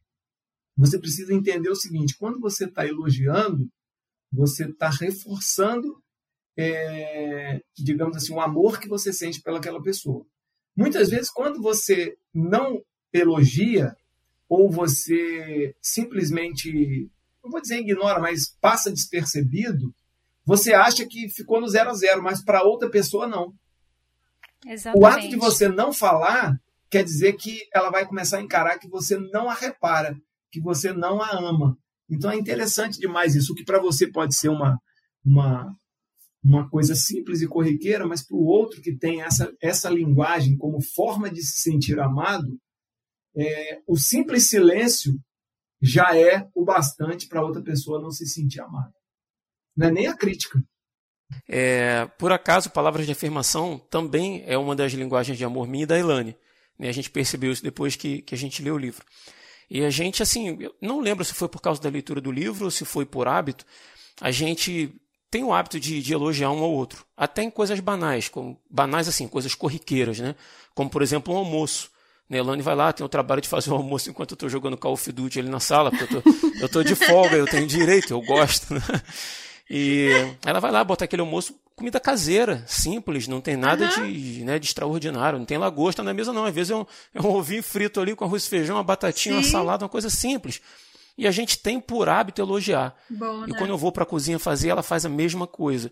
você 0.76 0.99
precisa 0.99 1.32
entender 1.32 1.70
o 1.70 1.76
seguinte: 1.76 2.16
quando 2.18 2.40
você 2.40 2.64
está 2.64 2.86
elogiando, 2.86 3.68
você 4.30 4.64
está 4.64 4.90
reforçando, 4.90 6.03
é, 6.57 7.62
digamos 7.76 8.16
assim, 8.16 8.34
o 8.34 8.40
amor 8.40 8.78
que 8.78 8.88
você 8.88 9.12
sente 9.12 9.43
pelaquela 9.43 9.82
pessoa. 9.82 10.26
Muitas 10.76 11.11
vezes, 11.11 11.30
quando 11.30 11.61
você 11.61 12.16
não 12.34 12.82
elogia, 13.12 13.95
ou 14.49 14.70
você 14.70 15.74
simplesmente, 15.80 17.11
não 17.43 17.51
vou 17.51 17.61
dizer 17.61 17.78
ignora, 17.78 18.20
mas 18.20 18.55
passa 18.61 18.90
despercebido, 18.90 19.95
você 20.45 20.72
acha 20.72 21.07
que 21.07 21.28
ficou 21.28 21.61
no 21.61 21.68
zero 21.68 21.90
a 21.90 21.95
zero, 21.95 22.22
mas 22.22 22.45
para 22.45 22.62
outra 22.62 22.90
pessoa 22.90 23.26
não. 23.26 23.53
Exatamente. 24.66 25.03
O 25.03 25.07
ato 25.07 25.28
de 25.28 25.36
você 25.36 25.68
não 25.68 25.93
falar 25.93 26.57
quer 26.90 27.05
dizer 27.05 27.34
que 27.34 27.59
ela 27.72 27.90
vai 27.90 28.07
começar 28.07 28.38
a 28.38 28.43
encarar 28.43 28.78
que 28.78 28.88
você 28.88 29.16
não 29.16 29.49
a 29.49 29.55
repara, 29.55 30.16
que 30.51 30.61
você 30.61 30.93
não 30.93 31.22
a 31.22 31.30
ama. 31.30 31.76
Então 32.11 32.30
é 32.30 32.36
interessante 32.36 32.99
demais 32.99 33.34
isso, 33.34 33.53
o 33.53 33.57
que 33.57 33.64
para 33.64 33.80
você 33.80 34.07
pode 34.07 34.34
ser 34.34 34.51
uma, 34.51 34.78
uma, 35.24 35.74
uma 36.45 36.68
coisa 36.68 36.95
simples 36.95 37.40
e 37.40 37.49
corriqueira, 37.49 38.07
mas 38.07 38.22
para 38.26 38.36
o 38.36 38.45
outro 38.45 38.82
que 38.82 38.95
tem 38.95 39.22
essa, 39.22 39.51
essa 39.61 39.88
linguagem 39.88 40.57
como 40.57 40.82
forma 40.82 41.30
de 41.30 41.43
se 41.43 41.62
sentir 41.62 41.99
amado, 41.99 42.59
é, 43.34 43.80
o 43.86 43.97
simples 43.97 44.49
silêncio 44.49 45.14
já 45.80 46.16
é 46.16 46.47
o 46.55 46.64
bastante 46.64 47.26
para 47.26 47.45
outra 47.45 47.62
pessoa 47.62 48.01
não 48.01 48.11
se 48.11 48.26
sentir 48.26 48.61
amada. 48.61 48.93
Não 49.77 49.89
é 49.89 49.91
nem 49.91 50.07
a 50.07 50.16
crítica. 50.16 50.62
É, 51.49 52.07
por 52.18 52.33
acaso, 52.33 52.70
palavras 52.70 53.07
de 53.07 53.12
afirmação 53.12 53.79
também 53.91 54.45
é 54.47 54.57
uma 54.57 54.77
das 54.77 54.93
linguagens 54.93 55.39
de 55.39 55.45
amor 55.45 55.66
minha 55.66 55.85
e 55.85 55.87
da 55.87 55.99
Elane. 55.99 56.37
Né? 56.79 56.89
A 56.89 56.93
gente 56.93 57.11
percebeu 57.11 57.53
isso 57.53 57.62
depois 57.62 57.97
que, 57.97 58.23
que 58.23 58.35
a 58.35 58.39
gente 58.39 58.62
leu 58.62 58.75
o 58.75 58.79
livro. 58.79 59.05
E 59.70 59.85
a 59.85 59.91
gente, 59.91 60.23
assim, 60.23 60.59
não 60.81 61.01
lembro 61.01 61.25
se 61.25 61.33
foi 61.33 61.49
por 61.49 61.61
causa 61.61 61.81
da 61.81 61.89
leitura 61.89 62.20
do 62.20 62.31
livro 62.31 62.66
ou 62.66 62.70
se 62.70 62.85
foi 62.85 63.07
por 63.07 63.27
hábito, 63.27 63.64
a 64.20 64.31
gente 64.31 64.95
tem 65.31 65.43
o 65.43 65.53
hábito 65.53 65.81
de, 65.81 66.03
de, 66.03 66.12
elogiar 66.12 66.51
um 66.51 66.62
ao 66.62 66.70
outro, 66.70 67.07
até 67.16 67.43
em 67.43 67.51
coisas 67.51 67.81
banais, 67.81 68.29
como, 68.29 68.61
banais 68.68 69.09
assim, 69.09 69.27
coisas 69.27 69.55
corriqueiras, 69.55 70.20
né? 70.20 70.35
Como, 70.75 70.91
por 70.91 71.01
exemplo, 71.01 71.33
um 71.33 71.39
almoço. 71.39 71.91
Nelane 72.29 72.61
vai 72.61 72.75
lá, 72.75 72.93
tem 72.93 73.05
o 73.05 73.09
trabalho 73.09 73.41
de 73.41 73.49
fazer 73.49 73.70
o 73.70 73.75
almoço 73.75 74.11
enquanto 74.11 74.33
eu 74.33 74.35
estou 74.35 74.49
jogando 74.49 74.77
Call 74.77 74.93
of 74.93 75.11
Duty 75.11 75.39
ali 75.39 75.49
na 75.49 75.61
sala, 75.61 75.91
porque 75.91 76.16
eu 76.16 76.23
tô, 76.68 76.68
tô 76.68 76.83
de 76.83 76.95
folga, 76.95 77.37
eu 77.37 77.47
tenho 77.47 77.66
direito, 77.66 78.12
eu 78.12 78.20
gosto. 78.20 78.75
Né? 78.75 78.81
E 79.75 80.11
ela 80.45 80.61
vai 80.61 80.70
lá 80.70 80.85
botar 80.85 81.07
aquele 81.07 81.23
almoço, 81.23 81.59
comida 81.75 81.99
caseira, 81.99 82.62
simples, 82.66 83.27
não 83.27 83.41
tem 83.41 83.57
nada 83.57 83.87
uhum. 83.87 84.12
de, 84.12 84.45
né, 84.45 84.59
de 84.59 84.66
extraordinário, 84.66 85.39
não 85.39 85.47
tem 85.47 85.57
lagosta 85.57 86.03
na 86.03 86.12
mesa 86.12 86.31
não, 86.31 86.45
às 86.45 86.55
vezes 86.55 86.73
é 86.73 86.77
um, 86.77 86.85
é 87.14 87.23
um 87.23 87.35
ovinho 87.35 87.62
frito 87.62 87.99
ali 87.99 88.14
com 88.14 88.23
arroz 88.23 88.45
e 88.45 88.49
feijão, 88.51 88.77
uma 88.77 88.85
batatinha, 88.85 89.37
Sim. 89.37 89.41
uma 89.41 89.51
salada, 89.51 89.85
uma 89.85 89.89
coisa 89.89 90.11
simples. 90.11 90.61
E 91.16 91.27
a 91.27 91.31
gente 91.31 91.57
tem 91.57 91.81
por 91.81 92.07
hábito 92.07 92.43
elogiar. 92.43 92.95
Bom, 93.09 93.47
e 93.47 93.51
né? 93.51 93.59
quando 93.59 93.70
eu 93.70 93.79
vou 93.79 93.91
para 93.91 94.03
a 94.03 94.07
cozinha 94.07 94.39
fazer, 94.39 94.68
ela 94.68 94.83
faz 94.83 95.07
a 95.07 95.09
mesma 95.09 95.47
coisa. 95.47 95.91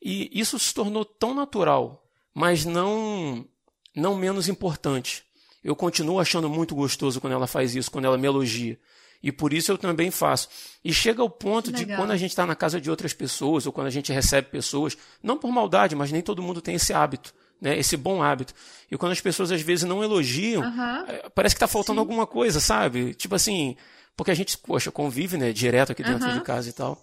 E 0.00 0.30
isso 0.32 0.56
se 0.56 0.72
tornou 0.72 1.04
tão 1.04 1.34
natural, 1.34 2.04
mas 2.32 2.64
não 2.64 3.44
não 3.92 4.14
menos 4.14 4.46
importante 4.48 5.26
eu 5.66 5.74
continuo 5.74 6.20
achando 6.20 6.48
muito 6.48 6.76
gostoso 6.76 7.20
quando 7.20 7.32
ela 7.32 7.48
faz 7.48 7.74
isso, 7.74 7.90
quando 7.90 8.04
ela 8.04 8.16
me 8.16 8.24
elogia. 8.24 8.78
E 9.26 9.32
por 9.32 9.52
isso 9.52 9.72
eu 9.72 9.76
também 9.76 10.08
faço. 10.08 10.48
E 10.84 10.94
chega 10.94 11.20
ao 11.20 11.28
ponto 11.28 11.72
de 11.72 11.84
quando 11.84 12.12
a 12.12 12.16
gente 12.16 12.30
está 12.30 12.46
na 12.46 12.54
casa 12.54 12.80
de 12.80 12.88
outras 12.88 13.12
pessoas, 13.12 13.66
ou 13.66 13.72
quando 13.72 13.88
a 13.88 13.90
gente 13.90 14.12
recebe 14.12 14.46
pessoas, 14.46 14.96
não 15.20 15.36
por 15.36 15.50
maldade, 15.50 15.96
mas 15.96 16.12
nem 16.12 16.22
todo 16.22 16.40
mundo 16.40 16.60
tem 16.60 16.76
esse 16.76 16.92
hábito, 16.92 17.34
né? 17.60 17.76
esse 17.76 17.96
bom 17.96 18.22
hábito. 18.22 18.54
E 18.88 18.96
quando 18.96 19.10
as 19.10 19.20
pessoas 19.20 19.50
às 19.50 19.60
vezes 19.60 19.84
não 19.84 20.00
elogiam, 20.00 20.62
uhum. 20.62 21.30
parece 21.34 21.56
que 21.56 21.58
está 21.58 21.66
faltando 21.66 21.96
Sim. 21.96 22.02
alguma 22.02 22.24
coisa, 22.24 22.60
sabe? 22.60 23.14
Tipo 23.14 23.34
assim, 23.34 23.76
porque 24.16 24.30
a 24.30 24.34
gente, 24.34 24.56
poxa, 24.58 24.92
convive 24.92 25.36
né, 25.36 25.52
direto 25.52 25.90
aqui 25.90 26.04
dentro 26.04 26.28
uhum. 26.28 26.34
de 26.34 26.40
casa 26.42 26.68
e 26.68 26.72
tal. 26.72 26.96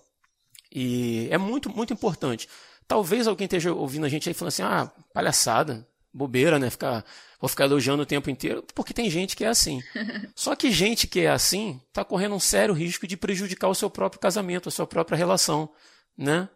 E 0.73 1.27
é 1.29 1.37
muito, 1.37 1.69
muito 1.69 1.91
importante. 1.91 2.47
Talvez 2.87 3.27
alguém 3.27 3.43
esteja 3.47 3.73
ouvindo 3.73 4.05
a 4.05 4.09
gente 4.09 4.29
aí 4.29 4.33
falando 4.33 4.47
assim, 4.47 4.63
ah, 4.63 4.89
palhaçada, 5.13 5.85
bobeira, 6.13 6.57
né? 6.57 6.69
Ficar, 6.69 7.03
vou 7.43 7.49
ficar 7.49 7.65
elogiando 7.65 8.03
o 8.03 8.05
tempo 8.05 8.29
inteiro, 8.29 8.63
porque 8.73 8.93
tem 8.93 9.09
gente 9.09 9.35
que 9.35 9.43
é 9.43 9.49
assim. 9.49 9.81
Só 10.33 10.55
que 10.55 10.71
gente 10.71 11.07
que 11.07 11.19
é 11.19 11.29
assim 11.29 11.81
está 11.89 12.05
correndo 12.05 12.35
um 12.35 12.39
sério 12.39 12.73
risco 12.73 13.05
de 13.05 13.17
prejudicar 13.17 13.67
o 13.67 13.75
seu 13.75 13.89
próprio 13.89 14.21
casamento, 14.21 14.69
a 14.69 14.71
sua 14.71 14.87
própria 14.87 15.17
relação, 15.17 15.69
né? 16.17 16.47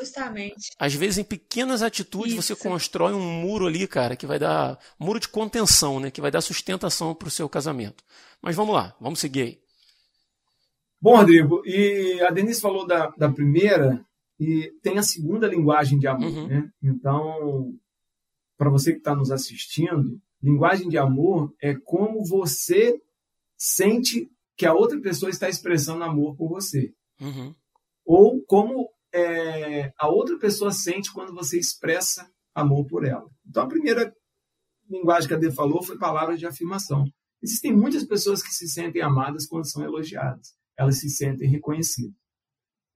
Justamente. 0.00 0.70
Às 0.78 0.94
vezes, 0.94 1.18
em 1.18 1.22
pequenas 1.24 1.82
atitudes, 1.82 2.32
Isso. 2.32 2.42
você 2.42 2.56
constrói 2.56 3.12
um 3.12 3.20
muro 3.42 3.66
ali, 3.66 3.86
cara, 3.86 4.16
que 4.16 4.24
vai 4.24 4.38
dar. 4.38 4.78
Um 4.98 5.04
muro 5.04 5.20
de 5.20 5.28
contenção, 5.28 6.00
né? 6.00 6.10
Que 6.10 6.22
vai 6.22 6.30
dar 6.30 6.40
sustentação 6.40 7.14
para 7.14 7.28
o 7.28 7.30
seu 7.30 7.46
casamento. 7.46 8.02
Mas 8.40 8.56
vamos 8.56 8.74
lá, 8.74 8.96
vamos 8.98 9.18
seguir 9.18 9.42
aí. 9.42 9.58
Bom, 10.98 11.16
Rodrigo, 11.18 11.60
e 11.66 12.18
a 12.26 12.30
Denise 12.30 12.58
falou 12.58 12.86
da, 12.86 13.08
da 13.18 13.28
primeira, 13.30 14.02
e 14.40 14.72
tem 14.82 14.96
a 14.96 15.02
segunda 15.02 15.46
linguagem 15.46 15.98
de 15.98 16.06
amor, 16.06 16.30
Uhum. 16.30 16.46
né? 16.48 16.70
Então, 16.82 17.74
para 18.56 18.70
você 18.70 18.92
que 18.92 18.98
está 18.98 19.14
nos 19.14 19.30
assistindo, 19.30 20.20
linguagem 20.42 20.88
de 20.88 20.98
amor 20.98 21.54
é 21.60 21.74
como 21.74 22.24
você 22.24 23.00
sente 23.56 24.30
que 24.56 24.66
a 24.66 24.74
outra 24.74 25.00
pessoa 25.00 25.30
está 25.30 25.48
expressando 25.48 26.04
amor 26.04 26.36
por 26.36 26.48
você. 26.48 26.92
Uhum. 27.20 27.54
Ou 28.04 28.42
como 28.44 28.88
é, 29.12 29.92
a 29.98 30.08
outra 30.08 30.38
pessoa 30.38 30.72
sente 30.72 31.12
quando 31.12 31.34
você 31.34 31.58
expressa 31.58 32.30
amor 32.54 32.86
por 32.86 33.04
ela. 33.04 33.28
Então, 33.46 33.62
a 33.62 33.68
primeira 33.68 34.14
linguagem 34.88 35.28
que 35.28 35.34
a 35.34 35.38
Dê 35.38 35.50
falou 35.50 35.82
foi 35.82 35.98
palavras 35.98 36.38
de 36.38 36.46
afirmação. 36.46 37.04
Existem 37.42 37.74
muitas 37.74 38.04
pessoas 38.04 38.42
que 38.42 38.54
se 38.54 38.68
sentem 38.68 39.02
amadas 39.02 39.46
quando 39.46 39.70
são 39.70 39.84
elogiadas. 39.84 40.54
Elas 40.76 40.98
se 40.98 41.10
sentem 41.10 41.48
reconhecidas. 41.48 42.14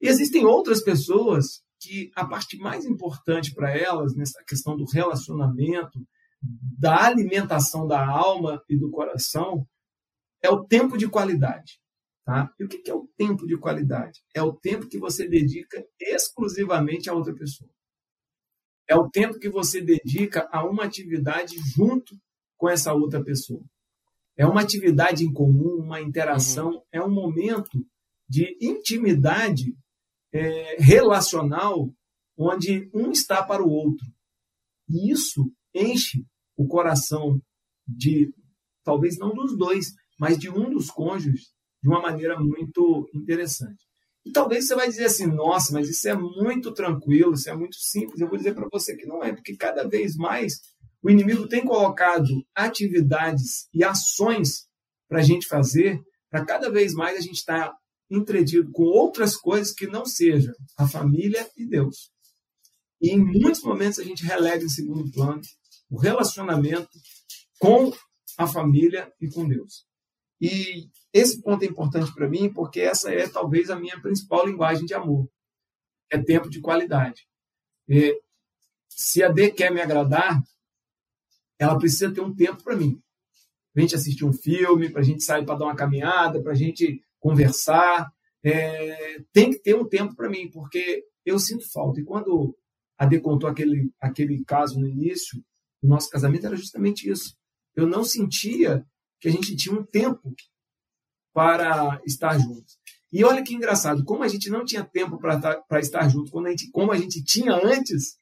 E 0.00 0.08
existem 0.08 0.44
outras 0.46 0.82
pessoas 0.82 1.62
que 1.80 2.10
a 2.14 2.26
parte 2.26 2.58
mais 2.58 2.84
importante 2.84 3.54
para 3.54 3.76
elas, 3.76 4.14
nessa 4.14 4.42
questão 4.44 4.76
do 4.76 4.84
relacionamento, 4.84 5.98
da 6.42 7.04
alimentação 7.04 7.86
da 7.86 8.06
alma 8.06 8.62
e 8.68 8.76
do 8.76 8.90
coração, 8.90 9.66
é 10.42 10.50
o 10.50 10.64
tempo 10.64 10.96
de 10.96 11.08
qualidade. 11.08 11.80
Tá? 12.24 12.52
E 12.60 12.64
o 12.64 12.68
que 12.68 12.88
é 12.88 12.94
o 12.94 13.08
tempo 13.16 13.46
de 13.46 13.56
qualidade? 13.56 14.20
É 14.34 14.42
o 14.42 14.52
tempo 14.52 14.86
que 14.86 14.98
você 14.98 15.26
dedica 15.26 15.84
exclusivamente 15.98 17.08
a 17.08 17.14
outra 17.14 17.34
pessoa. 17.34 17.70
É 18.86 18.94
o 18.94 19.08
tempo 19.08 19.38
que 19.38 19.48
você 19.48 19.80
dedica 19.80 20.48
a 20.52 20.64
uma 20.64 20.84
atividade 20.84 21.56
junto 21.58 22.16
com 22.56 22.68
essa 22.68 22.92
outra 22.92 23.22
pessoa. 23.22 23.64
É 24.36 24.46
uma 24.46 24.60
atividade 24.60 25.24
em 25.24 25.32
comum, 25.32 25.76
uma 25.76 26.00
interação, 26.00 26.70
uhum. 26.70 26.82
é 26.92 27.02
um 27.02 27.10
momento 27.10 27.84
de 28.28 28.56
intimidade 28.60 29.76
é, 30.32 30.76
relacional 30.78 31.92
onde 32.36 32.90
um 32.94 33.10
está 33.10 33.42
para 33.42 33.62
o 33.62 33.70
outro. 33.70 34.06
E 34.88 35.10
isso 35.10 35.52
enche 35.74 36.24
o 36.56 36.66
coração 36.66 37.40
de, 37.86 38.32
talvez 38.84 39.18
não 39.18 39.34
dos 39.34 39.56
dois, 39.56 39.92
mas 40.18 40.38
de 40.38 40.48
um 40.50 40.70
dos 40.70 40.90
cônjuges 40.90 41.52
de 41.82 41.88
uma 41.88 42.00
maneira 42.00 42.38
muito 42.38 43.08
interessante. 43.14 43.84
E 44.24 44.30
talvez 44.30 44.66
você 44.66 44.74
vai 44.74 44.86
dizer 44.88 45.06
assim, 45.06 45.26
nossa, 45.26 45.72
mas 45.72 45.88
isso 45.88 46.06
é 46.08 46.14
muito 46.14 46.72
tranquilo, 46.72 47.32
isso 47.32 47.48
é 47.48 47.56
muito 47.56 47.76
simples. 47.76 48.20
Eu 48.20 48.28
vou 48.28 48.36
dizer 48.36 48.54
para 48.54 48.68
você 48.70 48.96
que 48.96 49.06
não 49.06 49.24
é, 49.24 49.32
porque 49.32 49.56
cada 49.56 49.88
vez 49.88 50.14
mais 50.16 50.60
o 51.02 51.08
inimigo 51.08 51.48
tem 51.48 51.64
colocado 51.64 52.28
atividades 52.54 53.66
e 53.72 53.82
ações 53.82 54.66
para 55.08 55.20
a 55.20 55.22
gente 55.22 55.46
fazer, 55.46 56.00
para 56.30 56.44
cada 56.44 56.70
vez 56.70 56.92
mais 56.92 57.16
a 57.16 57.20
gente 57.20 57.38
estar 57.38 57.70
tá 57.70 57.76
entretido 58.10 58.70
com 58.72 58.82
outras 58.82 59.36
coisas 59.36 59.72
que 59.72 59.86
não 59.86 60.04
sejam 60.04 60.54
a 60.76 60.86
família 60.88 61.48
e 61.56 61.64
Deus. 61.64 62.10
E 63.00 63.10
em 63.10 63.18
muitos 63.18 63.62
momentos 63.62 63.98
a 63.98 64.04
gente 64.04 64.24
relega 64.24 64.64
em 64.64 64.68
segundo 64.68 65.10
plano 65.10 65.40
o 65.88 65.98
relacionamento 65.98 66.90
com 67.58 67.92
a 68.36 68.46
família 68.46 69.12
e 69.20 69.28
com 69.28 69.46
Deus. 69.46 69.86
E 70.40 70.88
esse 71.12 71.40
ponto 71.40 71.62
é 71.62 71.66
importante 71.66 72.12
para 72.14 72.28
mim 72.28 72.52
porque 72.52 72.80
essa 72.80 73.12
é 73.12 73.28
talvez 73.28 73.70
a 73.70 73.78
minha 73.78 74.00
principal 74.00 74.46
linguagem 74.46 74.86
de 74.86 74.94
amor. 74.94 75.28
É 76.10 76.18
tempo 76.18 76.48
de 76.50 76.60
qualidade. 76.60 77.26
E 77.88 78.18
se 78.88 79.22
a 79.22 79.28
D 79.28 79.50
quer 79.50 79.72
me 79.72 79.80
agradar, 79.80 80.42
ela 81.58 81.78
precisa 81.78 82.12
ter 82.12 82.20
um 82.20 82.34
tempo 82.34 82.62
para 82.62 82.76
mim. 82.76 83.00
Para 83.72 83.82
a 83.82 83.86
gente 83.86 83.94
assistir 83.94 84.24
um 84.24 84.32
filme, 84.32 84.90
para 84.90 85.00
a 85.00 85.04
gente 85.04 85.22
sair 85.22 85.44
para 85.44 85.56
dar 85.56 85.66
uma 85.66 85.76
caminhada, 85.76 86.42
para 86.42 86.52
a 86.52 86.56
gente 86.56 87.00
conversar. 87.20 88.10
É, 88.42 89.22
tem 89.32 89.50
que 89.50 89.60
ter 89.60 89.76
um 89.76 89.86
tempo 89.86 90.16
para 90.16 90.28
mim, 90.28 90.50
porque 90.50 91.04
eu 91.24 91.38
sinto 91.38 91.70
falta. 91.70 92.00
E 92.00 92.04
quando 92.04 92.56
a 92.98 93.06
D 93.06 93.20
contou 93.20 93.48
aquele, 93.48 93.92
aquele 94.00 94.44
caso 94.44 94.80
no 94.80 94.88
início 94.88 95.42
do 95.82 95.88
nosso 95.88 96.10
casamento, 96.10 96.46
era 96.46 96.56
justamente 96.56 97.08
isso. 97.08 97.36
Eu 97.76 97.86
não 97.86 98.02
sentia 98.02 98.84
que 99.20 99.28
a 99.28 99.30
gente 99.30 99.54
tinha 99.54 99.78
um 99.78 99.84
tempo 99.84 100.34
para 101.32 102.00
estar 102.04 102.38
juntos. 102.38 102.78
E 103.12 103.24
olha 103.24 103.42
que 103.42 103.54
engraçado, 103.54 104.04
como 104.04 104.22
a 104.22 104.28
gente 104.28 104.50
não 104.50 104.64
tinha 104.64 104.84
tempo 104.84 105.18
para 105.18 105.80
estar 105.80 106.08
juntos, 106.08 106.30
quando 106.30 106.46
a 106.46 106.50
gente, 106.50 106.70
como 106.70 106.92
a 106.92 106.96
gente 106.96 107.22
tinha 107.24 107.54
antes, 107.54 108.18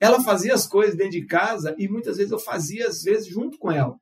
ela 0.00 0.22
fazia 0.22 0.54
as 0.54 0.66
coisas 0.66 0.96
dentro 0.96 1.12
de 1.12 1.26
casa 1.26 1.74
e 1.78 1.88
muitas 1.88 2.16
vezes 2.16 2.32
eu 2.32 2.38
fazia, 2.38 2.86
às 2.86 3.02
vezes, 3.02 3.28
junto 3.28 3.58
com 3.58 3.70
ela. 3.70 3.98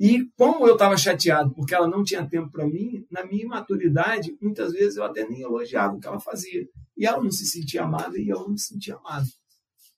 E 0.00 0.28
como 0.36 0.66
eu 0.66 0.74
estava 0.74 0.96
chateado 0.96 1.52
porque 1.54 1.74
ela 1.74 1.88
não 1.88 2.04
tinha 2.04 2.24
tempo 2.28 2.50
para 2.50 2.66
mim, 2.66 3.04
na 3.10 3.24
minha 3.24 3.44
imaturidade, 3.44 4.36
muitas 4.40 4.72
vezes 4.72 4.96
eu 4.96 5.04
até 5.04 5.28
nem 5.28 5.40
elogiava 5.40 5.96
o 5.96 6.00
que 6.00 6.06
ela 6.06 6.20
fazia. 6.20 6.68
E 6.96 7.04
ela 7.04 7.22
não 7.22 7.30
se 7.30 7.44
sentia 7.44 7.82
amada 7.82 8.16
e 8.16 8.28
eu 8.28 8.38
não 8.40 8.50
me 8.50 8.58
sentia 8.58 8.94
amado. 8.94 9.26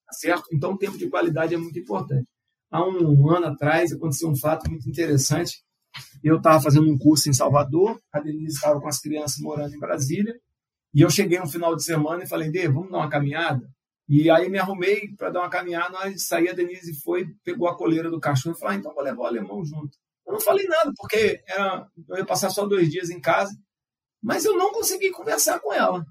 Tá 0.06 0.12
certo? 0.12 0.44
Então, 0.52 0.72
o 0.72 0.78
tempo 0.78 0.96
de 0.96 1.08
qualidade 1.08 1.54
é 1.54 1.58
muito 1.58 1.78
importante. 1.78 2.26
Há 2.70 2.82
um 2.88 3.28
ano 3.30 3.46
atrás 3.46 3.92
aconteceu 3.92 4.28
um 4.28 4.36
fato 4.36 4.70
muito 4.70 4.88
interessante. 4.88 5.62
Eu 6.22 6.36
estava 6.36 6.62
fazendo 6.62 6.88
um 6.90 6.96
curso 6.96 7.28
em 7.28 7.32
Salvador, 7.32 8.00
a 8.12 8.20
Denise 8.20 8.54
estava 8.54 8.80
com 8.80 8.88
as 8.88 9.00
crianças 9.00 9.38
morando 9.40 9.74
em 9.74 9.78
Brasília, 9.78 10.34
e 10.94 11.00
eu 11.00 11.10
cheguei 11.10 11.38
no 11.38 11.48
final 11.48 11.74
de 11.74 11.84
semana 11.84 12.22
e 12.22 12.28
falei, 12.28 12.50
Dê, 12.50 12.68
vamos 12.68 12.90
dar 12.90 12.98
uma 12.98 13.08
caminhada? 13.08 13.68
E 14.12 14.28
aí 14.28 14.48
me 14.48 14.58
arrumei 14.58 15.14
para 15.16 15.30
dar 15.30 15.38
uma 15.38 15.48
caminhada, 15.48 16.10
de 16.10 16.20
sair, 16.20 16.48
a 16.48 16.52
Denise 16.52 17.00
foi, 17.00 17.28
pegou 17.44 17.68
a 17.68 17.76
coleira 17.76 18.10
do 18.10 18.18
cachorro 18.18 18.56
e 18.56 18.58
falou, 18.58 18.74
ah, 18.74 18.76
então 18.76 18.92
vou 18.92 19.04
levar 19.04 19.22
o 19.22 19.26
alemão 19.26 19.64
junto. 19.64 19.96
Eu 20.26 20.32
não 20.32 20.40
falei 20.40 20.66
nada, 20.66 20.92
porque 20.96 21.40
era, 21.46 21.86
eu 22.08 22.16
ia 22.16 22.24
passar 22.24 22.50
só 22.50 22.66
dois 22.66 22.90
dias 22.90 23.08
em 23.08 23.20
casa, 23.20 23.56
mas 24.20 24.44
eu 24.44 24.58
não 24.58 24.72
consegui 24.72 25.12
conversar 25.12 25.60
com 25.60 25.72
ela. 25.72 26.04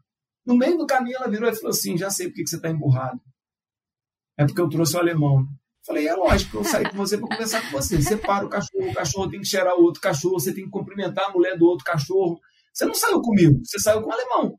No 0.46 0.56
meio 0.56 0.78
do 0.78 0.88
caminho, 0.88 1.18
ela 1.18 1.28
virou 1.28 1.50
e 1.50 1.56
falou 1.56 1.72
assim, 1.72 1.98
já 1.98 2.10
sei 2.10 2.30
por 2.30 2.36
que 2.36 2.48
você 2.48 2.56
está 2.56 2.70
emburrado. 2.70 3.20
É 4.38 4.46
porque 4.46 4.62
eu 4.62 4.70
trouxe 4.70 4.96
o 4.96 5.00
alemão. 5.00 5.46
Falei, 5.86 6.08
é 6.08 6.16
lógico, 6.16 6.56
eu 6.56 6.64
saí 6.64 6.90
com 6.90 6.96
você 6.96 7.18
para 7.18 7.28
conversar 7.28 7.62
com 7.64 7.72
você. 7.72 8.02
Você 8.02 8.16
para 8.16 8.46
o 8.46 8.50
cachorro, 8.50 8.92
o 8.92 8.94
cachorro 8.94 9.30
tem 9.30 9.42
que 9.42 9.48
cheirar 9.48 9.76
o 9.76 9.84
outro 9.84 10.00
cachorro, 10.00 10.40
você 10.40 10.54
tem 10.54 10.64
que 10.64 10.72
cumprimentar 10.72 11.26
a 11.26 11.34
mulher 11.34 11.58
do 11.58 11.66
outro 11.66 11.84
cachorro. 11.84 12.40
Você 12.74 12.86
não 12.86 12.94
saiu 12.94 13.22
comigo, 13.22 13.60
você 13.62 13.78
saiu 13.78 14.02
com 14.02 14.10
o 14.10 14.14
alemão. 14.14 14.58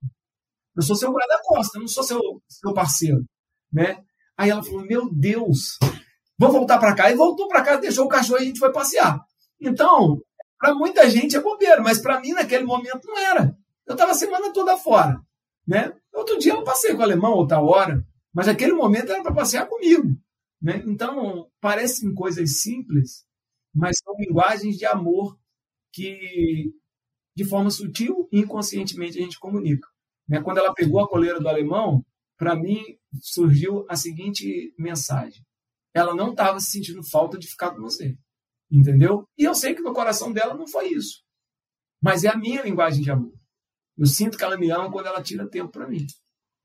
Eu 0.81 0.83
sou 0.83 0.97
seu 0.97 1.13
guarda-costa, 1.13 1.79
não 1.79 1.87
sou 1.87 2.03
seu, 2.03 2.19
seu 2.49 2.73
parceiro. 2.73 3.23
Né? 3.71 4.03
Aí 4.35 4.49
ela 4.49 4.63
falou: 4.63 4.83
Meu 4.87 5.13
Deus, 5.13 5.77
vou 6.39 6.51
voltar 6.51 6.79
para 6.79 6.95
cá. 6.95 7.11
E 7.11 7.15
voltou 7.15 7.49
para 7.49 7.63
cá, 7.63 7.77
deixou 7.77 8.07
o 8.07 8.09
cachorro 8.09 8.39
e 8.39 8.45
a 8.45 8.47
gente 8.47 8.59
foi 8.59 8.73
passear. 8.73 9.21
Então, 9.61 10.23
para 10.59 10.75
muita 10.75 11.09
gente 11.11 11.37
é 11.37 11.41
bobeira, 11.41 11.83
mas 11.83 12.01
para 12.01 12.19
mim 12.19 12.33
naquele 12.33 12.65
momento 12.65 13.07
não 13.07 13.19
era. 13.19 13.55
Eu 13.87 13.93
estava 13.93 14.13
a 14.13 14.15
semana 14.15 14.55
toda 14.55 14.75
fora. 14.79 15.21
Né? 15.69 15.93
Outro 16.15 16.39
dia 16.39 16.55
eu 16.55 16.65
passei 16.65 16.95
com 16.95 17.01
o 17.01 17.03
alemão, 17.03 17.35
outra 17.35 17.61
hora, 17.61 18.03
mas 18.33 18.49
aquele 18.49 18.73
momento 18.73 19.13
era 19.13 19.23
para 19.23 19.35
passear 19.35 19.69
comigo. 19.69 20.17
Né? 20.63 20.83
Então, 20.87 21.47
parecem 21.61 22.15
coisas 22.15 22.63
simples, 22.63 23.27
mas 23.75 23.99
são 24.03 24.15
linguagens 24.19 24.79
de 24.79 24.87
amor 24.87 25.39
que, 25.93 26.73
de 27.37 27.45
forma 27.45 27.69
sutil 27.69 28.27
e 28.33 28.41
inconscientemente, 28.41 29.19
a 29.19 29.23
gente 29.23 29.39
comunica. 29.39 29.87
Né? 30.31 30.41
Quando 30.41 30.59
ela 30.59 30.73
pegou 30.73 31.01
a 31.01 31.09
coleira 31.09 31.41
do 31.41 31.49
alemão, 31.49 32.07
para 32.39 32.55
mim 32.55 32.81
surgiu 33.21 33.85
a 33.91 33.97
seguinte 33.97 34.73
mensagem: 34.79 35.45
ela 35.93 36.15
não 36.15 36.31
estava 36.31 36.61
se 36.61 36.71
sentindo 36.71 37.03
falta 37.03 37.37
de 37.37 37.49
ficar 37.49 37.73
com 37.73 37.83
você, 37.83 38.17
entendeu? 38.71 39.25
E 39.37 39.43
eu 39.43 39.55
sei 39.57 39.75
que 39.75 39.83
no 39.83 39.93
coração 39.93 40.33
dela 40.33 40.55
não 40.55 40.69
foi 40.69 40.89
isso, 40.93 41.25
mas 42.01 42.23
é 42.23 42.29
a 42.29 42.37
minha 42.37 42.63
linguagem 42.63 43.03
de 43.03 43.11
amor. 43.11 43.35
Eu 43.99 44.07
sinto 44.07 44.39
que 44.39 44.45
ela 44.45 44.57
me 44.57 44.71
ama 44.71 44.91
quando 44.91 45.07
ela 45.07 45.23
tira 45.23 45.51
tempo 45.51 45.73
para 45.73 45.89
mim. 45.89 46.07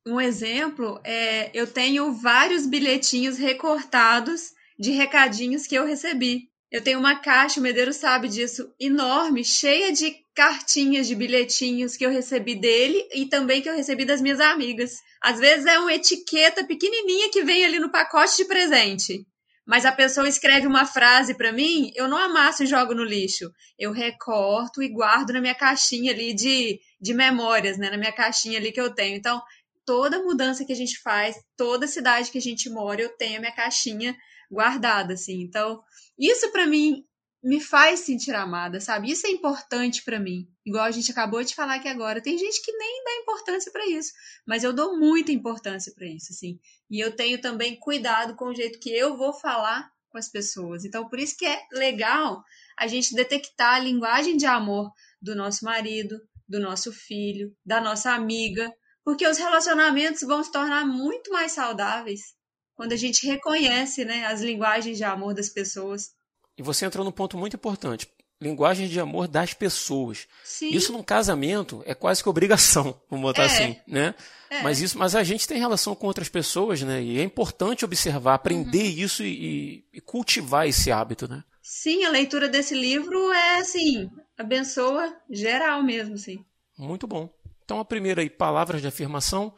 Um 0.08 0.22
exemplo 0.22 1.02
é 1.04 1.50
eu 1.58 1.66
tenho 1.66 2.14
vários 2.14 2.68
bilhetinhos 2.68 3.40
recortados 3.40 4.54
de 4.78 4.92
recadinhos 4.92 5.66
que 5.66 5.74
eu 5.74 5.86
recebi. 5.86 6.52
Eu 6.76 6.82
tenho 6.82 7.00
uma 7.00 7.16
caixa, 7.16 7.58
o 7.58 7.64
Medeiro 7.64 7.94
sabe 7.94 8.28
disso, 8.28 8.70
enorme, 8.78 9.46
cheia 9.46 9.94
de 9.94 10.14
cartinhas 10.36 11.08
de 11.08 11.16
bilhetinhos 11.16 11.96
que 11.96 12.06
eu 12.06 12.10
recebi 12.10 12.54
dele 12.54 13.08
e 13.14 13.28
também 13.28 13.62
que 13.62 13.70
eu 13.70 13.74
recebi 13.74 14.04
das 14.04 14.20
minhas 14.20 14.42
amigas. 14.42 15.02
Às 15.22 15.40
vezes 15.40 15.66
é 15.66 15.80
uma 15.80 15.94
etiqueta 15.94 16.66
pequenininha 16.66 17.32
que 17.32 17.46
vem 17.46 17.64
ali 17.64 17.80
no 17.80 17.90
pacote 17.90 18.36
de 18.36 18.44
presente. 18.44 19.26
Mas 19.66 19.86
a 19.86 19.92
pessoa 19.94 20.28
escreve 20.28 20.68
uma 20.68 20.86
frase 20.86 21.34
para 21.36 21.54
mim, 21.54 21.94
eu 21.96 22.10
não 22.10 22.18
amasso 22.18 22.64
e 22.64 22.68
jogo 22.68 22.94
no 22.94 23.06
lixo. 23.06 23.50
Eu 23.80 23.94
recorto 23.94 24.84
e 24.84 24.90
guardo 24.90 25.32
na 25.32 25.40
minha 25.40 25.56
caixinha 25.56 26.12
ali 26.12 26.34
de, 26.34 26.82
de 27.00 27.14
memórias, 27.14 27.78
né? 27.78 27.90
Na 27.90 27.98
minha 27.98 28.12
caixinha 28.12 28.60
ali 28.60 28.74
que 28.74 28.82
eu 28.82 28.94
tenho. 28.94 29.16
Então, 29.16 29.42
toda 29.86 30.22
mudança 30.22 30.66
que 30.66 30.74
a 30.74 30.76
gente 30.76 31.00
faz, 31.02 31.38
toda 31.56 31.88
cidade 31.88 32.32
que 32.32 32.38
a 32.38 32.42
gente 32.42 32.70
mora, 32.70 33.02
eu 33.02 33.16
tenho 33.16 33.38
a 33.38 33.40
minha 33.40 33.56
caixinha 33.56 34.14
guardada, 34.52 35.14
assim. 35.14 35.42
Então, 35.42 35.82
isso 36.18 36.52
para 36.52 36.66
mim 36.66 37.06
me 37.46 37.62
faz 37.62 38.00
sentir 38.00 38.34
amada, 38.34 38.82
sabe? 38.82 39.12
Isso 39.12 39.28
é 39.28 39.30
importante 39.30 40.04
para 40.04 40.20
mim. 40.20 40.48
Igual 40.66 40.84
a 40.84 40.92
gente 40.92 41.12
acabou 41.12 41.44
de 41.44 41.54
falar 41.54 41.76
aqui 41.76 41.88
agora. 41.88 42.20
Tem 42.20 42.36
gente 42.38 42.60
que 42.64 42.72
nem 42.72 43.04
dá 43.04 43.12
importância 43.22 43.72
para 43.72 43.86
isso, 43.86 44.12
mas 44.48 44.64
eu 44.64 44.74
dou 44.74 44.98
muita 44.98 45.32
importância 45.32 45.94
para 45.94 46.08
isso, 46.08 46.32
assim. 46.32 46.60
E 46.90 47.00
eu 47.00 47.16
tenho 47.16 47.40
também 47.40 47.80
cuidado 47.80 48.36
com 48.36 48.46
o 48.46 48.56
jeito 48.56 48.80
que 48.80 48.90
eu 48.90 49.16
vou 49.16 49.32
falar 49.32 49.92
com 50.10 50.18
as 50.18 50.28
pessoas. 50.28 50.86
Então, 50.86 51.08
por 51.08 51.20
isso 51.20 51.38
que 51.38 51.46
é 51.46 51.62
legal 51.74 52.44
a 52.80 52.88
gente 52.88 53.14
detectar 53.14 53.76
a 53.76 53.80
linguagem 53.80 54.38
de 54.38 54.48
amor 54.48 54.92
do 55.22 55.36
nosso 55.36 55.64
marido, 55.66 56.20
do 56.48 56.60
nosso 56.60 56.92
filho, 56.92 57.56
da 57.64 57.80
nossa 57.80 58.12
amiga, 58.12 58.74
porque 59.04 59.28
os 59.28 59.38
relacionamentos 59.38 60.22
vão 60.22 60.44
se 60.44 60.52
tornar 60.52 60.84
muito 60.84 61.32
mais 61.32 61.52
saudáveis 61.52 62.35
quando 62.76 62.94
a 62.94 62.98
gente 62.98 63.26
reconhece, 63.26 64.04
né, 64.06 64.26
as 64.26 64.42
linguagens 64.42 64.98
de 64.98 65.04
amor 65.04 65.34
das 65.34 65.50
pessoas. 65.50 66.12
E 66.58 66.62
você 66.62 66.86
entrou 66.86 67.04
num 67.06 67.12
ponto 67.12 67.38
muito 67.38 67.56
importante. 67.56 68.08
Linguagem 68.42 68.88
de 68.90 69.00
amor 69.00 69.28
das 69.30 69.54
pessoas. 69.54 70.28
Sim. 70.44 70.70
Isso 70.70 70.92
num 70.92 71.02
casamento 71.02 71.82
é 71.86 71.94
quase 71.96 72.22
que 72.22 72.28
obrigação, 72.30 73.00
vamos 73.10 73.24
botar 73.24 73.44
É. 73.44 73.46
assim, 73.46 73.76
né? 73.88 74.14
É. 74.50 74.62
Mas 74.62 74.82
isso, 74.82 74.98
mas 74.98 75.16
a 75.16 75.24
gente 75.24 75.48
tem 75.48 75.58
relação 75.58 75.96
com 75.96 76.06
outras 76.08 76.28
pessoas, 76.30 76.82
né? 76.82 77.02
E 77.02 77.18
é 77.20 77.24
importante 77.24 77.86
observar, 77.86 78.34
aprender 78.36 78.84
Uhum. 78.84 79.00
isso 79.06 79.24
e, 79.24 79.86
e 79.94 80.02
cultivar 80.02 80.68
esse 80.68 80.92
hábito, 80.92 81.28
né? 81.28 81.44
Sim, 81.62 82.04
a 82.04 82.10
leitura 82.10 82.48
desse 82.48 82.76
livro 82.76 83.32
é 83.32 83.56
assim, 83.60 84.10
abençoa 84.38 85.16
geral 85.30 85.82
mesmo, 85.82 86.16
assim. 86.16 86.44
Muito 86.78 87.08
bom. 87.08 87.30
Então 87.64 87.80
a 87.80 87.86
primeira 87.86 88.22
aí, 88.22 88.30
palavras 88.30 88.82
de 88.82 88.88
afirmação. 88.88 89.54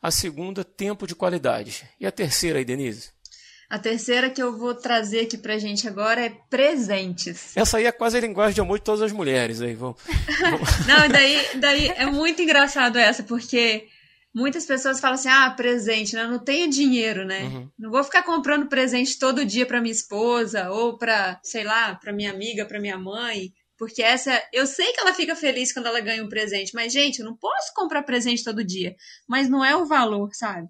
A 0.00 0.10
segunda, 0.10 0.64
tempo 0.64 1.06
de 1.06 1.14
qualidade. 1.14 1.84
E 1.98 2.06
a 2.06 2.12
terceira 2.12 2.58
aí, 2.58 2.64
Denise? 2.64 3.10
A 3.68 3.78
terceira 3.78 4.30
que 4.30 4.42
eu 4.42 4.56
vou 4.56 4.74
trazer 4.74 5.20
aqui 5.20 5.36
pra 5.36 5.58
gente 5.58 5.86
agora 5.86 6.24
é 6.24 6.30
presentes. 6.48 7.54
Essa 7.54 7.76
aí 7.76 7.84
é 7.84 7.92
quase 7.92 8.16
a 8.16 8.20
linguagem 8.20 8.54
de 8.54 8.60
amor 8.62 8.78
de 8.78 8.84
todas 8.84 9.02
as 9.02 9.12
mulheres. 9.12 9.60
Aí, 9.60 9.74
vamos. 9.74 10.00
Não, 10.88 11.04
e 11.04 11.08
daí, 11.08 11.46
daí 11.56 11.88
é 11.88 12.06
muito 12.06 12.40
engraçado 12.40 12.96
essa, 12.96 13.22
porque 13.22 13.86
muitas 14.34 14.64
pessoas 14.64 15.00
falam 15.00 15.16
assim: 15.16 15.28
ah, 15.28 15.50
presente, 15.50 16.14
né? 16.14 16.22
Eu 16.22 16.30
não 16.30 16.38
tenho 16.38 16.70
dinheiro, 16.70 17.26
né? 17.26 17.42
Uhum. 17.42 17.68
Não 17.78 17.90
vou 17.90 18.02
ficar 18.02 18.22
comprando 18.22 18.68
presente 18.68 19.18
todo 19.18 19.44
dia 19.44 19.66
pra 19.66 19.82
minha 19.82 19.92
esposa, 19.92 20.70
ou 20.70 20.96
pra, 20.96 21.38
sei 21.42 21.64
lá, 21.64 21.94
pra 21.94 22.12
minha 22.12 22.30
amiga, 22.30 22.64
pra 22.64 22.80
minha 22.80 22.96
mãe. 22.96 23.52
Porque 23.78 24.02
essa. 24.02 24.42
Eu 24.52 24.66
sei 24.66 24.92
que 24.92 25.00
ela 25.00 25.14
fica 25.14 25.36
feliz 25.36 25.72
quando 25.72 25.86
ela 25.86 26.00
ganha 26.00 26.22
um 26.24 26.28
presente, 26.28 26.74
mas, 26.74 26.92
gente, 26.92 27.20
eu 27.20 27.24
não 27.24 27.36
posso 27.36 27.72
comprar 27.74 28.02
presente 28.02 28.42
todo 28.42 28.64
dia. 28.64 28.96
Mas 29.26 29.48
não 29.48 29.64
é 29.64 29.76
o 29.76 29.86
valor, 29.86 30.30
sabe? 30.34 30.68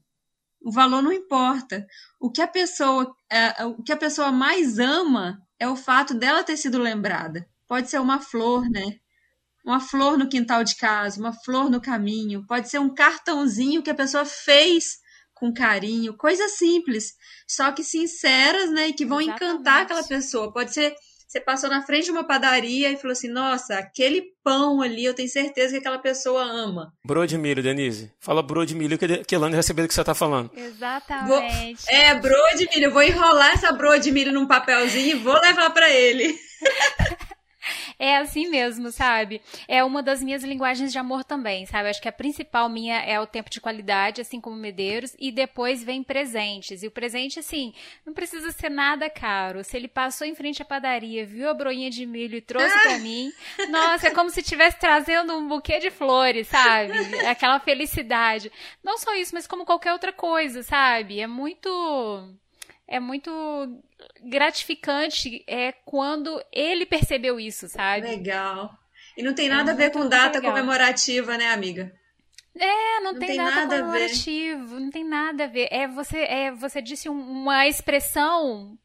O 0.60 0.70
valor 0.70 1.02
não 1.02 1.12
importa. 1.12 1.86
O 2.20 2.30
que 2.30 2.42
a 2.42 2.46
pessoa, 2.46 3.14
é, 3.30 3.64
o 3.64 3.82
que 3.82 3.92
a 3.92 3.96
pessoa 3.96 4.30
mais 4.30 4.78
ama 4.78 5.40
é 5.58 5.66
o 5.66 5.76
fato 5.76 6.14
dela 6.14 6.44
ter 6.44 6.56
sido 6.56 6.78
lembrada. 6.78 7.48
Pode 7.66 7.88
ser 7.88 7.98
uma 7.98 8.20
flor, 8.20 8.68
né? 8.68 8.98
Uma 9.64 9.80
flor 9.80 10.18
no 10.18 10.28
quintal 10.28 10.62
de 10.62 10.76
casa, 10.76 11.18
uma 11.18 11.32
flor 11.32 11.70
no 11.70 11.80
caminho, 11.80 12.46
pode 12.46 12.68
ser 12.68 12.78
um 12.78 12.94
cartãozinho 12.94 13.82
que 13.82 13.90
a 13.90 13.94
pessoa 13.94 14.24
fez 14.24 14.98
com 15.34 15.52
carinho, 15.52 16.16
coisas 16.16 16.52
simples, 16.52 17.14
só 17.46 17.70
que 17.70 17.84
sinceras, 17.84 18.70
né? 18.70 18.88
E 18.88 18.92
que 18.92 19.06
vão 19.06 19.20
Exatamente. 19.20 19.44
encantar 19.44 19.82
aquela 19.82 20.02
pessoa. 20.02 20.52
Pode 20.52 20.74
ser 20.74 20.94
você 21.28 21.40
passou 21.40 21.68
na 21.68 21.82
frente 21.82 22.06
de 22.06 22.10
uma 22.10 22.24
padaria 22.24 22.90
e 22.90 22.96
falou 22.96 23.12
assim: 23.12 23.28
Nossa, 23.28 23.74
aquele 23.74 24.32
pão 24.42 24.80
ali 24.80 25.04
eu 25.04 25.12
tenho 25.12 25.28
certeza 25.28 25.72
que 25.72 25.76
aquela 25.76 25.98
pessoa 25.98 26.42
ama. 26.42 26.94
Bro 27.04 27.26
de 27.26 27.36
milho, 27.36 27.62
Denise. 27.62 28.10
Fala 28.18 28.42
bro 28.42 28.64
de 28.64 28.74
milho 28.74 28.96
que, 28.96 29.24
que 29.24 29.34
Elane 29.34 29.52
vai 29.54 29.62
saber 29.62 29.82
do 29.82 29.88
que 29.88 29.94
você 29.94 30.00
está 30.00 30.14
falando. 30.14 30.50
Exatamente. 30.56 31.84
É, 31.86 32.14
bro 32.14 32.34
de 32.56 32.66
milho. 32.70 32.86
Eu 32.86 32.92
vou 32.92 33.02
enrolar 33.02 33.52
essa 33.52 33.70
bro 33.72 33.98
de 33.98 34.10
milho 34.10 34.32
num 34.32 34.46
papelzinho 34.46 35.16
e 35.16 35.20
vou 35.20 35.38
levar 35.38 35.68
pra 35.70 35.90
ele. 35.90 36.34
É 37.98 38.16
assim 38.16 38.48
mesmo, 38.48 38.92
sabe? 38.92 39.42
É 39.66 39.82
uma 39.82 40.02
das 40.02 40.22
minhas 40.22 40.44
linguagens 40.44 40.92
de 40.92 40.98
amor 40.98 41.24
também, 41.24 41.66
sabe? 41.66 41.88
Acho 41.88 42.00
que 42.00 42.08
a 42.08 42.12
principal 42.12 42.68
minha 42.68 43.00
é 43.00 43.18
o 43.18 43.26
tempo 43.26 43.50
de 43.50 43.60
qualidade, 43.60 44.20
assim 44.20 44.40
como 44.40 44.54
Medeiros, 44.54 45.16
e 45.18 45.32
depois 45.32 45.82
vem 45.82 46.02
presentes. 46.02 46.82
E 46.82 46.86
o 46.86 46.90
presente, 46.92 47.40
assim, 47.40 47.74
não 48.06 48.14
precisa 48.14 48.52
ser 48.52 48.70
nada 48.70 49.10
caro. 49.10 49.64
Se 49.64 49.76
ele 49.76 49.88
passou 49.88 50.26
em 50.26 50.34
frente 50.34 50.62
à 50.62 50.64
padaria, 50.64 51.26
viu 51.26 51.48
a 51.50 51.54
broinha 51.54 51.90
de 51.90 52.06
milho 52.06 52.36
e 52.36 52.40
trouxe 52.40 52.78
pra 52.82 52.98
mim, 53.00 53.32
nossa, 53.68 54.08
é 54.08 54.10
como 54.10 54.30
se 54.30 54.40
estivesse 54.40 54.78
trazendo 54.78 55.36
um 55.36 55.48
buquê 55.48 55.80
de 55.80 55.90
flores, 55.90 56.46
sabe? 56.46 56.92
Aquela 57.26 57.58
felicidade. 57.58 58.52
Não 58.82 58.96
só 58.96 59.14
isso, 59.16 59.34
mas 59.34 59.46
como 59.46 59.64
qualquer 59.64 59.92
outra 59.92 60.12
coisa, 60.12 60.62
sabe? 60.62 61.20
É 61.20 61.26
muito 61.26 61.68
é 62.88 62.98
muito 62.98 63.30
gratificante 64.24 65.44
é 65.46 65.72
quando 65.84 66.42
ele 66.52 66.86
percebeu 66.86 67.38
isso, 67.38 67.68
sabe? 67.68 68.06
Legal. 68.08 68.72
E 69.16 69.22
não 69.22 69.34
tem 69.34 69.46
É 69.46 69.50
nada 69.50 69.72
a 69.72 69.74
ver 69.74 69.90
com 69.90 70.08
data 70.08 70.38
legal. 70.38 70.52
comemorativa, 70.52 71.36
né, 71.36 71.48
amiga? 71.52 71.92
É, 72.56 73.00
não, 73.00 73.12
Não 73.12 73.20
tem, 73.20 73.28
tem 73.28 73.36
nada, 73.36 73.50
nada 73.62 73.74
a 73.74 73.78
ver. 73.78 73.82
comemorativo, 73.82 74.80
não 74.80 74.90
tem 74.90 75.04
nada 75.04 75.44
a 75.44 75.46
ver. 75.46 75.68
É 75.70 75.86
você, 75.86 76.18
é, 76.18 76.50
você 76.50 76.82
disse 76.82 77.08
um- 77.08 77.20
uma 77.42 77.66
expressão 77.68 78.76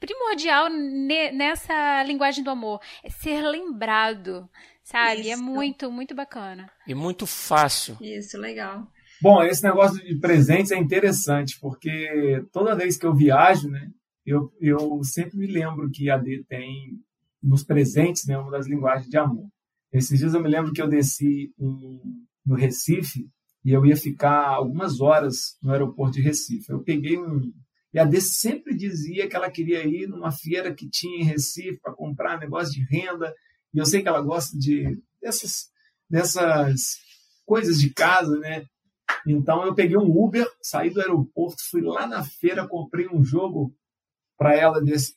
primordial 0.00 0.68
nessa 0.70 2.02
linguagem 2.04 2.42
do 2.42 2.50
amor. 2.50 2.80
É 3.04 3.10
ser 3.10 3.42
lembrado, 3.42 4.48
sabe? 4.82 5.28
É 5.28 5.32
Isso. 5.32 5.32
É 5.32 5.36
muito, 5.36 5.90
muito 5.92 6.14
bacana. 6.14 6.70
E 6.86 6.94
muito 6.94 7.26
fácil. 7.26 7.96
Isso, 8.00 8.38
legal. 8.38 8.86
Bom, 9.22 9.42
esse 9.42 9.62
negócio 9.62 10.02
de 10.02 10.18
presentes 10.18 10.72
é 10.72 10.78
interessante, 10.78 11.58
porque 11.60 12.42
toda 12.50 12.74
vez 12.74 12.96
que 12.96 13.04
eu 13.04 13.14
viajo, 13.14 13.68
né, 13.68 13.90
eu, 14.24 14.50
eu 14.60 15.02
sempre 15.04 15.36
me 15.36 15.46
lembro 15.46 15.90
que 15.90 16.08
a 16.08 16.16
D 16.16 16.42
tem 16.48 16.98
nos 17.42 17.62
presentes 17.62 18.26
né, 18.26 18.38
uma 18.38 18.50
das 18.50 18.66
linguagens 18.66 19.10
de 19.10 19.18
amor. 19.18 19.46
Esses 19.92 20.18
dias 20.18 20.32
eu 20.32 20.42
me 20.42 20.48
lembro 20.48 20.72
que 20.72 20.80
eu 20.80 20.88
desci 20.88 21.52
em, 21.58 22.00
no 22.46 22.54
Recife 22.54 23.28
e 23.62 23.72
eu 23.72 23.84
ia 23.84 23.96
ficar 23.96 24.46
algumas 24.48 25.00
horas 25.00 25.56
no 25.62 25.72
aeroporto 25.72 26.14
de 26.14 26.22
Recife. 26.22 26.70
Eu 26.70 26.82
peguei 26.82 27.18
um. 27.18 27.52
E 27.92 27.98
a 27.98 28.04
D 28.04 28.20
sempre 28.20 28.74
dizia 28.74 29.28
que 29.28 29.36
ela 29.36 29.50
queria 29.50 29.84
ir 29.84 30.06
numa 30.06 30.30
feira 30.30 30.72
que 30.72 30.88
tinha 30.88 31.20
em 31.20 31.24
Recife 31.24 31.78
para 31.82 31.92
comprar 31.92 32.38
negócio 32.38 32.72
de 32.72 32.84
renda. 32.84 33.34
E 33.74 33.78
eu 33.78 33.84
sei 33.84 34.00
que 34.00 34.08
ela 34.08 34.22
gosta 34.22 34.56
de 34.56 34.98
dessas, 35.20 35.68
dessas 36.08 36.98
coisas 37.44 37.80
de 37.80 37.92
casa, 37.92 38.38
né? 38.38 38.64
Então 39.26 39.64
eu 39.64 39.74
peguei 39.74 39.96
um 39.96 40.10
Uber, 40.10 40.46
saí 40.62 40.90
do 40.90 41.00
aeroporto, 41.00 41.62
fui 41.70 41.80
lá 41.80 42.06
na 42.06 42.24
feira, 42.24 42.66
comprei 42.66 43.08
um 43.08 43.22
jogo 43.22 43.74
para 44.40 44.56
ela 44.56 44.80
desse. 44.80 45.14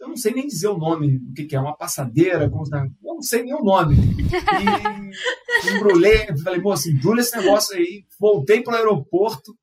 Eu 0.00 0.08
não 0.08 0.16
sei 0.16 0.32
nem 0.32 0.46
dizer 0.46 0.68
o 0.68 0.78
nome, 0.78 1.18
o 1.18 1.34
que, 1.34 1.44
que 1.44 1.54
é, 1.54 1.60
uma 1.60 1.76
passadeira, 1.76 2.48
como, 2.48 2.64
eu 2.74 3.14
não 3.14 3.22
sei 3.22 3.42
nem 3.42 3.54
o 3.54 3.62
nome. 3.62 3.94
E 3.94 5.76
embrulhei, 5.76 6.34
falei, 6.42 6.60
moço, 6.60 6.88
embrulha 6.90 7.20
esse 7.20 7.36
negócio 7.36 7.76
aí. 7.76 8.06
Voltei 8.18 8.62
para 8.62 8.72
o 8.72 8.76
aeroporto 8.76 9.54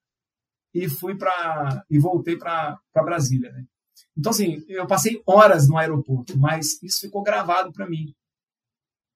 e 0.73 0.87
fui 0.87 1.17
para. 1.17 1.83
e 1.89 1.97
voltei 1.97 2.37
para 2.37 2.79
Brasília. 2.93 3.51
Né? 3.51 3.65
Então, 4.15 4.31
assim, 4.31 4.63
eu 4.67 4.85
passei 4.85 5.21
horas 5.25 5.67
no 5.67 5.77
aeroporto, 5.77 6.37
mas 6.37 6.81
isso 6.83 7.01
ficou 7.01 7.23
gravado 7.23 7.71
para 7.71 7.89
mim. 7.89 8.13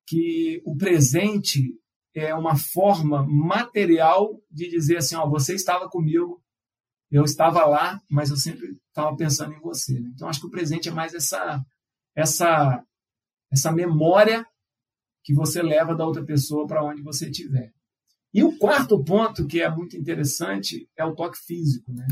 Que 0.08 0.60
o 0.66 0.76
presente 0.76 1.72
é 2.14 2.34
uma 2.34 2.56
forma 2.56 3.26
material 3.28 4.40
de 4.52 4.70
dizer 4.70 4.98
assim, 4.98 5.16
ó, 5.16 5.28
você 5.28 5.56
estava 5.56 5.90
comigo, 5.90 6.42
eu 7.12 7.24
estava 7.24 7.66
lá, 7.66 8.02
mas 8.10 8.30
eu 8.30 8.38
sempre 8.38 8.78
estava 8.88 9.16
pensando 9.16 9.54
em 9.54 9.60
você. 9.60 10.00
Né? 10.00 10.12
Então 10.14 10.28
acho 10.28 10.40
que 10.40 10.48
o 10.48 10.52
presente 10.52 10.90
é 10.90 10.92
mais 10.92 11.14
essa 11.14 11.64
essa 12.16 12.84
essa 13.52 13.72
memória 13.72 14.46
que 15.24 15.34
você 15.34 15.62
leva 15.62 15.96
da 15.96 16.06
outra 16.06 16.24
pessoa 16.24 16.68
para 16.68 16.84
onde 16.84 17.02
você 17.02 17.30
estiver. 17.30 17.72
E 18.34 18.44
o 18.44 18.58
quarto 18.58 19.04
ponto 19.04 19.48
que 19.48 19.62
é 19.62 19.70
muito 19.70 19.96
interessante 19.96 20.90
é 20.98 21.06
o 21.06 21.16
toque 21.16 21.38
físico, 21.38 21.94
né? 21.94 22.08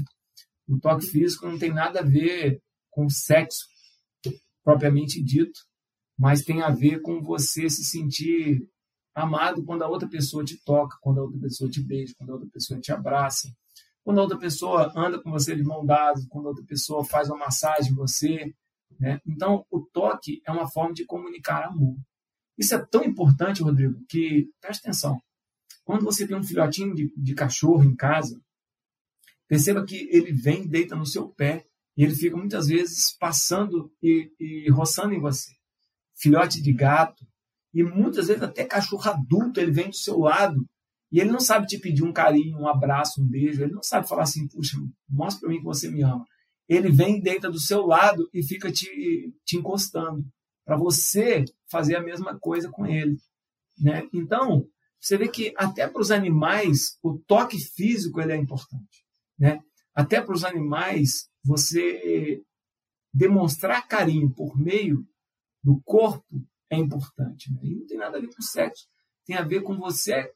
O 0.67 0.79
toque 0.79 1.05
físico 1.07 1.47
não 1.47 1.57
tem 1.57 1.73
nada 1.73 1.99
a 1.99 2.05
ver 2.05 2.61
com 2.89 3.09
sexo 3.09 3.65
propriamente 4.63 5.21
dito, 5.21 5.59
mas 6.17 6.43
tem 6.43 6.61
a 6.61 6.69
ver 6.69 7.01
com 7.01 7.21
você 7.21 7.67
se 7.69 7.83
sentir 7.83 8.61
amado 9.13 9.63
quando 9.63 9.83
a 9.83 9.87
outra 9.87 10.07
pessoa 10.07 10.43
te 10.43 10.57
toca, 10.63 10.97
quando 11.01 11.19
a 11.19 11.23
outra 11.23 11.39
pessoa 11.39 11.69
te 11.69 11.81
beija, 11.81 12.13
quando 12.17 12.31
a 12.31 12.33
outra 12.33 12.49
pessoa 12.49 12.79
te 12.79 12.91
abraça, 12.91 13.51
quando 14.03 14.19
a 14.19 14.23
outra 14.23 14.37
pessoa 14.37 14.91
anda 14.95 15.21
com 15.21 15.31
você 15.31 15.55
de 15.55 15.63
mão 15.63 15.85
dada, 15.85 16.19
quando 16.29 16.45
a 16.45 16.49
outra 16.49 16.65
pessoa 16.65 17.03
faz 17.03 17.29
uma 17.29 17.37
massagem 17.37 17.91
em 17.91 17.95
você. 17.95 18.53
Né? 18.99 19.19
Então, 19.25 19.65
o 19.69 19.81
toque 19.81 20.41
é 20.45 20.51
uma 20.51 20.69
forma 20.69 20.93
de 20.93 21.05
comunicar 21.05 21.65
amor. 21.65 21.95
Isso 22.57 22.75
é 22.75 22.85
tão 22.85 23.03
importante, 23.03 23.63
Rodrigo, 23.63 24.03
que 24.07 24.49
preste 24.59 24.81
atenção. 24.81 25.19
Quando 25.83 26.03
você 26.03 26.27
tem 26.27 26.37
um 26.37 26.43
filhotinho 26.43 26.93
de, 26.93 27.13
de 27.15 27.33
cachorro 27.33 27.83
em 27.83 27.95
casa, 27.95 28.39
perceba 29.47 29.85
que 29.85 30.07
ele 30.11 30.31
vem 30.31 30.67
deita 30.67 30.95
no 30.95 31.05
seu 31.05 31.29
pé 31.29 31.65
e 31.97 32.03
ele 32.03 32.15
fica 32.15 32.37
muitas 32.37 32.67
vezes 32.67 33.15
passando 33.17 33.91
e, 34.01 34.31
e 34.39 34.69
roçando 34.69 35.13
em 35.13 35.19
você. 35.19 35.51
Filhote 36.15 36.61
de 36.61 36.71
gato, 36.71 37.25
e 37.73 37.83
muitas 37.83 38.27
vezes 38.27 38.43
até 38.43 38.65
cachorro 38.65 39.09
adulto, 39.09 39.59
ele 39.59 39.71
vem 39.71 39.89
do 39.89 39.95
seu 39.95 40.19
lado 40.19 40.67
e 41.11 41.19
ele 41.19 41.31
não 41.31 41.39
sabe 41.39 41.67
te 41.67 41.77
pedir 41.77 42.03
um 42.03 42.13
carinho, 42.13 42.57
um 42.57 42.67
abraço, 42.67 43.21
um 43.21 43.27
beijo. 43.27 43.63
Ele 43.63 43.73
não 43.73 43.83
sabe 43.83 44.07
falar 44.07 44.23
assim, 44.23 44.47
puxa, 44.47 44.77
mostra 45.09 45.41
para 45.41 45.49
mim 45.49 45.57
que 45.57 45.65
você 45.65 45.89
me 45.89 46.01
ama. 46.01 46.25
Ele 46.69 46.89
vem, 46.89 47.19
deita 47.19 47.49
do 47.49 47.59
seu 47.59 47.85
lado 47.85 48.29
e 48.33 48.41
fica 48.41 48.71
te, 48.71 49.33
te 49.45 49.57
encostando 49.57 50.25
para 50.65 50.77
você 50.77 51.43
fazer 51.69 51.95
a 51.95 52.01
mesma 52.01 52.39
coisa 52.39 52.69
com 52.69 52.85
ele. 52.85 53.17
Né? 53.77 54.07
Então, 54.13 54.65
você 54.99 55.17
vê 55.17 55.27
que 55.27 55.53
até 55.57 55.85
para 55.87 56.01
os 56.01 56.11
animais, 56.11 56.97
o 57.03 57.17
toque 57.27 57.59
físico 57.59 58.21
ele 58.21 58.31
é 58.31 58.37
importante. 58.37 59.05
Né? 59.37 59.59
Até 59.93 60.21
para 60.21 60.33
os 60.33 60.45
animais, 60.45 61.29
você 61.43 62.41
demonstrar 63.13 63.87
carinho 63.87 64.29
por 64.33 64.57
meio 64.57 65.05
do 65.61 65.81
corpo 65.83 66.41
é 66.71 66.77
importante. 66.77 67.51
Né? 67.53 67.59
E 67.63 67.75
não 67.75 67.85
tem 67.85 67.97
nada 67.97 68.17
a 68.17 68.21
ver 68.21 68.33
com 68.33 68.41
sexo. 68.41 68.87
Tem 69.25 69.35
a 69.35 69.43
ver 69.43 69.61
com 69.61 69.77
você 69.77 70.31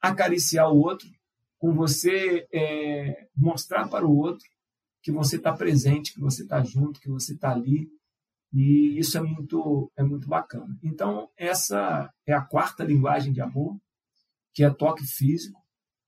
acariciar 0.00 0.72
o 0.72 0.78
outro, 0.78 1.08
com 1.58 1.72
você 1.72 2.48
é, 2.52 3.28
mostrar 3.36 3.88
para 3.88 4.04
o 4.06 4.16
outro 4.16 4.44
que 5.02 5.12
você 5.12 5.36
está 5.36 5.52
presente, 5.52 6.14
que 6.14 6.20
você 6.20 6.42
está 6.42 6.62
junto, 6.64 7.00
que 7.00 7.08
você 7.08 7.34
está 7.34 7.52
ali. 7.52 7.88
E 8.52 8.98
isso 8.98 9.16
é 9.16 9.20
muito, 9.20 9.92
é 9.96 10.02
muito 10.02 10.26
bacana. 10.26 10.76
Então, 10.82 11.28
essa 11.36 12.12
é 12.26 12.32
a 12.32 12.42
quarta 12.42 12.82
linguagem 12.82 13.32
de 13.32 13.40
amor, 13.40 13.78
que 14.52 14.64
é 14.64 14.70
toque 14.70 15.04
físico, 15.06 15.60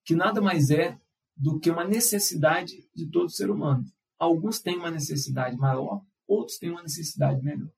que 0.05 0.15
nada 0.15 0.41
mais 0.41 0.71
é 0.71 0.99
do 1.37 1.59
que 1.59 1.71
uma 1.71 1.85
necessidade 1.85 2.89
de 2.95 3.07
todo 3.11 3.31
ser 3.31 3.51
humano. 3.51 3.85
Alguns 4.19 4.61
têm 4.61 4.77
uma 4.77 4.91
necessidade 4.91 5.57
maior, 5.57 6.03
outros 6.27 6.59
têm 6.59 6.71
uma 6.71 6.83
necessidade 6.83 7.43
menor. 7.43 7.73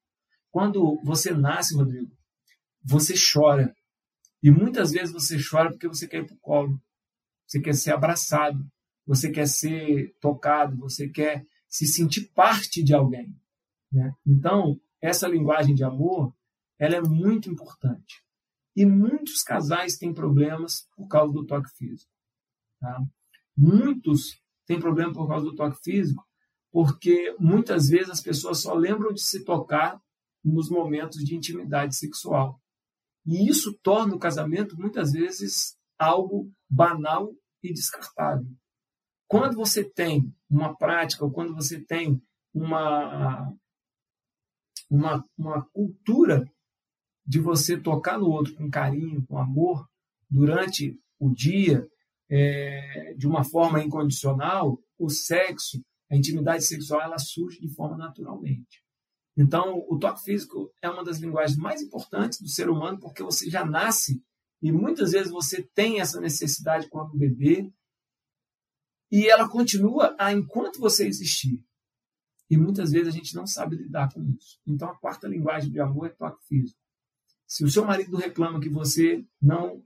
Quando 0.57 0.99
você 1.05 1.35
nasce, 1.35 1.77
Rodrigo, 1.77 2.17
você 2.83 3.13
chora. 3.13 3.77
E 4.43 4.51
muitas 4.51 4.91
vezes 4.91 5.13
você 5.13 5.37
chora 5.39 5.69
porque 5.69 5.87
você 5.87 6.09
quer 6.09 6.23
ir 6.23 6.27
para 6.27 6.35
o 6.35 6.41
colo. 6.41 6.81
Você 7.47 7.61
quer 7.61 7.75
ser 7.75 7.93
abraçado. 7.93 8.67
Você 9.05 9.31
quer 9.31 9.47
ser 9.47 10.17
tocado. 10.19 10.75
Você 10.79 11.11
quer 11.11 11.45
se 11.69 11.87
sentir 11.87 12.33
parte 12.33 12.83
de 12.83 12.95
alguém. 12.95 13.39
Né? 13.93 14.11
Então, 14.27 14.81
essa 14.99 15.29
linguagem 15.29 15.75
de 15.75 15.85
amor, 15.85 16.35
ela 16.79 16.97
é 16.97 17.03
muito 17.03 17.51
importante. 17.51 18.25
E 18.75 18.87
muitos 18.87 19.43
casais 19.43 19.99
têm 19.99 20.15
problemas 20.15 20.89
por 20.97 21.07
causa 21.07 21.35
do 21.35 21.45
toque 21.45 21.69
físico. 21.77 22.11
Tá? 22.81 22.99
Muitos 23.55 24.41
têm 24.65 24.81
problema 24.81 25.13
por 25.13 25.29
causa 25.29 25.45
do 25.45 25.55
toque 25.55 25.77
físico, 25.83 26.27
porque 26.73 27.37
muitas 27.39 27.91
vezes 27.91 28.09
as 28.09 28.23
pessoas 28.23 28.63
só 28.63 28.73
lembram 28.73 29.13
de 29.13 29.21
se 29.21 29.45
tocar 29.45 30.01
nos 30.47 30.71
momentos 30.71 31.25
de 31.25 31.35
intimidade 31.35 31.97
sexual. 31.97 32.61
E 33.27 33.49
isso 33.49 33.77
torna 33.83 34.15
o 34.15 34.19
casamento, 34.19 34.79
muitas 34.79 35.13
vezes, 35.13 35.77
algo 35.99 36.51
banal 36.71 37.35
e 37.63 37.73
descartável. 37.73 38.47
Quando 39.29 39.57
você 39.57 39.83
tem 39.83 40.33
uma 40.49 40.77
prática, 40.77 41.25
ou 41.25 41.33
quando 41.33 41.53
você 41.53 41.85
tem 41.85 42.23
uma, 42.55 43.53
uma, 44.89 45.25
uma 45.37 45.65
cultura 45.73 46.49
de 47.27 47.41
você 47.41 47.77
tocar 47.77 48.19
no 48.19 48.31
outro 48.31 48.55
com 48.55 48.71
carinho, 48.71 49.27
com 49.27 49.39
amor, 49.39 49.85
durante 50.31 50.97
o 51.19 51.29
dia, 51.29 51.85
é, 52.31 53.15
de 53.17 53.27
uma 53.27 53.43
forma 53.43 53.83
incondicional, 53.83 54.79
o 54.97 55.09
sexo, 55.09 55.83
a 56.09 56.17
intimidade 56.17 56.65
sexual, 56.65 57.01
ela 57.01 57.19
surge 57.19 57.59
de 57.61 57.69
forma 57.75 57.97
naturalmente. 57.97 58.86
Então, 59.37 59.85
o 59.89 59.99
toque 59.99 60.23
físico 60.23 60.73
é 60.81 60.89
uma 60.89 61.05
das 61.05 61.19
linguagens 61.19 61.59
mais 61.59 61.83
importantes 61.83 62.41
do 62.41 62.49
ser 62.49 62.71
humano, 62.71 62.99
porque 62.99 63.23
você 63.23 63.51
já 63.51 63.65
nasce 63.65 64.25
e 64.63 64.73
muitas 64.73 65.13
vezes 65.13 65.31
você 65.31 65.63
tem 65.63 66.01
essa 66.01 66.21
necessidade 66.21 66.89
quando 66.89 67.17
bebê 67.17 67.71
e 69.13 69.29
ela 69.29 69.49
continua 69.49 70.17
enquanto 70.33 70.81
você 70.81 71.07
existir. 71.07 71.63
E 72.49 72.57
muitas 72.57 72.93
vezes 72.93 73.09
a 73.09 73.11
gente 73.11 73.35
não 73.35 73.47
sabe 73.47 73.77
lidar 73.77 74.13
com 74.13 74.23
isso. 74.23 74.59
Então, 74.67 74.89
a 74.89 74.97
quarta 74.97 75.29
linguagem 75.29 75.71
de 75.71 75.81
amor 75.81 76.07
é 76.07 76.11
toque 76.11 76.43
físico. 76.47 76.79
Se 77.47 77.65
o 77.65 77.71
seu 77.71 77.85
marido 77.85 78.17
reclama 78.17 78.61
que 78.61 78.69
você 78.69 79.25
não 79.41 79.85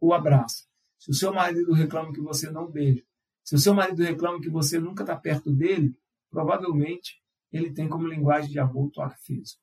o 0.00 0.14
abraça, 0.14 0.64
se 0.98 1.10
o 1.10 1.14
seu 1.14 1.32
marido 1.32 1.72
reclama 1.72 2.12
que 2.12 2.20
você 2.20 2.50
não 2.50 2.70
beija, 2.70 3.04
se 3.44 3.54
o 3.54 3.58
seu 3.58 3.74
marido 3.74 4.02
reclama 4.02 4.40
que 4.40 4.48
você 4.48 4.78
nunca 4.78 5.02
está 5.02 5.16
perto 5.16 5.52
dele, 5.52 5.94
provavelmente 6.30 7.20
ele 7.52 7.72
tem 7.72 7.88
como 7.88 8.06
linguagem 8.06 8.50
de 8.50 8.58
amor 8.58 8.86
o 8.86 8.90
toque 8.90 9.18
físico. 9.20 9.60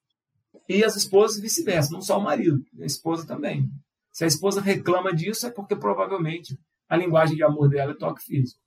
E 0.67 0.83
as 0.83 0.95
esposas 0.95 1.39
vice-versa, 1.39 1.91
não 1.91 2.01
só 2.01 2.17
o 2.17 2.23
marido, 2.23 2.63
a 2.79 2.85
esposa 2.85 3.25
também. 3.25 3.69
Se 4.11 4.23
a 4.23 4.27
esposa 4.27 4.59
reclama 4.59 5.13
disso, 5.13 5.47
é 5.47 5.51
porque 5.51 5.75
provavelmente 5.75 6.59
a 6.89 6.97
linguagem 6.97 7.35
de 7.35 7.43
amor 7.43 7.69
dela 7.69 7.91
é 7.91 7.95
toque 7.95 8.23
físico. 8.23 8.59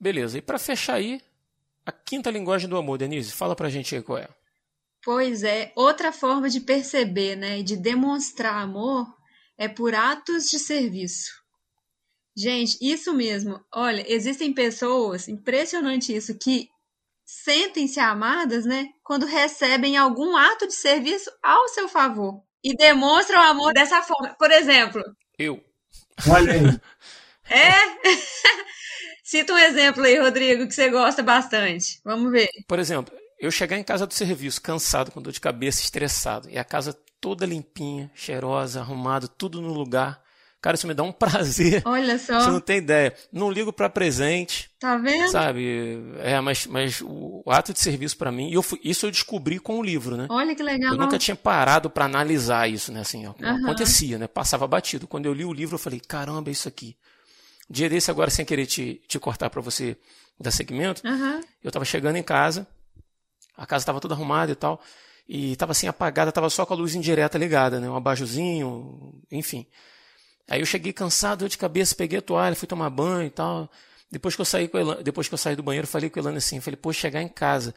Beleza, 0.00 0.38
e 0.38 0.42
para 0.42 0.58
fechar 0.58 0.94
aí, 0.94 1.20
a 1.84 1.92
quinta 1.92 2.30
linguagem 2.30 2.68
do 2.68 2.76
amor, 2.76 2.98
Denise, 2.98 3.32
fala 3.32 3.56
pra 3.56 3.68
gente 3.68 3.94
aí 3.94 4.02
qual 4.02 4.18
é. 4.18 4.28
Pois 5.02 5.42
é, 5.42 5.72
outra 5.74 6.12
forma 6.12 6.50
de 6.50 6.60
perceber, 6.60 7.36
né, 7.36 7.62
de 7.62 7.76
demonstrar 7.76 8.54
amor 8.62 9.06
é 9.56 9.68
por 9.68 9.94
atos 9.94 10.50
de 10.50 10.58
serviço. 10.58 11.30
Gente, 12.36 12.78
isso 12.80 13.12
mesmo. 13.14 13.60
Olha, 13.74 14.04
existem 14.06 14.52
pessoas, 14.52 15.28
impressionante 15.28 16.14
isso, 16.14 16.38
que 16.38 16.68
sentem-se 17.28 18.00
amadas, 18.00 18.64
né, 18.64 18.88
quando 19.04 19.26
recebem 19.26 19.98
algum 19.98 20.34
ato 20.34 20.66
de 20.66 20.74
serviço 20.74 21.30
ao 21.42 21.68
seu 21.68 21.86
favor 21.86 22.42
e 22.64 22.74
demonstram 22.74 23.42
amor 23.42 23.74
dessa 23.74 24.00
forma. 24.02 24.34
Por 24.38 24.50
exemplo, 24.50 25.02
eu. 25.38 25.62
Olha 26.28 26.52
aí. 26.54 26.60
É? 27.50 27.70
Cita 29.24 29.54
um 29.54 29.56
exemplo 29.56 30.04
aí, 30.04 30.18
Rodrigo, 30.18 30.68
que 30.68 30.74
você 30.74 30.90
gosta 30.90 31.22
bastante. 31.22 31.98
Vamos 32.04 32.30
ver. 32.30 32.46
Por 32.66 32.78
exemplo, 32.78 33.10
eu 33.40 33.50
chegar 33.50 33.78
em 33.78 33.82
casa 33.82 34.06
do 34.06 34.12
serviço 34.12 34.60
cansado, 34.60 35.10
com 35.10 35.22
dor 35.22 35.32
de 35.32 35.40
cabeça, 35.40 35.80
estressado, 35.80 36.50
e 36.50 36.58
a 36.58 36.64
casa 36.64 36.92
toda 37.18 37.46
limpinha, 37.46 38.10
cheirosa, 38.14 38.80
arrumada, 38.80 39.26
tudo 39.26 39.62
no 39.62 39.72
lugar. 39.72 40.22
Cara, 40.60 40.74
isso 40.74 40.86
me 40.86 40.94
dá 40.94 41.02
um 41.02 41.12
prazer. 41.12 41.82
Olha 41.84 42.18
só. 42.18 42.40
Você 42.40 42.50
não 42.50 42.60
tem 42.60 42.78
ideia. 42.78 43.14
Não 43.32 43.50
ligo 43.50 43.72
para 43.72 43.88
presente. 43.88 44.70
Tá 44.78 44.96
vendo? 44.96 45.30
Sabe? 45.30 45.98
É, 46.18 46.40
mas, 46.40 46.66
mas 46.66 47.00
o, 47.02 47.42
ato 47.46 47.72
de 47.72 47.80
serviço 47.80 48.16
para 48.16 48.32
mim, 48.32 48.50
eu 48.52 48.62
fui, 48.62 48.80
isso 48.82 49.06
eu 49.06 49.10
descobri 49.10 49.58
com 49.58 49.78
o 49.78 49.82
livro, 49.82 50.16
né? 50.16 50.26
Olha 50.30 50.54
que 50.54 50.62
legal. 50.62 50.92
Eu 50.92 50.98
nunca 50.98 51.18
tinha 51.18 51.36
parado 51.36 51.88
para 51.88 52.04
analisar 52.04 52.68
isso, 52.68 52.92
né? 52.92 53.00
Assim, 53.00 53.26
uhum. 53.26 53.34
acontecia, 53.64 54.18
né? 54.18 54.26
Passava 54.26 54.66
batido. 54.66 55.06
Quando 55.06 55.26
eu 55.26 55.32
li 55.32 55.44
o 55.44 55.52
livro, 55.52 55.74
eu 55.74 55.80
falei, 55.80 56.00
caramba, 56.00 56.50
é 56.50 56.52
isso 56.52 56.68
aqui. 56.68 56.96
Dia 57.70 57.88
desse, 57.88 58.10
agora, 58.10 58.30
sem 58.30 58.44
querer 58.44 58.66
te, 58.66 59.02
te 59.06 59.18
cortar 59.18 59.50
para 59.50 59.60
você 59.60 59.96
dar 60.40 60.50
segmento, 60.50 61.02
uhum. 61.06 61.40
eu 61.62 61.70
tava 61.70 61.84
chegando 61.84 62.16
em 62.16 62.22
casa, 62.22 62.66
a 63.56 63.66
casa 63.66 63.84
tava 63.84 64.00
toda 64.00 64.14
arrumada 64.14 64.52
e 64.52 64.54
tal, 64.54 64.80
e 65.28 65.56
tava 65.56 65.72
assim 65.72 65.88
apagada, 65.88 66.32
tava 66.32 66.48
só 66.48 66.64
com 66.64 66.72
a 66.72 66.76
luz 66.76 66.94
indireta 66.94 67.36
ligada, 67.36 67.80
né? 67.80 67.90
Um 67.90 67.96
abajuzinho, 67.96 69.20
enfim. 69.30 69.66
Aí 70.48 70.60
eu 70.60 70.66
cheguei 70.66 70.92
cansado, 70.92 71.40
dor 71.40 71.48
de 71.48 71.58
cabeça, 71.58 71.94
peguei 71.94 72.18
a 72.18 72.22
toalha, 72.22 72.56
fui 72.56 72.66
tomar 72.66 72.88
banho 72.90 73.26
e 73.26 73.30
tal. 73.30 73.70
Depois 74.10 74.34
que 74.34 74.40
eu 74.40 74.44
saí 74.44 74.70
Elane, 74.72 75.02
depois 75.02 75.28
que 75.28 75.34
eu 75.34 75.38
saí 75.38 75.54
do 75.54 75.62
banheiro, 75.62 75.86
falei 75.86 76.08
com 76.08 76.18
a 76.18 76.22
Elane 76.22 76.38
assim, 76.38 76.60
falei, 76.60 76.76
pô, 76.76 76.92
chegar 76.92 77.22
em 77.22 77.28
casa. 77.28 77.74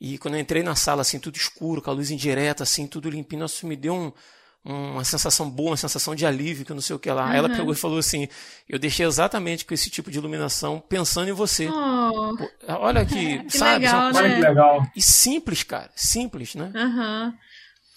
E 0.00 0.18
quando 0.18 0.34
eu 0.34 0.40
entrei 0.40 0.62
na 0.62 0.74
sala, 0.74 1.02
assim, 1.02 1.18
tudo 1.18 1.36
escuro, 1.36 1.82
com 1.82 1.90
a 1.90 1.92
luz 1.92 2.10
indireta, 2.10 2.62
assim, 2.62 2.86
tudo 2.86 3.10
limpinho, 3.10 3.44
isso 3.44 3.66
me 3.66 3.76
deu 3.76 3.94
um, 3.94 4.12
uma 4.64 5.04
sensação 5.04 5.50
boa, 5.50 5.70
uma 5.70 5.76
sensação 5.76 6.14
de 6.14 6.24
alívio, 6.24 6.64
que 6.64 6.72
não 6.72 6.80
sei 6.80 6.94
o 6.94 6.98
que 6.98 7.10
lá. 7.10 7.26
Uhum. 7.26 7.32
Ela 7.32 7.48
pegou 7.48 7.72
e 7.72 7.76
falou 7.76 7.98
assim: 7.98 8.28
Eu 8.68 8.78
deixei 8.78 9.04
exatamente 9.04 9.64
com 9.64 9.74
esse 9.74 9.90
tipo 9.90 10.10
de 10.10 10.18
iluminação 10.18 10.80
pensando 10.80 11.28
em 11.28 11.32
você. 11.32 11.68
Oh. 11.68 12.36
Pô, 12.36 12.48
olha 12.68 13.04
que, 13.04 13.42
que 13.46 13.58
sabe? 13.58 13.84
legal, 13.84 14.12
Olha 14.14 14.28
né? 14.28 14.48
legal. 14.48 14.86
E 14.94 15.02
simples, 15.02 15.62
cara. 15.62 15.90
Simples, 15.94 16.54
né? 16.54 16.72
Uhum. 16.74 17.32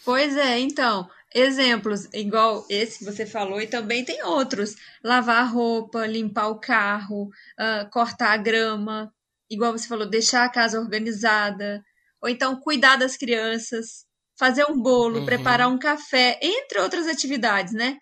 Pois 0.03 0.37
é, 0.37 0.59
então, 0.59 1.09
exemplos 1.35 2.07
igual 2.13 2.65
esse 2.69 2.99
que 2.99 3.05
você 3.05 3.25
falou, 3.27 3.61
e 3.61 3.67
também 3.67 4.03
tem 4.05 4.23
outros: 4.23 4.75
lavar 5.03 5.41
a 5.43 5.45
roupa, 5.47 6.07
limpar 6.07 6.47
o 6.49 6.59
carro, 6.59 7.25
uh, 7.59 7.89
cortar 7.91 8.31
a 8.33 8.37
grama, 8.37 9.13
igual 9.49 9.71
você 9.73 9.87
falou, 9.87 10.09
deixar 10.09 10.45
a 10.45 10.49
casa 10.49 10.79
organizada, 10.79 11.83
ou 12.21 12.29
então 12.29 12.55
cuidar 12.61 12.95
das 12.97 13.17
crianças 13.17 14.05
fazer 14.37 14.65
um 14.69 14.77
bolo, 14.81 15.19
Uhum. 15.19 15.25
preparar 15.25 15.69
um 15.69 15.79
café, 15.79 16.39
entre 16.41 16.79
outras 16.79 17.07
atividades, 17.07 17.73
né? 17.73 17.97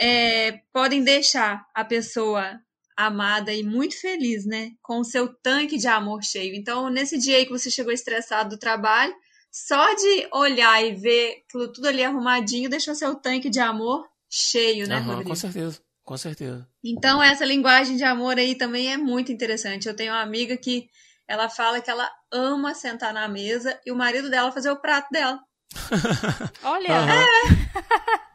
É, 0.00 0.60
podem 0.72 1.02
deixar 1.04 1.64
a 1.74 1.84
pessoa 1.84 2.60
amada 2.96 3.52
e 3.52 3.62
muito 3.64 4.00
feliz, 4.00 4.44
né? 4.46 4.70
Com 4.82 5.00
o 5.00 5.04
seu 5.04 5.28
tanque 5.34 5.76
de 5.78 5.88
amor 5.88 6.22
cheio. 6.22 6.54
Então, 6.54 6.88
nesse 6.90 7.18
dia 7.18 7.36
aí 7.38 7.46
que 7.46 7.52
você 7.52 7.70
chegou 7.70 7.92
estressado 7.92 8.50
do 8.50 8.58
trabalho, 8.58 9.14
só 9.54 9.94
de 9.94 10.28
olhar 10.32 10.84
e 10.84 10.96
ver 10.96 11.44
aquilo 11.46 11.72
tudo 11.72 11.86
ali 11.86 12.02
arrumadinho, 12.02 12.68
deixou 12.68 12.92
seu 12.92 13.14
tanque 13.14 13.48
de 13.48 13.60
amor 13.60 14.04
cheio, 14.28 14.88
né, 14.88 14.96
Aham, 14.96 15.06
Rodrigo? 15.06 15.30
com 15.30 15.36
certeza. 15.36 15.80
Com 16.02 16.18
certeza. 16.18 16.68
Então, 16.84 17.22
essa 17.22 17.44
linguagem 17.46 17.96
de 17.96 18.02
amor 18.02 18.36
aí 18.36 18.56
também 18.56 18.92
é 18.92 18.96
muito 18.96 19.30
interessante. 19.30 19.86
Eu 19.88 19.94
tenho 19.94 20.12
uma 20.12 20.20
amiga 20.20 20.56
que 20.56 20.88
ela 21.26 21.48
fala 21.48 21.80
que 21.80 21.88
ela 21.88 22.10
ama 22.32 22.74
sentar 22.74 23.14
na 23.14 23.28
mesa 23.28 23.80
e 23.86 23.92
o 23.92 23.96
marido 23.96 24.28
dela 24.28 24.50
fazer 24.50 24.70
o 24.70 24.80
prato 24.80 25.08
dela. 25.12 25.40
Olha. 26.62 26.88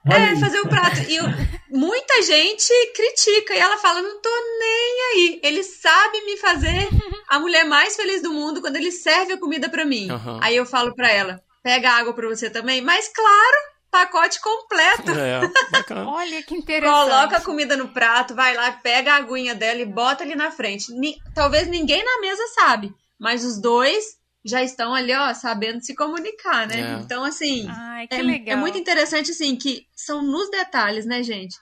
Olha 0.07 0.15
É, 0.23 0.29
aí. 0.29 0.39
fazer 0.39 0.59
o 0.61 0.67
prato. 0.67 0.99
E 1.07 1.15
eu- 1.15 1.25
muita 1.69 2.21
gente 2.23 2.71
critica 2.95 3.53
e 3.53 3.59
ela 3.59 3.77
fala: 3.77 4.01
não 4.01 4.21
tô 4.21 4.29
nem 4.59 5.01
aí. 5.13 5.39
Ele 5.43 5.63
sabe 5.63 6.21
me 6.25 6.37
fazer 6.37 6.87
a 7.27 7.39
mulher 7.39 7.65
mais 7.65 7.95
feliz 7.95 8.21
do 8.21 8.31
mundo 8.33 8.61
quando 8.61 8.75
ele 8.77 8.91
serve 8.91 9.33
a 9.33 9.39
comida 9.39 9.69
pra 9.69 9.85
mim. 9.85 10.09
Aham. 10.09 10.39
Aí 10.41 10.55
eu 10.55 10.65
falo 10.65 10.93
pra 10.95 11.11
ela: 11.11 11.41
pega 11.63 11.91
água 11.91 12.13
pra 12.13 12.27
você 12.27 12.49
também. 12.49 12.81
Mas 12.81 13.07
claro, 13.09 13.57
pacote 13.91 14.41
completo. 14.41 15.11
É, 15.11 15.41
olha 16.07 16.41
que 16.43 16.55
interessante. 16.55 16.93
Coloca 17.09 17.37
a 17.37 17.41
comida 17.41 17.77
no 17.77 17.89
prato, 17.89 18.33
vai 18.35 18.55
lá, 18.55 18.71
pega 18.71 19.13
a 19.13 19.17
aguinha 19.17 19.53
dela 19.53 19.79
e 19.79 19.85
bota 19.85 20.23
ali 20.23 20.35
na 20.35 20.49
frente. 20.51 20.91
Ni- 20.93 21.17
Talvez 21.35 21.67
ninguém 21.67 22.03
na 22.03 22.19
mesa 22.21 22.43
sabe, 22.55 22.91
mas 23.19 23.43
os 23.45 23.61
dois 23.61 24.17
já 24.49 24.63
estão 24.63 24.93
ali, 24.93 25.13
ó, 25.13 25.33
sabendo 25.33 25.81
se 25.81 25.95
comunicar, 25.95 26.67
né? 26.67 26.95
É. 26.95 26.99
Então, 26.99 27.23
assim, 27.23 27.67
Ai, 27.69 28.07
que 28.07 28.15
é, 28.15 28.21
legal. 28.21 28.57
é 28.57 28.59
muito 28.59 28.77
interessante, 28.77 29.31
assim, 29.31 29.55
que 29.55 29.85
são 29.95 30.21
nos 30.21 30.49
detalhes, 30.49 31.05
né, 31.05 31.21
gente? 31.23 31.55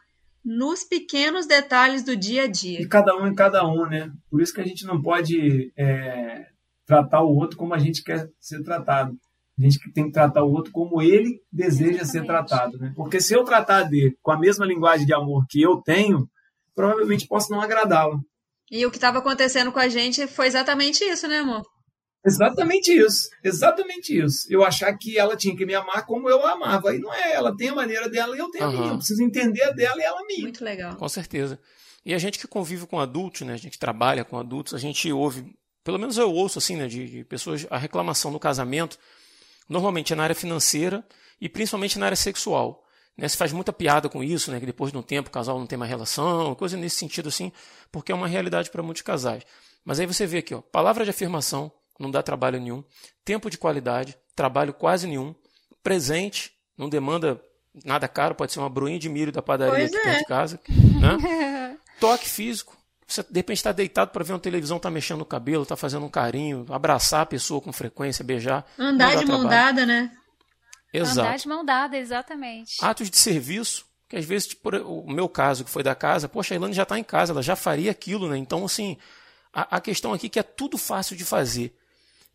Nos 0.43 0.83
pequenos 0.83 1.45
detalhes 1.45 2.03
do 2.03 2.15
dia 2.15 2.43
a 2.43 2.47
dia. 2.47 2.81
E 2.81 2.87
cada 2.87 3.15
um 3.15 3.27
em 3.27 3.35
cada 3.35 3.67
um, 3.67 3.85
né? 3.85 4.11
Por 4.29 4.41
isso 4.41 4.53
que 4.53 4.61
a 4.61 4.65
gente 4.65 4.85
não 4.85 5.01
pode 5.01 5.71
é, 5.77 6.47
tratar 6.85 7.21
o 7.21 7.35
outro 7.35 7.57
como 7.57 7.73
a 7.73 7.79
gente 7.79 8.03
quer 8.03 8.29
ser 8.39 8.63
tratado. 8.63 9.15
A 9.59 9.61
gente 9.63 9.79
tem 9.91 10.05
que 10.05 10.11
tratar 10.11 10.43
o 10.43 10.51
outro 10.51 10.71
como 10.71 11.01
ele 11.01 11.41
deseja 11.51 12.05
ser 12.05 12.19
Exatamente. 12.19 12.27
tratado, 12.27 12.77
né? 12.77 12.93
Porque 12.95 13.19
se 13.19 13.33
eu 13.33 13.43
tratar 13.43 13.83
dele 13.83 14.15
com 14.21 14.31
a 14.31 14.39
mesma 14.39 14.65
linguagem 14.65 15.05
de 15.05 15.13
amor 15.13 15.45
que 15.49 15.61
eu 15.61 15.77
tenho, 15.77 16.29
provavelmente 16.75 17.27
posso 17.27 17.51
não 17.51 17.59
agradá-lo. 17.59 18.21
E 18.69 18.85
o 18.85 18.91
que 18.91 18.97
estava 18.97 19.17
acontecendo 19.17 19.71
com 19.71 19.79
a 19.79 19.87
gente 19.87 20.27
foi 20.27 20.47
exatamente 20.47 21.03
isso, 21.03 21.27
né, 21.27 21.39
amor? 21.39 21.65
Exatamente 22.27 22.91
isso, 22.91 23.29
exatamente 23.41 24.19
isso. 24.19 24.45
Eu 24.49 24.65
achar 24.65 24.91
que 24.97 25.17
ela 25.17 25.37
tinha 25.37 25.55
que 25.55 25.65
me 25.65 25.73
amar 25.73 26.05
como 26.05 26.29
eu 26.29 26.45
a 26.45 26.51
amava. 26.51 26.93
E 26.93 26.99
não 26.99 27.13
é, 27.13 27.33
ela 27.33 27.55
tem 27.55 27.69
a 27.69 27.75
maneira 27.75 28.09
dela 28.09 28.35
e 28.35 28.39
eu 28.39 28.51
tenho 28.51 28.65
a 28.65 28.67
Aham. 28.67 28.77
minha. 28.77 28.91
Eu 28.93 28.97
preciso 28.97 29.23
entender 29.23 29.63
a 29.63 29.71
dela 29.71 29.95
e 29.97 30.03
ela 30.03 30.19
a 30.19 30.25
minha. 30.25 30.41
Muito 30.41 30.63
legal. 30.63 30.95
Com 30.97 31.07
certeza. 31.07 31.57
E 32.05 32.13
a 32.13 32.17
gente 32.17 32.37
que 32.37 32.47
convive 32.47 32.85
com 32.85 32.99
adultos, 32.99 33.41
né? 33.41 33.53
A 33.53 33.57
gente 33.57 33.79
trabalha 33.79 34.25
com 34.25 34.37
adultos, 34.37 34.73
a 34.73 34.77
gente 34.77 35.11
ouve, 35.11 35.55
pelo 35.85 35.97
menos 35.97 36.17
eu 36.17 36.29
ouço 36.29 36.59
assim, 36.59 36.75
né, 36.75 36.87
de, 36.87 37.07
de 37.07 37.23
pessoas 37.23 37.65
a 37.69 37.77
reclamação 37.77 38.29
no 38.29 38.39
casamento, 38.39 38.97
normalmente 39.69 40.11
é 40.11 40.15
na 40.15 40.23
área 40.23 40.35
financeira 40.35 41.05
e 41.39 41.47
principalmente 41.47 41.97
na 41.97 42.07
área 42.07 42.15
sexual. 42.15 42.83
Né? 43.17 43.27
Se 43.27 43.37
faz 43.37 43.53
muita 43.53 43.71
piada 43.71 44.09
com 44.09 44.21
isso, 44.21 44.51
né? 44.51 44.59
Que 44.59 44.65
depois 44.65 44.91
de 44.91 44.97
um 44.97 45.01
tempo 45.01 45.29
o 45.29 45.31
casal 45.31 45.57
não 45.57 45.65
tem 45.65 45.77
mais 45.77 45.89
relação, 45.89 46.53
coisa 46.55 46.75
nesse 46.75 46.97
sentido 46.97 47.29
assim, 47.29 47.53
porque 47.89 48.11
é 48.11 48.15
uma 48.15 48.27
realidade 48.27 48.69
para 48.69 48.83
muitos 48.83 49.01
casais. 49.01 49.43
Mas 49.83 49.99
aí 49.99 50.05
você 50.05 50.25
vê 50.25 50.39
aqui, 50.39 50.53
ó, 50.53 50.61
palavra 50.61 51.05
de 51.05 51.09
afirmação, 51.09 51.71
não 51.99 52.11
dá 52.11 52.21
trabalho 52.21 52.59
nenhum, 52.59 52.83
tempo 53.23 53.49
de 53.49 53.57
qualidade, 53.57 54.17
trabalho 54.35 54.73
quase 54.73 55.07
nenhum, 55.07 55.33
presente, 55.83 56.53
não 56.77 56.89
demanda 56.89 57.41
nada 57.85 58.07
caro, 58.07 58.35
pode 58.35 58.51
ser 58.51 58.59
uma 58.59 58.69
broinha 58.69 58.99
de 58.99 59.09
milho 59.09 59.31
da 59.31 59.41
padaria 59.41 59.87
Pois 59.87 59.93
aqui 59.93 59.97
é. 59.97 60.03
perto 60.03 60.19
de 60.19 60.25
casa, 60.25 60.59
né? 60.69 61.77
Toque 61.99 62.29
físico. 62.29 62.77
Você 63.07 63.23
de 63.23 63.39
repente 63.39 63.57
está 63.57 63.71
deitado 63.71 64.11
para 64.11 64.23
ver 64.23 64.33
uma 64.33 64.39
televisão, 64.39 64.77
tá 64.77 64.91
mexendo 64.91 65.19
no 65.19 65.25
cabelo, 65.25 65.65
tá 65.65 65.77
fazendo 65.77 66.05
um 66.05 66.09
carinho, 66.09 66.65
abraçar 66.69 67.21
a 67.21 67.25
pessoa 67.25 67.61
com 67.61 67.71
frequência, 67.71 68.23
beijar. 68.23 68.65
Andar 68.77 69.15
de 69.15 69.25
mão 69.25 69.45
dada, 69.45 69.85
né? 69.85 70.11
Exato. 70.93 71.21
Andar 71.21 71.37
de 71.37 71.47
mão 71.47 71.63
dada, 71.63 71.97
exatamente. 71.97 72.73
Atos 72.81 73.09
de 73.09 73.17
serviço, 73.17 73.85
que 74.09 74.17
às 74.17 74.25
vezes, 74.25 74.49
tipo, 74.49 74.69
o 74.69 75.09
meu 75.09 75.29
caso, 75.29 75.63
que 75.63 75.71
foi 75.71 75.83
da 75.83 75.95
casa, 75.95 76.27
poxa, 76.27 76.53
a 76.53 76.57
Ilane 76.57 76.73
já 76.73 76.83
está 76.83 76.99
em 76.99 77.03
casa, 77.03 77.31
ela 77.31 77.41
já 77.41 77.55
faria 77.55 77.91
aquilo, 77.91 78.27
né? 78.27 78.37
Então, 78.37 78.65
assim, 78.65 78.97
a, 79.53 79.77
a 79.77 79.81
questão 79.81 80.13
aqui 80.13 80.27
é 80.27 80.29
que 80.29 80.39
é 80.39 80.43
tudo 80.43 80.77
fácil 80.77 81.15
de 81.15 81.23
fazer. 81.23 81.73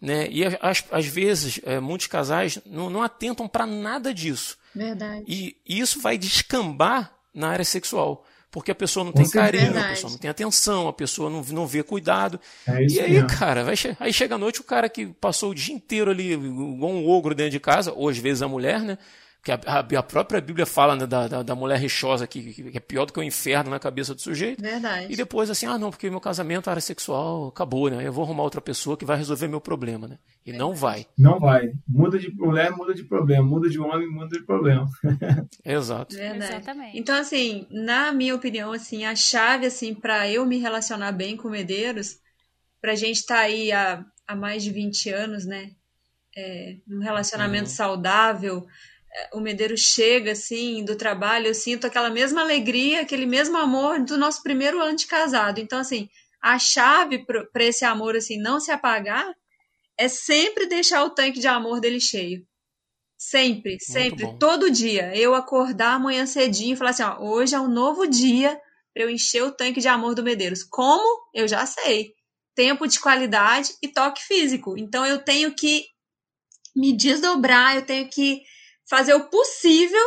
Né? 0.02 0.26
E 0.30 0.44
às, 0.44 0.84
às 0.90 1.06
vezes, 1.06 1.60
é, 1.62 1.78
muitos 1.78 2.08
casais 2.08 2.58
não, 2.66 2.90
não 2.90 3.02
atentam 3.04 3.46
para 3.46 3.64
nada 3.64 4.12
disso. 4.12 4.58
Verdade. 4.74 5.22
E 5.28 5.56
isso 5.64 6.00
vai 6.00 6.18
descambar 6.18 7.12
na 7.32 7.50
área 7.50 7.64
sexual. 7.64 8.26
Porque 8.50 8.70
a 8.70 8.74
pessoa 8.74 9.02
não 9.04 9.12
tem 9.12 9.24
certeza. 9.24 9.44
carinho, 9.44 9.70
a 9.70 9.72
Verdade. 9.72 9.94
pessoa 9.94 10.10
não 10.10 10.18
tem 10.18 10.28
atenção, 10.30 10.88
a 10.88 10.92
pessoa 10.92 11.30
não, 11.30 11.40
não 11.42 11.66
vê 11.66 11.82
cuidado. 11.84 12.38
É 12.66 12.84
isso 12.84 12.96
e 12.96 13.00
aí, 13.00 13.12
mesmo. 13.12 13.28
cara, 13.28 13.64
vai 13.64 13.76
che- 13.76 13.96
aí 13.98 14.12
chega 14.12 14.34
a 14.34 14.38
noite 14.38 14.60
o 14.60 14.64
cara 14.64 14.88
que 14.90 15.06
passou 15.06 15.52
o 15.52 15.54
dia 15.54 15.74
inteiro 15.74 16.10
ali, 16.10 16.32
igual 16.32 16.90
um 16.92 17.08
ogro 17.08 17.34
dentro 17.34 17.52
de 17.52 17.60
casa, 17.60 17.92
ou 17.92 18.08
às 18.10 18.18
vezes 18.18 18.42
a 18.42 18.48
mulher, 18.48 18.80
né? 18.80 18.98
Que 19.44 19.50
a, 19.50 19.60
a- 19.66 19.80
a 19.98 20.02
própria 20.04 20.40
Bíblia 20.40 20.64
fala 20.64 20.94
né, 20.94 21.04
da, 21.06 21.26
da, 21.26 21.42
da 21.42 21.54
mulher 21.54 21.76
rixosa 21.78 22.26
que, 22.28 22.52
que 22.70 22.76
é 22.76 22.80
pior 22.80 23.06
do 23.06 23.12
que 23.12 23.18
o 23.18 23.22
inferno 23.24 23.70
na 23.70 23.78
cabeça 23.80 24.14
do 24.14 24.20
sujeito. 24.20 24.62
Verdade. 24.62 25.12
E 25.12 25.16
depois 25.16 25.50
assim, 25.50 25.66
ah 25.66 25.76
não, 25.76 25.90
porque 25.90 26.08
meu 26.08 26.20
casamento, 26.20 26.68
a 26.68 26.70
área 26.70 26.80
sexual, 26.80 27.48
acabou, 27.48 27.90
né? 27.90 28.06
Eu 28.06 28.12
vou 28.12 28.24
arrumar 28.24 28.44
outra 28.44 28.60
pessoa 28.60 28.96
que 28.96 29.04
vai 29.04 29.16
resolver 29.16 29.48
meu 29.48 29.60
problema, 29.60 30.06
né? 30.06 30.18
E 30.46 30.52
não 30.52 30.72
vai. 30.74 31.06
Não 31.18 31.40
vai. 31.40 31.72
Muda 31.88 32.18
de 32.20 32.32
mulher, 32.36 32.70
muda 32.70 32.94
de 32.94 33.02
problema. 33.04 33.44
Muda 33.44 33.68
de 33.68 33.80
homem, 33.80 34.08
muda 34.08 34.38
de 34.38 34.44
problema. 34.44 34.88
Exato. 35.64 36.14
Verdade. 36.14 36.44
Exatamente. 36.54 36.98
Então, 36.98 37.16
assim, 37.16 37.66
na 37.70 38.12
minha 38.12 38.34
opinião, 38.34 38.72
assim, 38.72 39.04
a 39.04 39.14
chave, 39.16 39.66
assim, 39.66 39.92
para 39.94 40.28
eu 40.28 40.46
me 40.46 40.58
relacionar 40.58 41.12
bem 41.12 41.36
com 41.36 41.48
Medeiros, 41.48 42.16
pra 42.80 42.94
gente 42.94 43.16
estar 43.18 43.38
aí 43.40 43.72
há, 43.72 44.04
há 44.26 44.36
mais 44.36 44.62
de 44.62 44.70
20 44.70 45.08
anos, 45.10 45.44
né? 45.46 45.70
É, 46.36 46.76
num 46.86 47.00
relacionamento 47.00 47.68
Uhum. 47.68 47.74
saudável, 47.74 48.66
o 49.32 49.40
Medeiros 49.40 49.80
chega, 49.80 50.32
assim, 50.32 50.84
do 50.84 50.96
trabalho, 50.96 51.46
eu 51.46 51.54
sinto 51.54 51.86
aquela 51.86 52.10
mesma 52.10 52.40
alegria, 52.40 53.02
aquele 53.02 53.26
mesmo 53.26 53.56
amor 53.56 54.00
do 54.00 54.16
nosso 54.16 54.42
primeiro 54.42 54.80
ano 54.80 54.96
de 54.96 55.06
casado. 55.06 55.58
Então, 55.58 55.78
assim, 55.78 56.08
a 56.42 56.58
chave 56.58 57.24
para 57.24 57.64
esse 57.64 57.84
amor, 57.84 58.16
assim, 58.16 58.36
não 58.38 58.58
se 58.58 58.70
apagar 58.70 59.32
é 59.98 60.08
sempre 60.08 60.66
deixar 60.66 61.04
o 61.04 61.10
tanque 61.10 61.38
de 61.38 61.46
amor 61.46 61.80
dele 61.80 62.00
cheio. 62.00 62.44
Sempre, 63.18 63.78
sempre, 63.78 64.36
todo 64.36 64.70
dia. 64.70 65.16
Eu 65.16 65.34
acordar 65.34 65.94
amanhã 65.94 66.26
cedinho 66.26 66.74
e 66.74 66.76
falar 66.76 66.90
assim: 66.90 67.04
ó, 67.04 67.22
hoje 67.22 67.54
é 67.54 67.60
um 67.60 67.68
novo 67.68 68.04
dia 68.04 68.60
para 68.92 69.04
eu 69.04 69.10
encher 69.10 69.44
o 69.44 69.52
tanque 69.52 69.80
de 69.80 69.86
amor 69.86 70.14
do 70.16 70.24
Medeiros. 70.24 70.64
Como? 70.64 71.22
Eu 71.32 71.46
já 71.46 71.64
sei. 71.64 72.14
Tempo 72.52 72.86
de 72.86 72.98
qualidade 72.98 73.74
e 73.80 73.86
toque 73.86 74.20
físico. 74.22 74.76
Então 74.76 75.06
eu 75.06 75.22
tenho 75.22 75.54
que 75.54 75.86
me 76.74 76.92
desdobrar, 76.92 77.76
eu 77.76 77.86
tenho 77.86 78.08
que 78.08 78.42
fazer 78.88 79.14
o 79.14 79.28
possível 79.28 80.02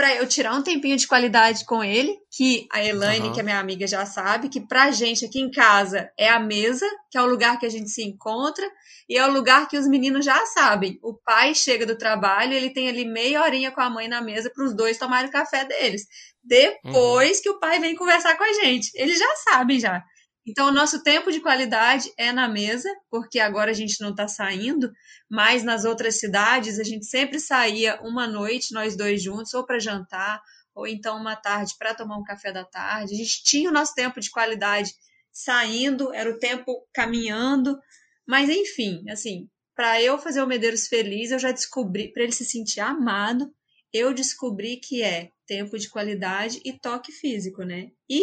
para 0.00 0.14
eu 0.14 0.26
tirar 0.26 0.54
um 0.54 0.62
tempinho 0.62 0.96
de 0.96 1.06
qualidade 1.06 1.64
com 1.66 1.84
ele, 1.84 2.16
que 2.30 2.66
a 2.72 2.82
Elaine, 2.82 3.26
uhum. 3.26 3.32
que 3.34 3.40
é 3.40 3.42
minha 3.42 3.58
amiga, 3.58 3.86
já 3.86 4.06
sabe, 4.06 4.48
que 4.48 4.60
pra 4.60 4.90
gente 4.90 5.26
aqui 5.26 5.40
em 5.40 5.50
casa 5.50 6.10
é 6.18 6.28
a 6.28 6.40
mesa, 6.40 6.86
que 7.10 7.18
é 7.18 7.22
o 7.22 7.26
lugar 7.26 7.58
que 7.58 7.66
a 7.66 7.68
gente 7.68 7.90
se 7.90 8.02
encontra, 8.02 8.66
e 9.08 9.18
é 9.18 9.26
o 9.26 9.30
lugar 9.30 9.68
que 9.68 9.76
os 9.76 9.86
meninos 9.86 10.24
já 10.24 10.46
sabem. 10.46 10.98
O 11.02 11.14
pai 11.14 11.54
chega 11.54 11.84
do 11.84 11.98
trabalho, 11.98 12.54
ele 12.54 12.70
tem 12.70 12.88
ali 12.88 13.04
meia 13.04 13.42
horinha 13.42 13.70
com 13.70 13.80
a 13.80 13.90
mãe 13.90 14.08
na 14.08 14.22
mesa 14.22 14.50
para 14.54 14.64
os 14.64 14.74
dois 14.74 14.96
tomarem 14.96 15.28
o 15.28 15.32
café 15.32 15.64
deles. 15.64 16.06
Depois 16.42 17.36
uhum. 17.36 17.42
que 17.42 17.50
o 17.50 17.60
pai 17.60 17.80
vem 17.80 17.94
conversar 17.94 18.38
com 18.38 18.44
a 18.44 18.52
gente. 18.54 18.90
Eles 18.94 19.18
já 19.18 19.36
sabem 19.50 19.78
já. 19.78 20.02
Então, 20.46 20.68
o 20.68 20.72
nosso 20.72 21.02
tempo 21.02 21.30
de 21.30 21.40
qualidade 21.40 22.10
é 22.16 22.32
na 22.32 22.48
mesa, 22.48 22.88
porque 23.10 23.38
agora 23.38 23.70
a 23.70 23.74
gente 23.74 24.00
não 24.00 24.10
está 24.10 24.26
saindo, 24.26 24.90
mas 25.28 25.62
nas 25.62 25.84
outras 25.84 26.18
cidades 26.18 26.78
a 26.78 26.84
gente 26.84 27.04
sempre 27.06 27.38
saía 27.38 28.00
uma 28.02 28.26
noite, 28.26 28.72
nós 28.72 28.96
dois 28.96 29.22
juntos, 29.22 29.52
ou 29.52 29.64
para 29.64 29.78
jantar, 29.78 30.40
ou 30.74 30.86
então 30.86 31.18
uma 31.18 31.36
tarde 31.36 31.74
para 31.78 31.94
tomar 31.94 32.16
um 32.16 32.24
café 32.24 32.52
da 32.52 32.64
tarde. 32.64 33.14
A 33.14 33.16
gente 33.16 33.42
tinha 33.44 33.70
o 33.70 33.72
nosso 33.72 33.94
tempo 33.94 34.18
de 34.18 34.30
qualidade 34.30 34.94
saindo, 35.30 36.12
era 36.12 36.30
o 36.30 36.38
tempo 36.38 36.86
caminhando, 36.92 37.78
mas 38.26 38.48
enfim, 38.48 39.08
assim, 39.10 39.48
para 39.74 40.02
eu 40.02 40.18
fazer 40.18 40.42
o 40.42 40.46
Medeiros 40.46 40.86
feliz, 40.88 41.30
eu 41.30 41.38
já 41.38 41.52
descobri, 41.52 42.12
para 42.12 42.22
ele 42.22 42.32
se 42.32 42.44
sentir 42.44 42.80
amado, 42.80 43.52
eu 43.92 44.14
descobri 44.14 44.76
que 44.76 45.02
é 45.02 45.30
tempo 45.46 45.78
de 45.78 45.88
qualidade 45.88 46.60
e 46.64 46.72
toque 46.72 47.10
físico, 47.12 47.62
né? 47.62 47.90
E 48.08 48.22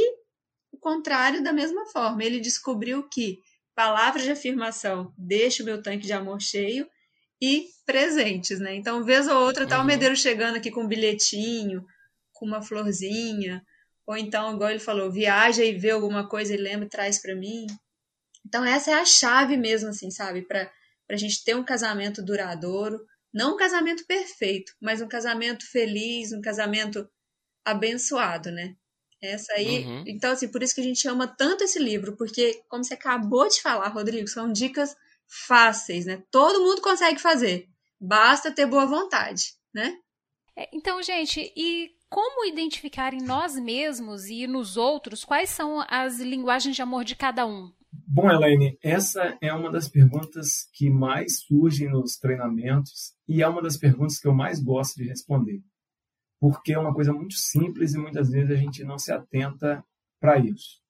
contrário 0.87 1.43
da 1.43 1.51
mesma 1.51 1.85
forma. 1.87 2.23
Ele 2.23 2.39
descobriu 2.39 3.03
que 3.09 3.41
palavras 3.75 4.23
de 4.23 4.31
afirmação 4.31 5.13
deixa 5.17 5.61
o 5.61 5.65
meu 5.65 5.81
tanque 5.81 6.05
de 6.05 6.13
amor 6.13 6.39
cheio 6.39 6.87
e 7.41 7.67
presentes, 7.85 8.61
né? 8.61 8.73
Então, 8.73 9.03
vez 9.03 9.27
ou 9.27 9.37
outra, 9.37 9.67
tá 9.67 9.77
uhum. 9.77 9.83
o 9.83 9.85
medeiro 9.85 10.15
chegando 10.15 10.55
aqui 10.55 10.71
com 10.71 10.83
um 10.83 10.87
bilhetinho, 10.87 11.85
com 12.31 12.45
uma 12.45 12.61
florzinha, 12.61 13.61
ou 14.05 14.15
então, 14.15 14.55
igual 14.55 14.69
ele 14.69 14.79
falou, 14.79 15.11
viaja 15.11 15.61
e 15.61 15.77
vê 15.77 15.91
alguma 15.91 16.29
coisa 16.29 16.53
e 16.53 16.57
lembra 16.57 16.85
e 16.85 16.89
traz 16.89 17.21
para 17.21 17.35
mim. 17.35 17.67
Então, 18.45 18.63
essa 18.63 18.91
é 18.91 18.93
a 18.93 19.05
chave 19.05 19.57
mesmo, 19.57 19.89
assim, 19.89 20.09
sabe? 20.09 20.43
Para 20.43 20.71
a 21.11 21.17
gente 21.17 21.43
ter 21.43 21.53
um 21.53 21.65
casamento 21.65 22.23
duradouro. 22.23 23.05
Não 23.33 23.55
um 23.55 23.57
casamento 23.57 24.05
perfeito, 24.07 24.71
mas 24.81 25.01
um 25.01 25.07
casamento 25.07 25.69
feliz, 25.69 26.31
um 26.31 26.39
casamento 26.39 27.07
abençoado, 27.65 28.49
né? 28.51 28.73
Essa 29.21 29.53
aí. 29.53 29.85
Uhum. 29.85 30.03
Então, 30.07 30.31
assim, 30.31 30.47
por 30.47 30.61
isso 30.61 30.75
que 30.75 30.81
a 30.81 30.83
gente 30.83 31.07
ama 31.07 31.27
tanto 31.27 31.63
esse 31.63 31.79
livro, 31.79 32.15
porque, 32.15 32.61
como 32.69 32.83
você 32.83 32.93
acabou 32.93 33.47
de 33.47 33.61
falar, 33.61 33.87
Rodrigo, 33.89 34.27
são 34.27 34.51
dicas 34.51 34.95
fáceis, 35.27 36.05
né? 36.05 36.23
Todo 36.31 36.63
mundo 36.63 36.81
consegue 36.81 37.19
fazer. 37.19 37.67
Basta 37.99 38.51
ter 38.51 38.67
boa 38.67 38.85
vontade, 38.85 39.53
né? 39.73 39.97
É, 40.55 40.69
então, 40.71 41.01
gente, 41.01 41.51
e 41.55 41.91
como 42.09 42.45
identificar 42.45 43.13
em 43.13 43.21
nós 43.21 43.55
mesmos 43.55 44.27
e 44.27 44.47
nos 44.47 44.77
outros 44.77 45.25
quais 45.25 45.49
são 45.49 45.83
as 45.89 46.19
linguagens 46.19 46.75
de 46.75 46.81
amor 46.81 47.03
de 47.03 47.15
cada 47.15 47.45
um? 47.45 47.71
Bom, 47.91 48.29
Elaine, 48.29 48.77
essa 48.81 49.37
é 49.41 49.51
uma 49.53 49.71
das 49.71 49.89
perguntas 49.89 50.69
que 50.73 50.89
mais 50.89 51.39
surgem 51.41 51.89
nos 51.89 52.17
treinamentos 52.17 53.13
e 53.27 53.41
é 53.41 53.47
uma 53.47 53.61
das 53.61 53.77
perguntas 53.77 54.19
que 54.19 54.27
eu 54.27 54.33
mais 54.33 54.61
gosto 54.61 54.95
de 54.95 55.07
responder 55.07 55.61
porque 56.39 56.73
é 56.73 56.79
uma 56.79 56.93
coisa 56.93 57.11
muito 57.13 57.35
simples 57.35 57.93
e 57.93 57.97
muitas 57.97 58.29
vezes 58.29 58.51
a 58.51 58.55
gente 58.55 58.83
não 58.83 58.97
se 58.97 59.11
atenta 59.11 59.83
para 60.19 60.37
isso. 60.37 60.81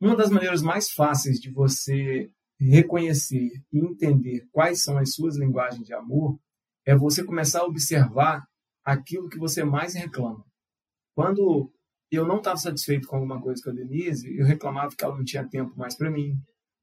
Uma 0.00 0.16
das 0.16 0.30
maneiras 0.30 0.62
mais 0.62 0.90
fáceis 0.90 1.38
de 1.38 1.50
você 1.50 2.30
reconhecer 2.58 3.50
e 3.72 3.78
entender 3.78 4.46
quais 4.50 4.82
são 4.82 4.98
as 4.98 5.12
suas 5.14 5.36
linguagens 5.36 5.86
de 5.86 5.94
amor 5.94 6.38
é 6.86 6.96
você 6.96 7.24
começar 7.24 7.60
a 7.60 7.66
observar 7.66 8.46
aquilo 8.84 9.28
que 9.28 9.38
você 9.38 9.64
mais 9.64 9.94
reclama. 9.94 10.44
Quando 11.14 11.72
eu 12.10 12.26
não 12.26 12.38
estava 12.38 12.56
satisfeito 12.56 13.08
com 13.08 13.16
alguma 13.16 13.40
coisa 13.40 13.60
com 13.62 13.70
a 13.70 13.72
Denise, 13.72 14.34
eu 14.36 14.46
reclamava 14.46 14.94
que 14.96 15.04
ela 15.04 15.16
não 15.16 15.24
tinha 15.24 15.48
tempo 15.48 15.76
mais 15.76 15.96
para 15.96 16.10
mim, 16.10 16.38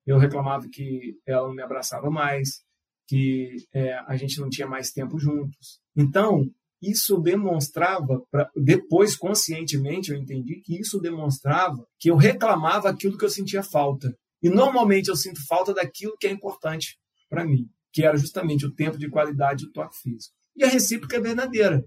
eu 0.05 0.18
reclamava 0.18 0.68
que 0.70 1.18
ela 1.26 1.47
não 1.47 1.55
me 1.55 1.61
abraçava 1.61 2.09
mais, 2.11 2.64
que 3.07 3.55
é, 3.74 3.93
a 4.05 4.16
gente 4.18 4.39
não 4.39 4.49
tinha 4.49 4.68
mais 4.68 4.91
tempo 4.91 5.18
juntos. 5.18 5.80
Então, 5.95 6.49
isso 6.84 7.17
demonstrava, 7.17 8.21
pra, 8.29 8.49
depois 8.55 9.15
conscientemente 9.15 10.11
eu 10.11 10.17
entendi 10.17 10.61
que 10.61 10.79
isso 10.79 10.99
demonstrava 10.99 11.86
que 11.99 12.09
eu 12.09 12.15
reclamava 12.15 12.89
aquilo 12.89 13.17
que 13.17 13.25
eu 13.25 13.29
sentia 13.29 13.63
falta. 13.63 14.15
E 14.41 14.49
normalmente 14.49 15.07
eu 15.07 15.15
sinto 15.15 15.45
falta 15.47 15.73
daquilo 15.73 16.17
que 16.19 16.27
é 16.27 16.31
importante 16.31 16.97
para 17.29 17.45
mim, 17.45 17.69
que 17.91 18.03
era 18.03 18.17
justamente 18.17 18.65
o 18.65 18.73
tempo 18.73 18.97
de 18.97 19.09
qualidade 19.09 19.65
do 19.65 19.71
toque 19.71 19.97
físico. 19.97 20.36
E 20.55 20.63
a 20.63 20.67
recíproca 20.67 21.17
é 21.17 21.21
verdadeira. 21.21 21.84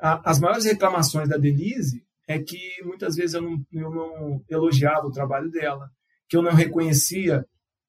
A, 0.00 0.30
as 0.30 0.38
maiores 0.38 0.64
reclamações 0.64 1.28
da 1.28 1.36
Denise 1.36 2.04
é 2.26 2.38
que 2.38 2.82
muitas 2.84 3.16
vezes 3.16 3.34
eu 3.34 3.42
não, 3.42 3.66
eu 3.72 3.90
não 3.90 4.44
elogiava 4.48 5.06
o 5.06 5.12
trabalho 5.12 5.50
dela, 5.50 5.90
que 6.28 6.36
eu 6.36 6.42
não 6.42 6.52
reconhecia 6.52 7.44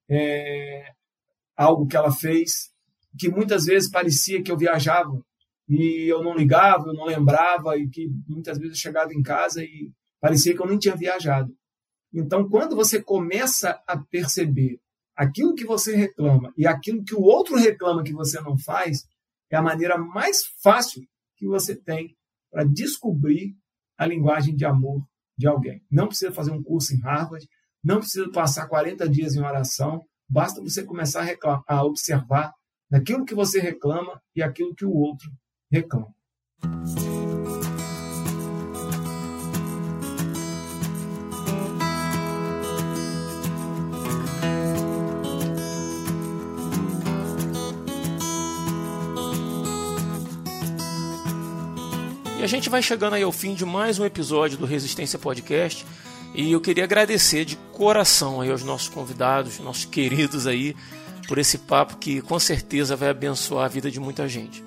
é, 0.10 0.91
algo 1.56 1.86
que 1.86 1.95
ela 1.95 2.12
fez, 2.12 2.72
que 3.18 3.30
muitas 3.30 3.66
vezes 3.66 3.89
parecia 3.89 4.41
que 4.41 4.52
eu 4.52 4.58
viajava 4.58 5.22
e 5.70 6.11
eu 6.11 6.24
não 6.24 6.36
ligava, 6.36 6.88
eu 6.88 6.93
não 6.93 7.05
lembrava, 7.05 7.78
e 7.78 7.88
que 7.88 8.09
muitas 8.28 8.57
vezes 8.57 8.74
eu 8.74 8.82
chegava 8.82 9.13
em 9.13 9.22
casa 9.22 9.63
e 9.63 9.91
parecia 10.20 10.55
que 10.55 10.61
eu 10.61 10.67
nem 10.67 10.80
tinha 10.80 10.95
viajado. 10.95 11.55
Então, 12.11 12.49
quando 12.49 12.76
você 12.76 12.99
começa 12.99 13.80
a 13.88 13.95
perceber 13.95 14.80
aquilo 15.15 15.53
que 15.53 15.65
você 15.65 15.95
reclama 15.95 16.51
e 16.57 16.65
aquilo 16.65 17.03
que 17.03 17.13
o 17.13 17.22
outro 17.22 17.55
reclama 17.55 18.03
que 18.03 18.13
você 18.13 18.41
não 18.41 18.57
faz, 18.57 19.05
é 19.51 19.55
a 19.55 19.61
maneira 19.61 19.95
mais 19.95 20.43
fácil 20.63 21.03
que 21.38 21.45
você 21.45 21.76
tem 21.76 22.17
para 22.51 22.63
descobrir 22.63 23.55
a 23.95 24.07
linguagem 24.07 24.55
de 24.55 24.65
amor 24.65 25.05
de 25.38 25.47
alguém. 25.47 25.84
Não 25.89 26.07
precisa 26.07 26.32
fazer 26.32 26.51
um 26.51 26.63
curso 26.63 26.95
em 26.95 26.99
Harvard, 26.99 27.47
não 27.84 27.99
precisa 27.99 28.30
passar 28.32 28.67
40 28.67 29.07
dias 29.07 29.36
em 29.36 29.41
oração, 29.41 30.03
basta 30.28 30.61
você 30.61 30.84
começar 30.84 31.22
a, 31.22 31.26
reclamar, 31.26 31.63
a 31.67 31.84
observar 31.84 32.53
aquilo 32.91 33.24
que 33.24 33.36
você 33.36 33.59
reclama 33.59 34.20
e 34.36 34.41
aquilo 34.41 34.74
que 34.74 34.86
o 34.86 34.93
outro 34.93 35.30
reclama. 35.72 36.07
E 52.39 52.43
a 52.43 52.47
gente 52.47 52.70
vai 52.70 52.82
chegando 52.82 53.15
aí 53.15 53.24
ao 53.24 53.32
fim 53.32 53.53
de 53.53 53.65
mais 53.65 53.99
um 53.99 54.05
episódio 54.05 54.57
do 54.57 54.65
Resistência 54.65 55.20
Podcast. 55.20 55.86
E 56.34 56.51
eu 56.51 56.61
queria 56.61 56.86
agradecer 56.86 57.43
de 57.43 57.57
coração 57.74 58.39
aí 58.39 58.49
aos 58.49 58.63
nossos 58.63 58.88
convidados, 58.88 59.59
nossos 59.59 59.84
queridos 59.84 60.47
aí, 60.47 60.76
por 61.28 61.38
esse 61.38 61.57
papo 61.57 61.97
que 61.97 62.22
com 62.22 62.39
certeza 62.39 62.95
vai 62.95 63.09
abençoar 63.09 63.65
a 63.65 63.67
vida 63.67 63.91
de 63.91 63.99
muita 63.99 64.28
gente. 64.28 64.63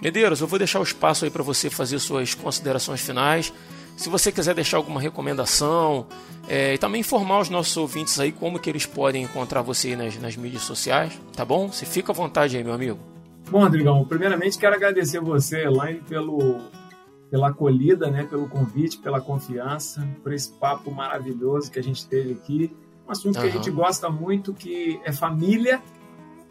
Medeiros, 0.00 0.40
eu 0.40 0.46
vou 0.46 0.58
deixar 0.58 0.78
o 0.78 0.82
espaço 0.82 1.24
aí 1.24 1.30
para 1.30 1.42
você 1.42 1.68
fazer 1.68 1.98
suas 1.98 2.34
considerações 2.34 3.00
finais. 3.00 3.52
Se 3.96 4.08
você 4.08 4.30
quiser 4.30 4.54
deixar 4.54 4.76
alguma 4.76 5.00
recomendação 5.00 6.06
é, 6.46 6.74
e 6.74 6.78
também 6.78 7.00
informar 7.00 7.40
os 7.40 7.50
nossos 7.50 7.76
ouvintes 7.76 8.20
aí 8.20 8.30
como 8.30 8.60
que 8.60 8.70
eles 8.70 8.86
podem 8.86 9.24
encontrar 9.24 9.60
você 9.60 9.96
nas, 9.96 10.16
nas 10.20 10.36
mídias 10.36 10.62
sociais, 10.62 11.20
tá 11.34 11.44
bom? 11.44 11.66
Você 11.66 11.84
fica 11.84 12.12
à 12.12 12.14
vontade 12.14 12.56
aí, 12.56 12.62
meu 12.62 12.72
amigo. 12.72 12.98
Bom, 13.50 13.60
Rodrigão, 13.60 14.04
primeiramente 14.04 14.56
quero 14.56 14.76
agradecer 14.76 15.20
você, 15.20 15.64
Elaine, 15.64 16.00
pelo, 16.08 16.60
pela 17.28 17.48
acolhida, 17.48 18.08
né, 18.08 18.22
pelo 18.22 18.48
convite, 18.48 18.98
pela 18.98 19.20
confiança, 19.20 20.06
por 20.22 20.32
esse 20.32 20.52
papo 20.52 20.92
maravilhoso 20.92 21.72
que 21.72 21.78
a 21.78 21.82
gente 21.82 22.06
teve 22.06 22.32
aqui. 22.32 22.70
Um 23.06 23.10
assunto 23.10 23.36
uhum. 23.36 23.42
que 23.42 23.48
a 23.48 23.52
gente 23.52 23.70
gosta 23.70 24.08
muito, 24.08 24.54
que 24.54 25.00
é 25.02 25.10
família 25.12 25.82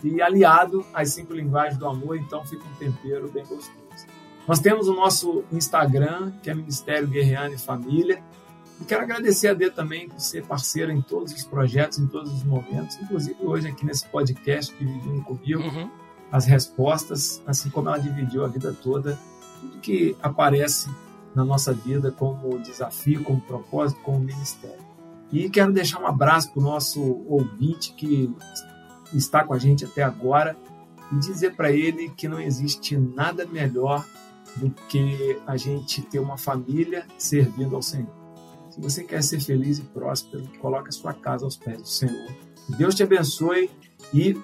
e 0.03 0.21
aliado 0.21 0.85
às 0.93 1.09
cinco 1.09 1.33
linguagens 1.33 1.77
do 1.77 1.87
amor, 1.87 2.17
então 2.17 2.45
fica 2.45 2.63
um 2.63 2.75
tempero 2.75 3.29
bem 3.31 3.45
gostoso. 3.45 3.77
Nós 4.47 4.59
temos 4.59 4.87
o 4.87 4.93
nosso 4.93 5.43
Instagram, 5.51 6.31
que 6.41 6.49
é 6.49 6.53
Ministério 6.53 7.07
Guerreano 7.07 7.55
e 7.55 7.57
Família. 7.57 8.23
E 8.79 8.85
quero 8.85 9.03
agradecer 9.03 9.49
a 9.49 9.53
Dê 9.53 9.69
também 9.69 10.07
por 10.07 10.19
ser 10.19 10.45
parceira 10.45 10.93
em 10.93 11.01
todos 11.01 11.33
os 11.33 11.43
projetos, 11.43 11.99
em 11.99 12.07
todos 12.07 12.31
os 12.31 12.43
momentos, 12.43 12.97
inclusive 13.01 13.35
hoje 13.41 13.67
aqui 13.67 13.85
nesse 13.85 14.07
podcast, 14.07 14.73
dividindo 14.77 15.21
comigo 15.23 15.61
uhum. 15.61 15.89
as 16.31 16.45
respostas, 16.45 17.41
assim 17.45 17.69
como 17.69 17.89
ela 17.89 17.97
dividiu 17.97 18.45
a 18.45 18.47
vida 18.47 18.71
toda, 18.71 19.19
tudo 19.59 19.79
que 19.79 20.15
aparece 20.21 20.89
na 21.35 21.43
nossa 21.43 21.73
vida 21.73 22.11
como 22.11 22.57
desafio, 22.59 23.23
como 23.23 23.41
propósito, 23.41 23.99
como 24.01 24.19
ministério. 24.19 24.87
E 25.31 25.49
quero 25.49 25.73
deixar 25.73 25.99
um 25.99 26.07
abraço 26.07 26.51
para 26.51 26.61
o 26.61 26.63
nosso 26.63 27.01
ouvinte 27.27 27.93
que 27.93 28.33
está 29.13 29.43
com 29.43 29.53
a 29.53 29.59
gente 29.59 29.85
até 29.85 30.03
agora. 30.03 30.55
e 31.11 31.19
dizer 31.19 31.55
para 31.55 31.71
ele 31.71 32.09
que 32.09 32.27
não 32.27 32.39
existe 32.39 32.97
nada 32.97 33.45
melhor 33.45 34.05
do 34.57 34.69
que 34.89 35.39
a 35.45 35.55
gente 35.55 36.01
ter 36.01 36.19
uma 36.19 36.37
família 36.37 37.05
servindo 37.17 37.75
ao 37.75 37.81
Senhor. 37.81 38.11
Se 38.69 38.81
você 38.81 39.03
quer 39.03 39.23
ser 39.23 39.39
feliz 39.39 39.79
e 39.79 39.83
próspero, 39.83 40.43
coloque 40.59 40.89
a 40.89 40.91
sua 40.91 41.13
casa 41.13 41.45
aos 41.45 41.55
pés 41.55 41.81
do 41.81 41.87
Senhor. 41.87 42.35
Deus 42.77 42.93
te 42.93 43.03
abençoe 43.03 43.69
e 44.13 44.37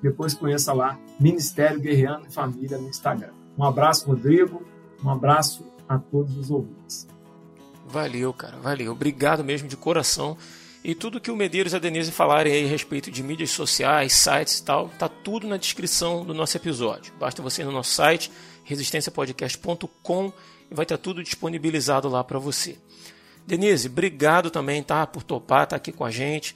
depois 0.00 0.34
conheça 0.34 0.72
lá 0.72 0.98
Ministério 1.18 1.80
Guerreando 1.80 2.26
e 2.28 2.32
Família 2.32 2.78
no 2.78 2.88
Instagram. 2.88 3.32
Um 3.58 3.64
abraço, 3.64 4.06
Rodrigo. 4.06 4.62
Um 5.04 5.10
abraço 5.10 5.64
a 5.88 5.98
todos 5.98 6.36
os 6.36 6.50
ouvintes. 6.50 7.08
Valeu, 7.86 8.32
cara, 8.32 8.58
valeu. 8.58 8.92
Obrigado 8.92 9.42
mesmo 9.42 9.66
de 9.68 9.76
coração. 9.76 10.36
E 10.84 10.94
tudo 10.94 11.20
que 11.20 11.30
o 11.30 11.36
Medeiros 11.36 11.72
e 11.72 11.76
a 11.76 11.78
Denise 11.78 12.12
falarem 12.12 12.52
aí 12.52 12.64
a 12.64 12.68
respeito 12.68 13.10
de 13.10 13.22
mídias 13.22 13.50
sociais, 13.50 14.12
sites 14.12 14.58
e 14.58 14.62
tal, 14.62 14.88
tá 14.90 15.08
tudo 15.08 15.46
na 15.46 15.56
descrição 15.56 16.24
do 16.24 16.32
nosso 16.32 16.56
episódio. 16.56 17.12
Basta 17.18 17.42
você 17.42 17.62
ir 17.62 17.64
no 17.64 17.72
nosso 17.72 17.92
site, 17.92 18.30
resistenciapodcast.com, 18.64 20.32
e 20.70 20.74
vai 20.74 20.84
estar 20.84 20.98
tudo 20.98 21.22
disponibilizado 21.22 22.08
lá 22.08 22.22
para 22.22 22.38
você. 22.38 22.76
Denise, 23.46 23.88
obrigado 23.88 24.50
também, 24.50 24.82
tá, 24.82 25.06
por 25.06 25.22
topar, 25.22 25.66
tá 25.66 25.76
aqui 25.76 25.90
com 25.90 26.04
a 26.04 26.10
gente. 26.10 26.54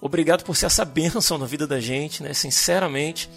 Obrigado 0.00 0.44
por 0.44 0.56
ser 0.56 0.66
essa 0.66 0.84
bênção 0.86 1.36
na 1.36 1.46
vida 1.46 1.66
da 1.66 1.80
gente, 1.80 2.22
né, 2.22 2.32
sinceramente, 2.32 3.28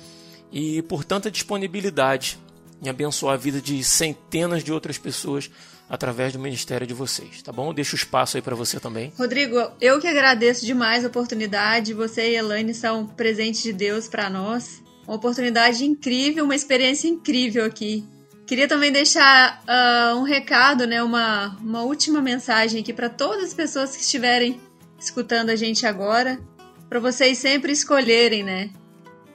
e 0.51 0.81
por 0.83 1.03
tanta 1.03 1.29
disponibilidade 1.29 2.37
em 2.81 2.89
abençoar 2.89 3.35
a 3.35 3.37
vida 3.37 3.61
de 3.61 3.83
centenas 3.83 4.63
de 4.63 4.71
outras 4.71 4.97
pessoas 4.97 5.49
através 5.91 6.31
do 6.31 6.39
ministério 6.39 6.87
de 6.87 6.93
vocês, 6.93 7.41
tá 7.41 7.51
bom? 7.51 7.73
Deixo 7.73 7.97
o 7.97 7.99
espaço 7.99 8.37
aí 8.37 8.41
para 8.41 8.55
você 8.55 8.79
também. 8.79 9.11
Rodrigo, 9.17 9.57
eu 9.81 9.99
que 9.99 10.07
agradeço 10.07 10.65
demais 10.65 11.03
a 11.03 11.09
oportunidade. 11.09 11.93
Você 11.93 12.31
e 12.31 12.37
Elaine 12.37 12.73
são 12.73 13.05
presentes 13.05 13.61
de 13.61 13.73
Deus 13.73 14.07
para 14.07 14.29
nós. 14.29 14.81
Uma 15.05 15.17
oportunidade 15.17 15.83
incrível, 15.83 16.45
uma 16.45 16.55
experiência 16.55 17.09
incrível 17.09 17.65
aqui. 17.65 18.05
Queria 18.47 18.69
também 18.69 18.89
deixar 18.89 19.61
uh, 19.67 20.15
um 20.15 20.23
recado, 20.23 20.87
né, 20.87 21.03
uma, 21.03 21.57
uma 21.59 21.83
última 21.83 22.21
mensagem 22.21 22.79
aqui 22.79 22.93
para 22.93 23.09
todas 23.09 23.43
as 23.43 23.53
pessoas 23.53 23.93
que 23.93 24.01
estiverem 24.01 24.61
escutando 24.97 25.49
a 25.49 25.57
gente 25.57 25.85
agora, 25.85 26.39
para 26.87 27.01
vocês 27.01 27.37
sempre 27.37 27.73
escolherem, 27.73 28.43
né? 28.43 28.69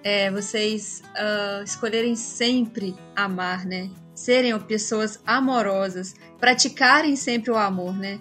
É, 0.02 0.30
vocês 0.30 1.02
uh, 1.10 1.62
escolherem 1.64 2.16
sempre 2.16 2.94
amar, 3.14 3.66
né? 3.66 3.90
Serem 4.16 4.58
pessoas 4.60 5.20
amorosas, 5.26 6.14
praticarem 6.40 7.14
sempre 7.14 7.50
o 7.50 7.56
amor, 7.56 7.94
né? 7.94 8.18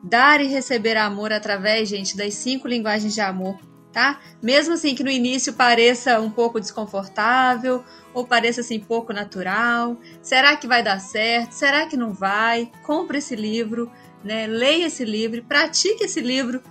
Dar 0.00 0.40
e 0.40 0.46
receber 0.46 0.96
amor 0.96 1.32
através, 1.32 1.88
gente, 1.88 2.16
das 2.16 2.34
cinco 2.34 2.68
linguagens 2.68 3.12
de 3.12 3.20
amor, 3.20 3.58
tá? 3.92 4.20
Mesmo 4.40 4.74
assim 4.74 4.94
que 4.94 5.02
no 5.02 5.10
início 5.10 5.54
pareça 5.54 6.20
um 6.20 6.30
pouco 6.30 6.60
desconfortável 6.60 7.84
ou 8.14 8.24
pareça 8.24 8.60
assim 8.60 8.78
pouco 8.78 9.12
natural, 9.12 9.98
será 10.22 10.56
que 10.56 10.68
vai 10.68 10.84
dar 10.84 11.00
certo? 11.00 11.50
Será 11.52 11.84
que 11.86 11.96
não 11.96 12.12
vai? 12.12 12.70
Compre 12.84 13.18
esse 13.18 13.34
livro, 13.34 13.90
né? 14.22 14.46
Leia 14.46 14.86
esse 14.86 15.04
livro, 15.04 15.42
pratique 15.42 16.04
esse 16.04 16.20
livro 16.20 16.62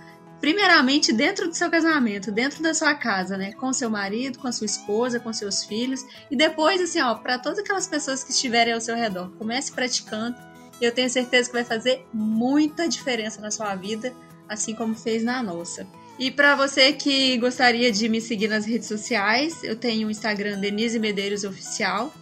primeiramente 0.44 1.10
dentro 1.10 1.48
do 1.48 1.54
seu 1.54 1.70
casamento, 1.70 2.30
dentro 2.30 2.62
da 2.62 2.74
sua 2.74 2.94
casa, 2.94 3.34
né, 3.34 3.54
com 3.54 3.72
seu 3.72 3.88
marido, 3.88 4.38
com 4.38 4.46
a 4.46 4.52
sua 4.52 4.66
esposa, 4.66 5.18
com 5.18 5.32
seus 5.32 5.64
filhos, 5.64 6.04
e 6.30 6.36
depois 6.36 6.82
assim, 6.82 7.00
ó, 7.00 7.14
para 7.14 7.38
todas 7.38 7.60
aquelas 7.60 7.86
pessoas 7.86 8.22
que 8.22 8.30
estiverem 8.30 8.74
ao 8.74 8.80
seu 8.80 8.94
redor, 8.94 9.30
comece 9.38 9.72
praticando 9.72 10.36
eu 10.80 10.92
tenho 10.92 11.08
certeza 11.08 11.48
que 11.48 11.54
vai 11.54 11.64
fazer 11.64 12.04
muita 12.12 12.86
diferença 12.86 13.40
na 13.40 13.50
sua 13.50 13.74
vida, 13.74 14.12
assim 14.46 14.74
como 14.74 14.94
fez 14.94 15.22
na 15.22 15.42
nossa. 15.42 15.86
E 16.18 16.30
para 16.30 16.54
você 16.54 16.92
que 16.92 17.38
gostaria 17.38 17.90
de 17.90 18.06
me 18.06 18.20
seguir 18.20 18.48
nas 18.48 18.66
redes 18.66 18.86
sociais, 18.86 19.64
eu 19.64 19.76
tenho 19.76 20.08
o 20.08 20.10
Instagram 20.10 20.60
Denise 20.60 20.98
Medeiros 20.98 21.42
Oficial. 21.44 22.12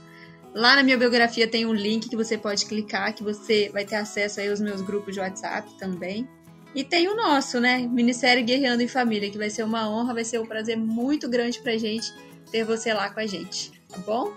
Lá 0.54 0.76
na 0.76 0.84
minha 0.84 0.96
biografia 0.96 1.48
tem 1.48 1.66
um 1.66 1.74
link 1.74 2.08
que 2.08 2.16
você 2.16 2.38
pode 2.38 2.66
clicar, 2.66 3.14
que 3.14 3.24
você 3.24 3.68
vai 3.72 3.84
ter 3.84 3.96
acesso 3.96 4.38
aí 4.38 4.48
aos 4.48 4.60
meus 4.60 4.80
grupos 4.80 5.12
de 5.12 5.18
WhatsApp 5.18 5.76
também. 5.76 6.28
E 6.74 6.82
tem 6.82 7.08
o 7.08 7.14
nosso, 7.14 7.60
né? 7.60 7.78
Ministério 7.78 8.44
Guerreando 8.44 8.82
em 8.82 8.88
Família, 8.88 9.30
que 9.30 9.38
vai 9.38 9.50
ser 9.50 9.62
uma 9.62 9.88
honra, 9.90 10.14
vai 10.14 10.24
ser 10.24 10.40
um 10.40 10.46
prazer 10.46 10.76
muito 10.76 11.28
grande 11.28 11.60
pra 11.60 11.76
gente 11.76 12.12
ter 12.50 12.64
você 12.64 12.92
lá 12.92 13.10
com 13.10 13.20
a 13.20 13.26
gente, 13.26 13.72
tá 13.88 13.98
bom? 13.98 14.32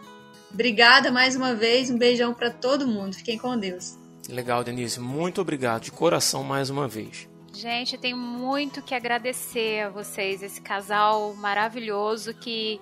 Obrigada 0.54 1.12
mais 1.12 1.36
uma 1.36 1.54
vez, 1.54 1.90
um 1.90 1.98
beijão 1.98 2.34
para 2.34 2.50
todo 2.50 2.88
mundo. 2.88 3.14
Fiquem 3.16 3.38
com 3.38 3.58
Deus. 3.58 3.98
Legal, 4.30 4.64
Denise. 4.64 5.00
Muito 5.00 5.42
obrigado 5.42 5.84
de 5.84 5.92
coração 5.92 6.44
mais 6.44 6.70
uma 6.70 6.88
vez. 6.88 7.28
Gente, 7.54 7.98
tenho 7.98 8.18
muito 8.18 8.82
que 8.82 8.94
agradecer 8.94 9.84
a 9.84 9.90
vocês, 9.90 10.44
esse 10.44 10.62
casal 10.62 11.34
maravilhoso 11.36 12.34
que 12.34 12.82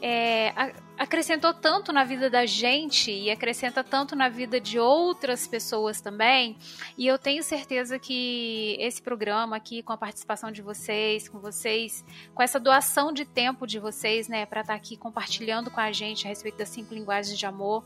é, 0.00 0.52
acrescentou 0.98 1.52
tanto 1.52 1.92
na 1.92 2.04
vida 2.04 2.30
da 2.30 2.46
gente 2.46 3.10
e 3.10 3.30
acrescenta 3.30 3.84
tanto 3.84 4.16
na 4.16 4.28
vida 4.28 4.58
de 4.58 4.78
outras 4.78 5.46
pessoas 5.46 6.00
também. 6.00 6.56
E 6.96 7.06
eu 7.06 7.18
tenho 7.18 7.42
certeza 7.42 7.98
que 7.98 8.76
esse 8.80 9.02
programa 9.02 9.56
aqui, 9.56 9.82
com 9.82 9.92
a 9.92 9.96
participação 9.96 10.50
de 10.50 10.62
vocês, 10.62 11.28
com 11.28 11.38
vocês, 11.38 12.04
com 12.34 12.42
essa 12.42 12.58
doação 12.58 13.12
de 13.12 13.24
tempo 13.24 13.66
de 13.66 13.78
vocês, 13.78 14.26
né, 14.28 14.46
para 14.46 14.62
estar 14.62 14.72
tá 14.72 14.76
aqui 14.76 14.96
compartilhando 14.96 15.70
com 15.70 15.80
a 15.80 15.92
gente 15.92 16.26
a 16.26 16.28
respeito 16.28 16.58
das 16.58 16.70
cinco 16.70 16.94
linguagens 16.94 17.38
de 17.38 17.44
amor, 17.44 17.84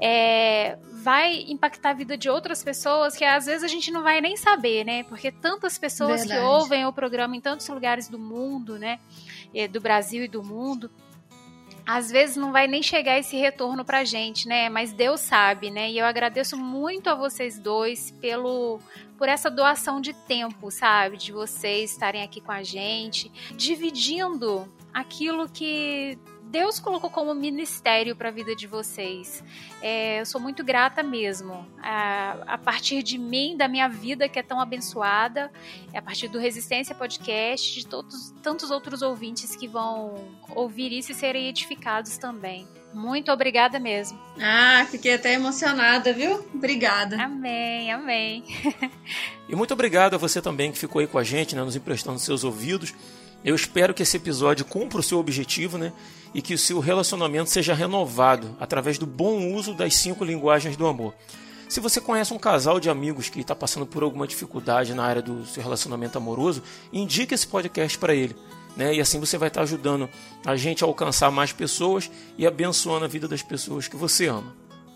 é, 0.00 0.78
vai 1.02 1.42
impactar 1.42 1.90
a 1.90 1.94
vida 1.94 2.16
de 2.16 2.30
outras 2.30 2.64
pessoas 2.64 3.14
que 3.16 3.24
às 3.24 3.44
vezes 3.44 3.62
a 3.62 3.68
gente 3.68 3.90
não 3.90 4.02
vai 4.02 4.20
nem 4.20 4.36
saber, 4.36 4.84
né? 4.84 5.02
Porque 5.04 5.30
tantas 5.30 5.76
pessoas 5.76 6.20
Verdade. 6.20 6.40
que 6.40 6.46
ouvem 6.46 6.86
o 6.86 6.92
programa 6.92 7.36
em 7.36 7.40
tantos 7.40 7.68
lugares 7.68 8.08
do 8.08 8.18
mundo, 8.18 8.78
né, 8.78 8.98
do 9.70 9.80
Brasil 9.80 10.24
e 10.24 10.28
do 10.28 10.42
mundo 10.42 10.90
às 11.96 12.10
vezes 12.10 12.36
não 12.36 12.52
vai 12.52 12.68
nem 12.68 12.82
chegar 12.82 13.18
esse 13.18 13.36
retorno 13.36 13.84
pra 13.84 14.04
gente, 14.04 14.46
né? 14.46 14.68
Mas 14.68 14.92
Deus 14.92 15.20
sabe, 15.20 15.70
né? 15.70 15.90
E 15.90 15.98
eu 15.98 16.06
agradeço 16.06 16.56
muito 16.56 17.10
a 17.10 17.14
vocês 17.14 17.58
dois 17.58 18.12
pelo 18.20 18.78
por 19.18 19.28
essa 19.28 19.50
doação 19.50 20.00
de 20.00 20.14
tempo, 20.14 20.70
sabe? 20.70 21.16
De 21.16 21.32
vocês 21.32 21.92
estarem 21.92 22.22
aqui 22.22 22.40
com 22.40 22.52
a 22.52 22.62
gente, 22.62 23.30
dividindo 23.54 24.66
aquilo 24.94 25.48
que 25.48 26.16
Deus 26.50 26.80
colocou 26.80 27.08
como 27.08 27.32
ministério 27.32 28.16
para 28.16 28.28
a 28.28 28.32
vida 28.32 28.56
de 28.56 28.66
vocês. 28.66 29.42
É, 29.80 30.20
eu 30.20 30.26
sou 30.26 30.40
muito 30.40 30.64
grata 30.64 31.00
mesmo. 31.00 31.64
A, 31.80 32.54
a, 32.54 32.58
partir 32.58 33.04
de 33.04 33.16
mim, 33.16 33.56
da 33.56 33.68
minha 33.68 33.88
vida 33.88 34.28
que 34.28 34.36
é 34.36 34.42
tão 34.42 34.60
abençoada, 34.60 35.50
é 35.92 35.98
a 35.98 36.02
partir 36.02 36.26
do 36.26 36.40
Resistência 36.40 36.92
Podcast, 36.92 37.72
de 37.72 37.86
todos 37.86 38.34
tantos 38.42 38.72
outros 38.72 39.00
ouvintes 39.00 39.54
que 39.54 39.68
vão 39.68 40.28
ouvir 40.48 40.92
isso 40.92 41.12
e 41.12 41.14
serem 41.14 41.48
edificados 41.48 42.16
também. 42.18 42.66
Muito 42.92 43.30
obrigada 43.30 43.78
mesmo. 43.78 44.18
Ah, 44.40 44.84
fiquei 44.90 45.14
até 45.14 45.34
emocionada, 45.34 46.12
viu? 46.12 46.44
Obrigada. 46.52 47.22
Amém, 47.22 47.92
amém. 47.92 48.42
e 49.48 49.54
muito 49.54 49.72
obrigado 49.72 50.14
a 50.14 50.18
você 50.18 50.42
também 50.42 50.72
que 50.72 50.78
ficou 50.78 50.98
aí 50.98 51.06
com 51.06 51.16
a 51.16 51.22
gente, 51.22 51.54
né, 51.54 51.62
nos 51.62 51.76
emprestando 51.76 52.18
seus 52.18 52.42
ouvidos. 52.42 52.92
Eu 53.44 53.54
espero 53.54 53.94
que 53.94 54.02
esse 54.02 54.16
episódio 54.16 54.64
cumpra 54.64 55.00
o 55.00 55.02
seu 55.02 55.18
objetivo, 55.18 55.78
né? 55.78 55.92
E 56.34 56.42
que 56.42 56.54
o 56.54 56.58
seu 56.58 56.78
relacionamento 56.78 57.50
seja 57.50 57.74
renovado 57.74 58.56
através 58.60 58.98
do 58.98 59.06
bom 59.06 59.52
uso 59.54 59.74
das 59.74 59.96
cinco 59.96 60.24
linguagens 60.24 60.76
do 60.76 60.86
amor. 60.86 61.14
Se 61.68 61.80
você 61.80 62.00
conhece 62.00 62.34
um 62.34 62.38
casal 62.38 62.78
de 62.78 62.90
amigos 62.90 63.28
que 63.28 63.40
está 63.40 63.54
passando 63.54 63.86
por 63.86 64.02
alguma 64.02 64.26
dificuldade 64.26 64.92
na 64.92 65.04
área 65.04 65.22
do 65.22 65.46
seu 65.46 65.62
relacionamento 65.62 66.18
amoroso, 66.18 66.62
indique 66.92 67.32
esse 67.32 67.46
podcast 67.46 67.96
para 67.96 68.14
ele. 68.14 68.36
Né? 68.76 68.94
E 68.94 69.00
assim 69.00 69.18
você 69.18 69.38
vai 69.38 69.48
estar 69.48 69.60
tá 69.60 69.64
ajudando 69.64 70.08
a 70.44 70.56
gente 70.56 70.84
a 70.84 70.86
alcançar 70.86 71.30
mais 71.30 71.52
pessoas 71.52 72.10
e 72.36 72.46
abençoando 72.46 73.04
a 73.04 73.08
vida 73.08 73.26
das 73.26 73.42
pessoas 73.42 73.88
que 73.88 73.96
você 73.96 74.26
ama. 74.26 74.54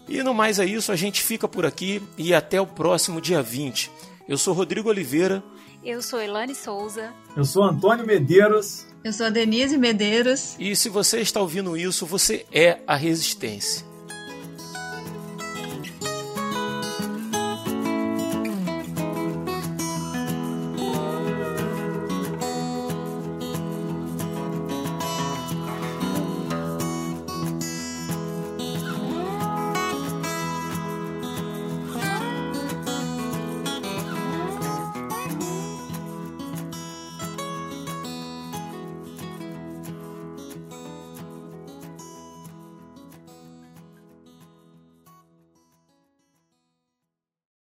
E 0.09 0.23
no 0.23 0.35
mais 0.35 0.59
é 0.59 0.67
isso, 0.67 0.93
a 0.93 0.97
gente 0.97 1.23
fica 1.23 1.49
por 1.49 1.65
aqui 1.65 2.03
e 2.19 2.35
até 2.35 2.61
o 2.61 2.67
próximo 2.67 3.21
dia 3.21 3.41
20. 3.41 3.91
Eu 4.29 4.37
sou 4.37 4.53
Rodrigo 4.53 4.89
Oliveira 4.89 5.43
eu 5.85 6.01
sou 6.01 6.21
Elane 6.21 6.55
Souza. 6.55 7.13
Eu 7.37 7.45
sou 7.45 7.63
Antônio 7.63 8.07
Medeiros. 8.07 8.87
Eu 9.05 9.13
sou 9.13 9.27
a 9.27 9.31
Denise 9.31 9.77
Medeiros. 9.77 10.57
E 10.59 10.75
se 10.75 10.89
você 10.89 11.21
está 11.21 11.41
ouvindo 11.41 11.77
isso, 11.77 12.07
você 12.07 12.47
é 12.51 12.79
a 12.87 12.97
Resistência. 12.97 13.85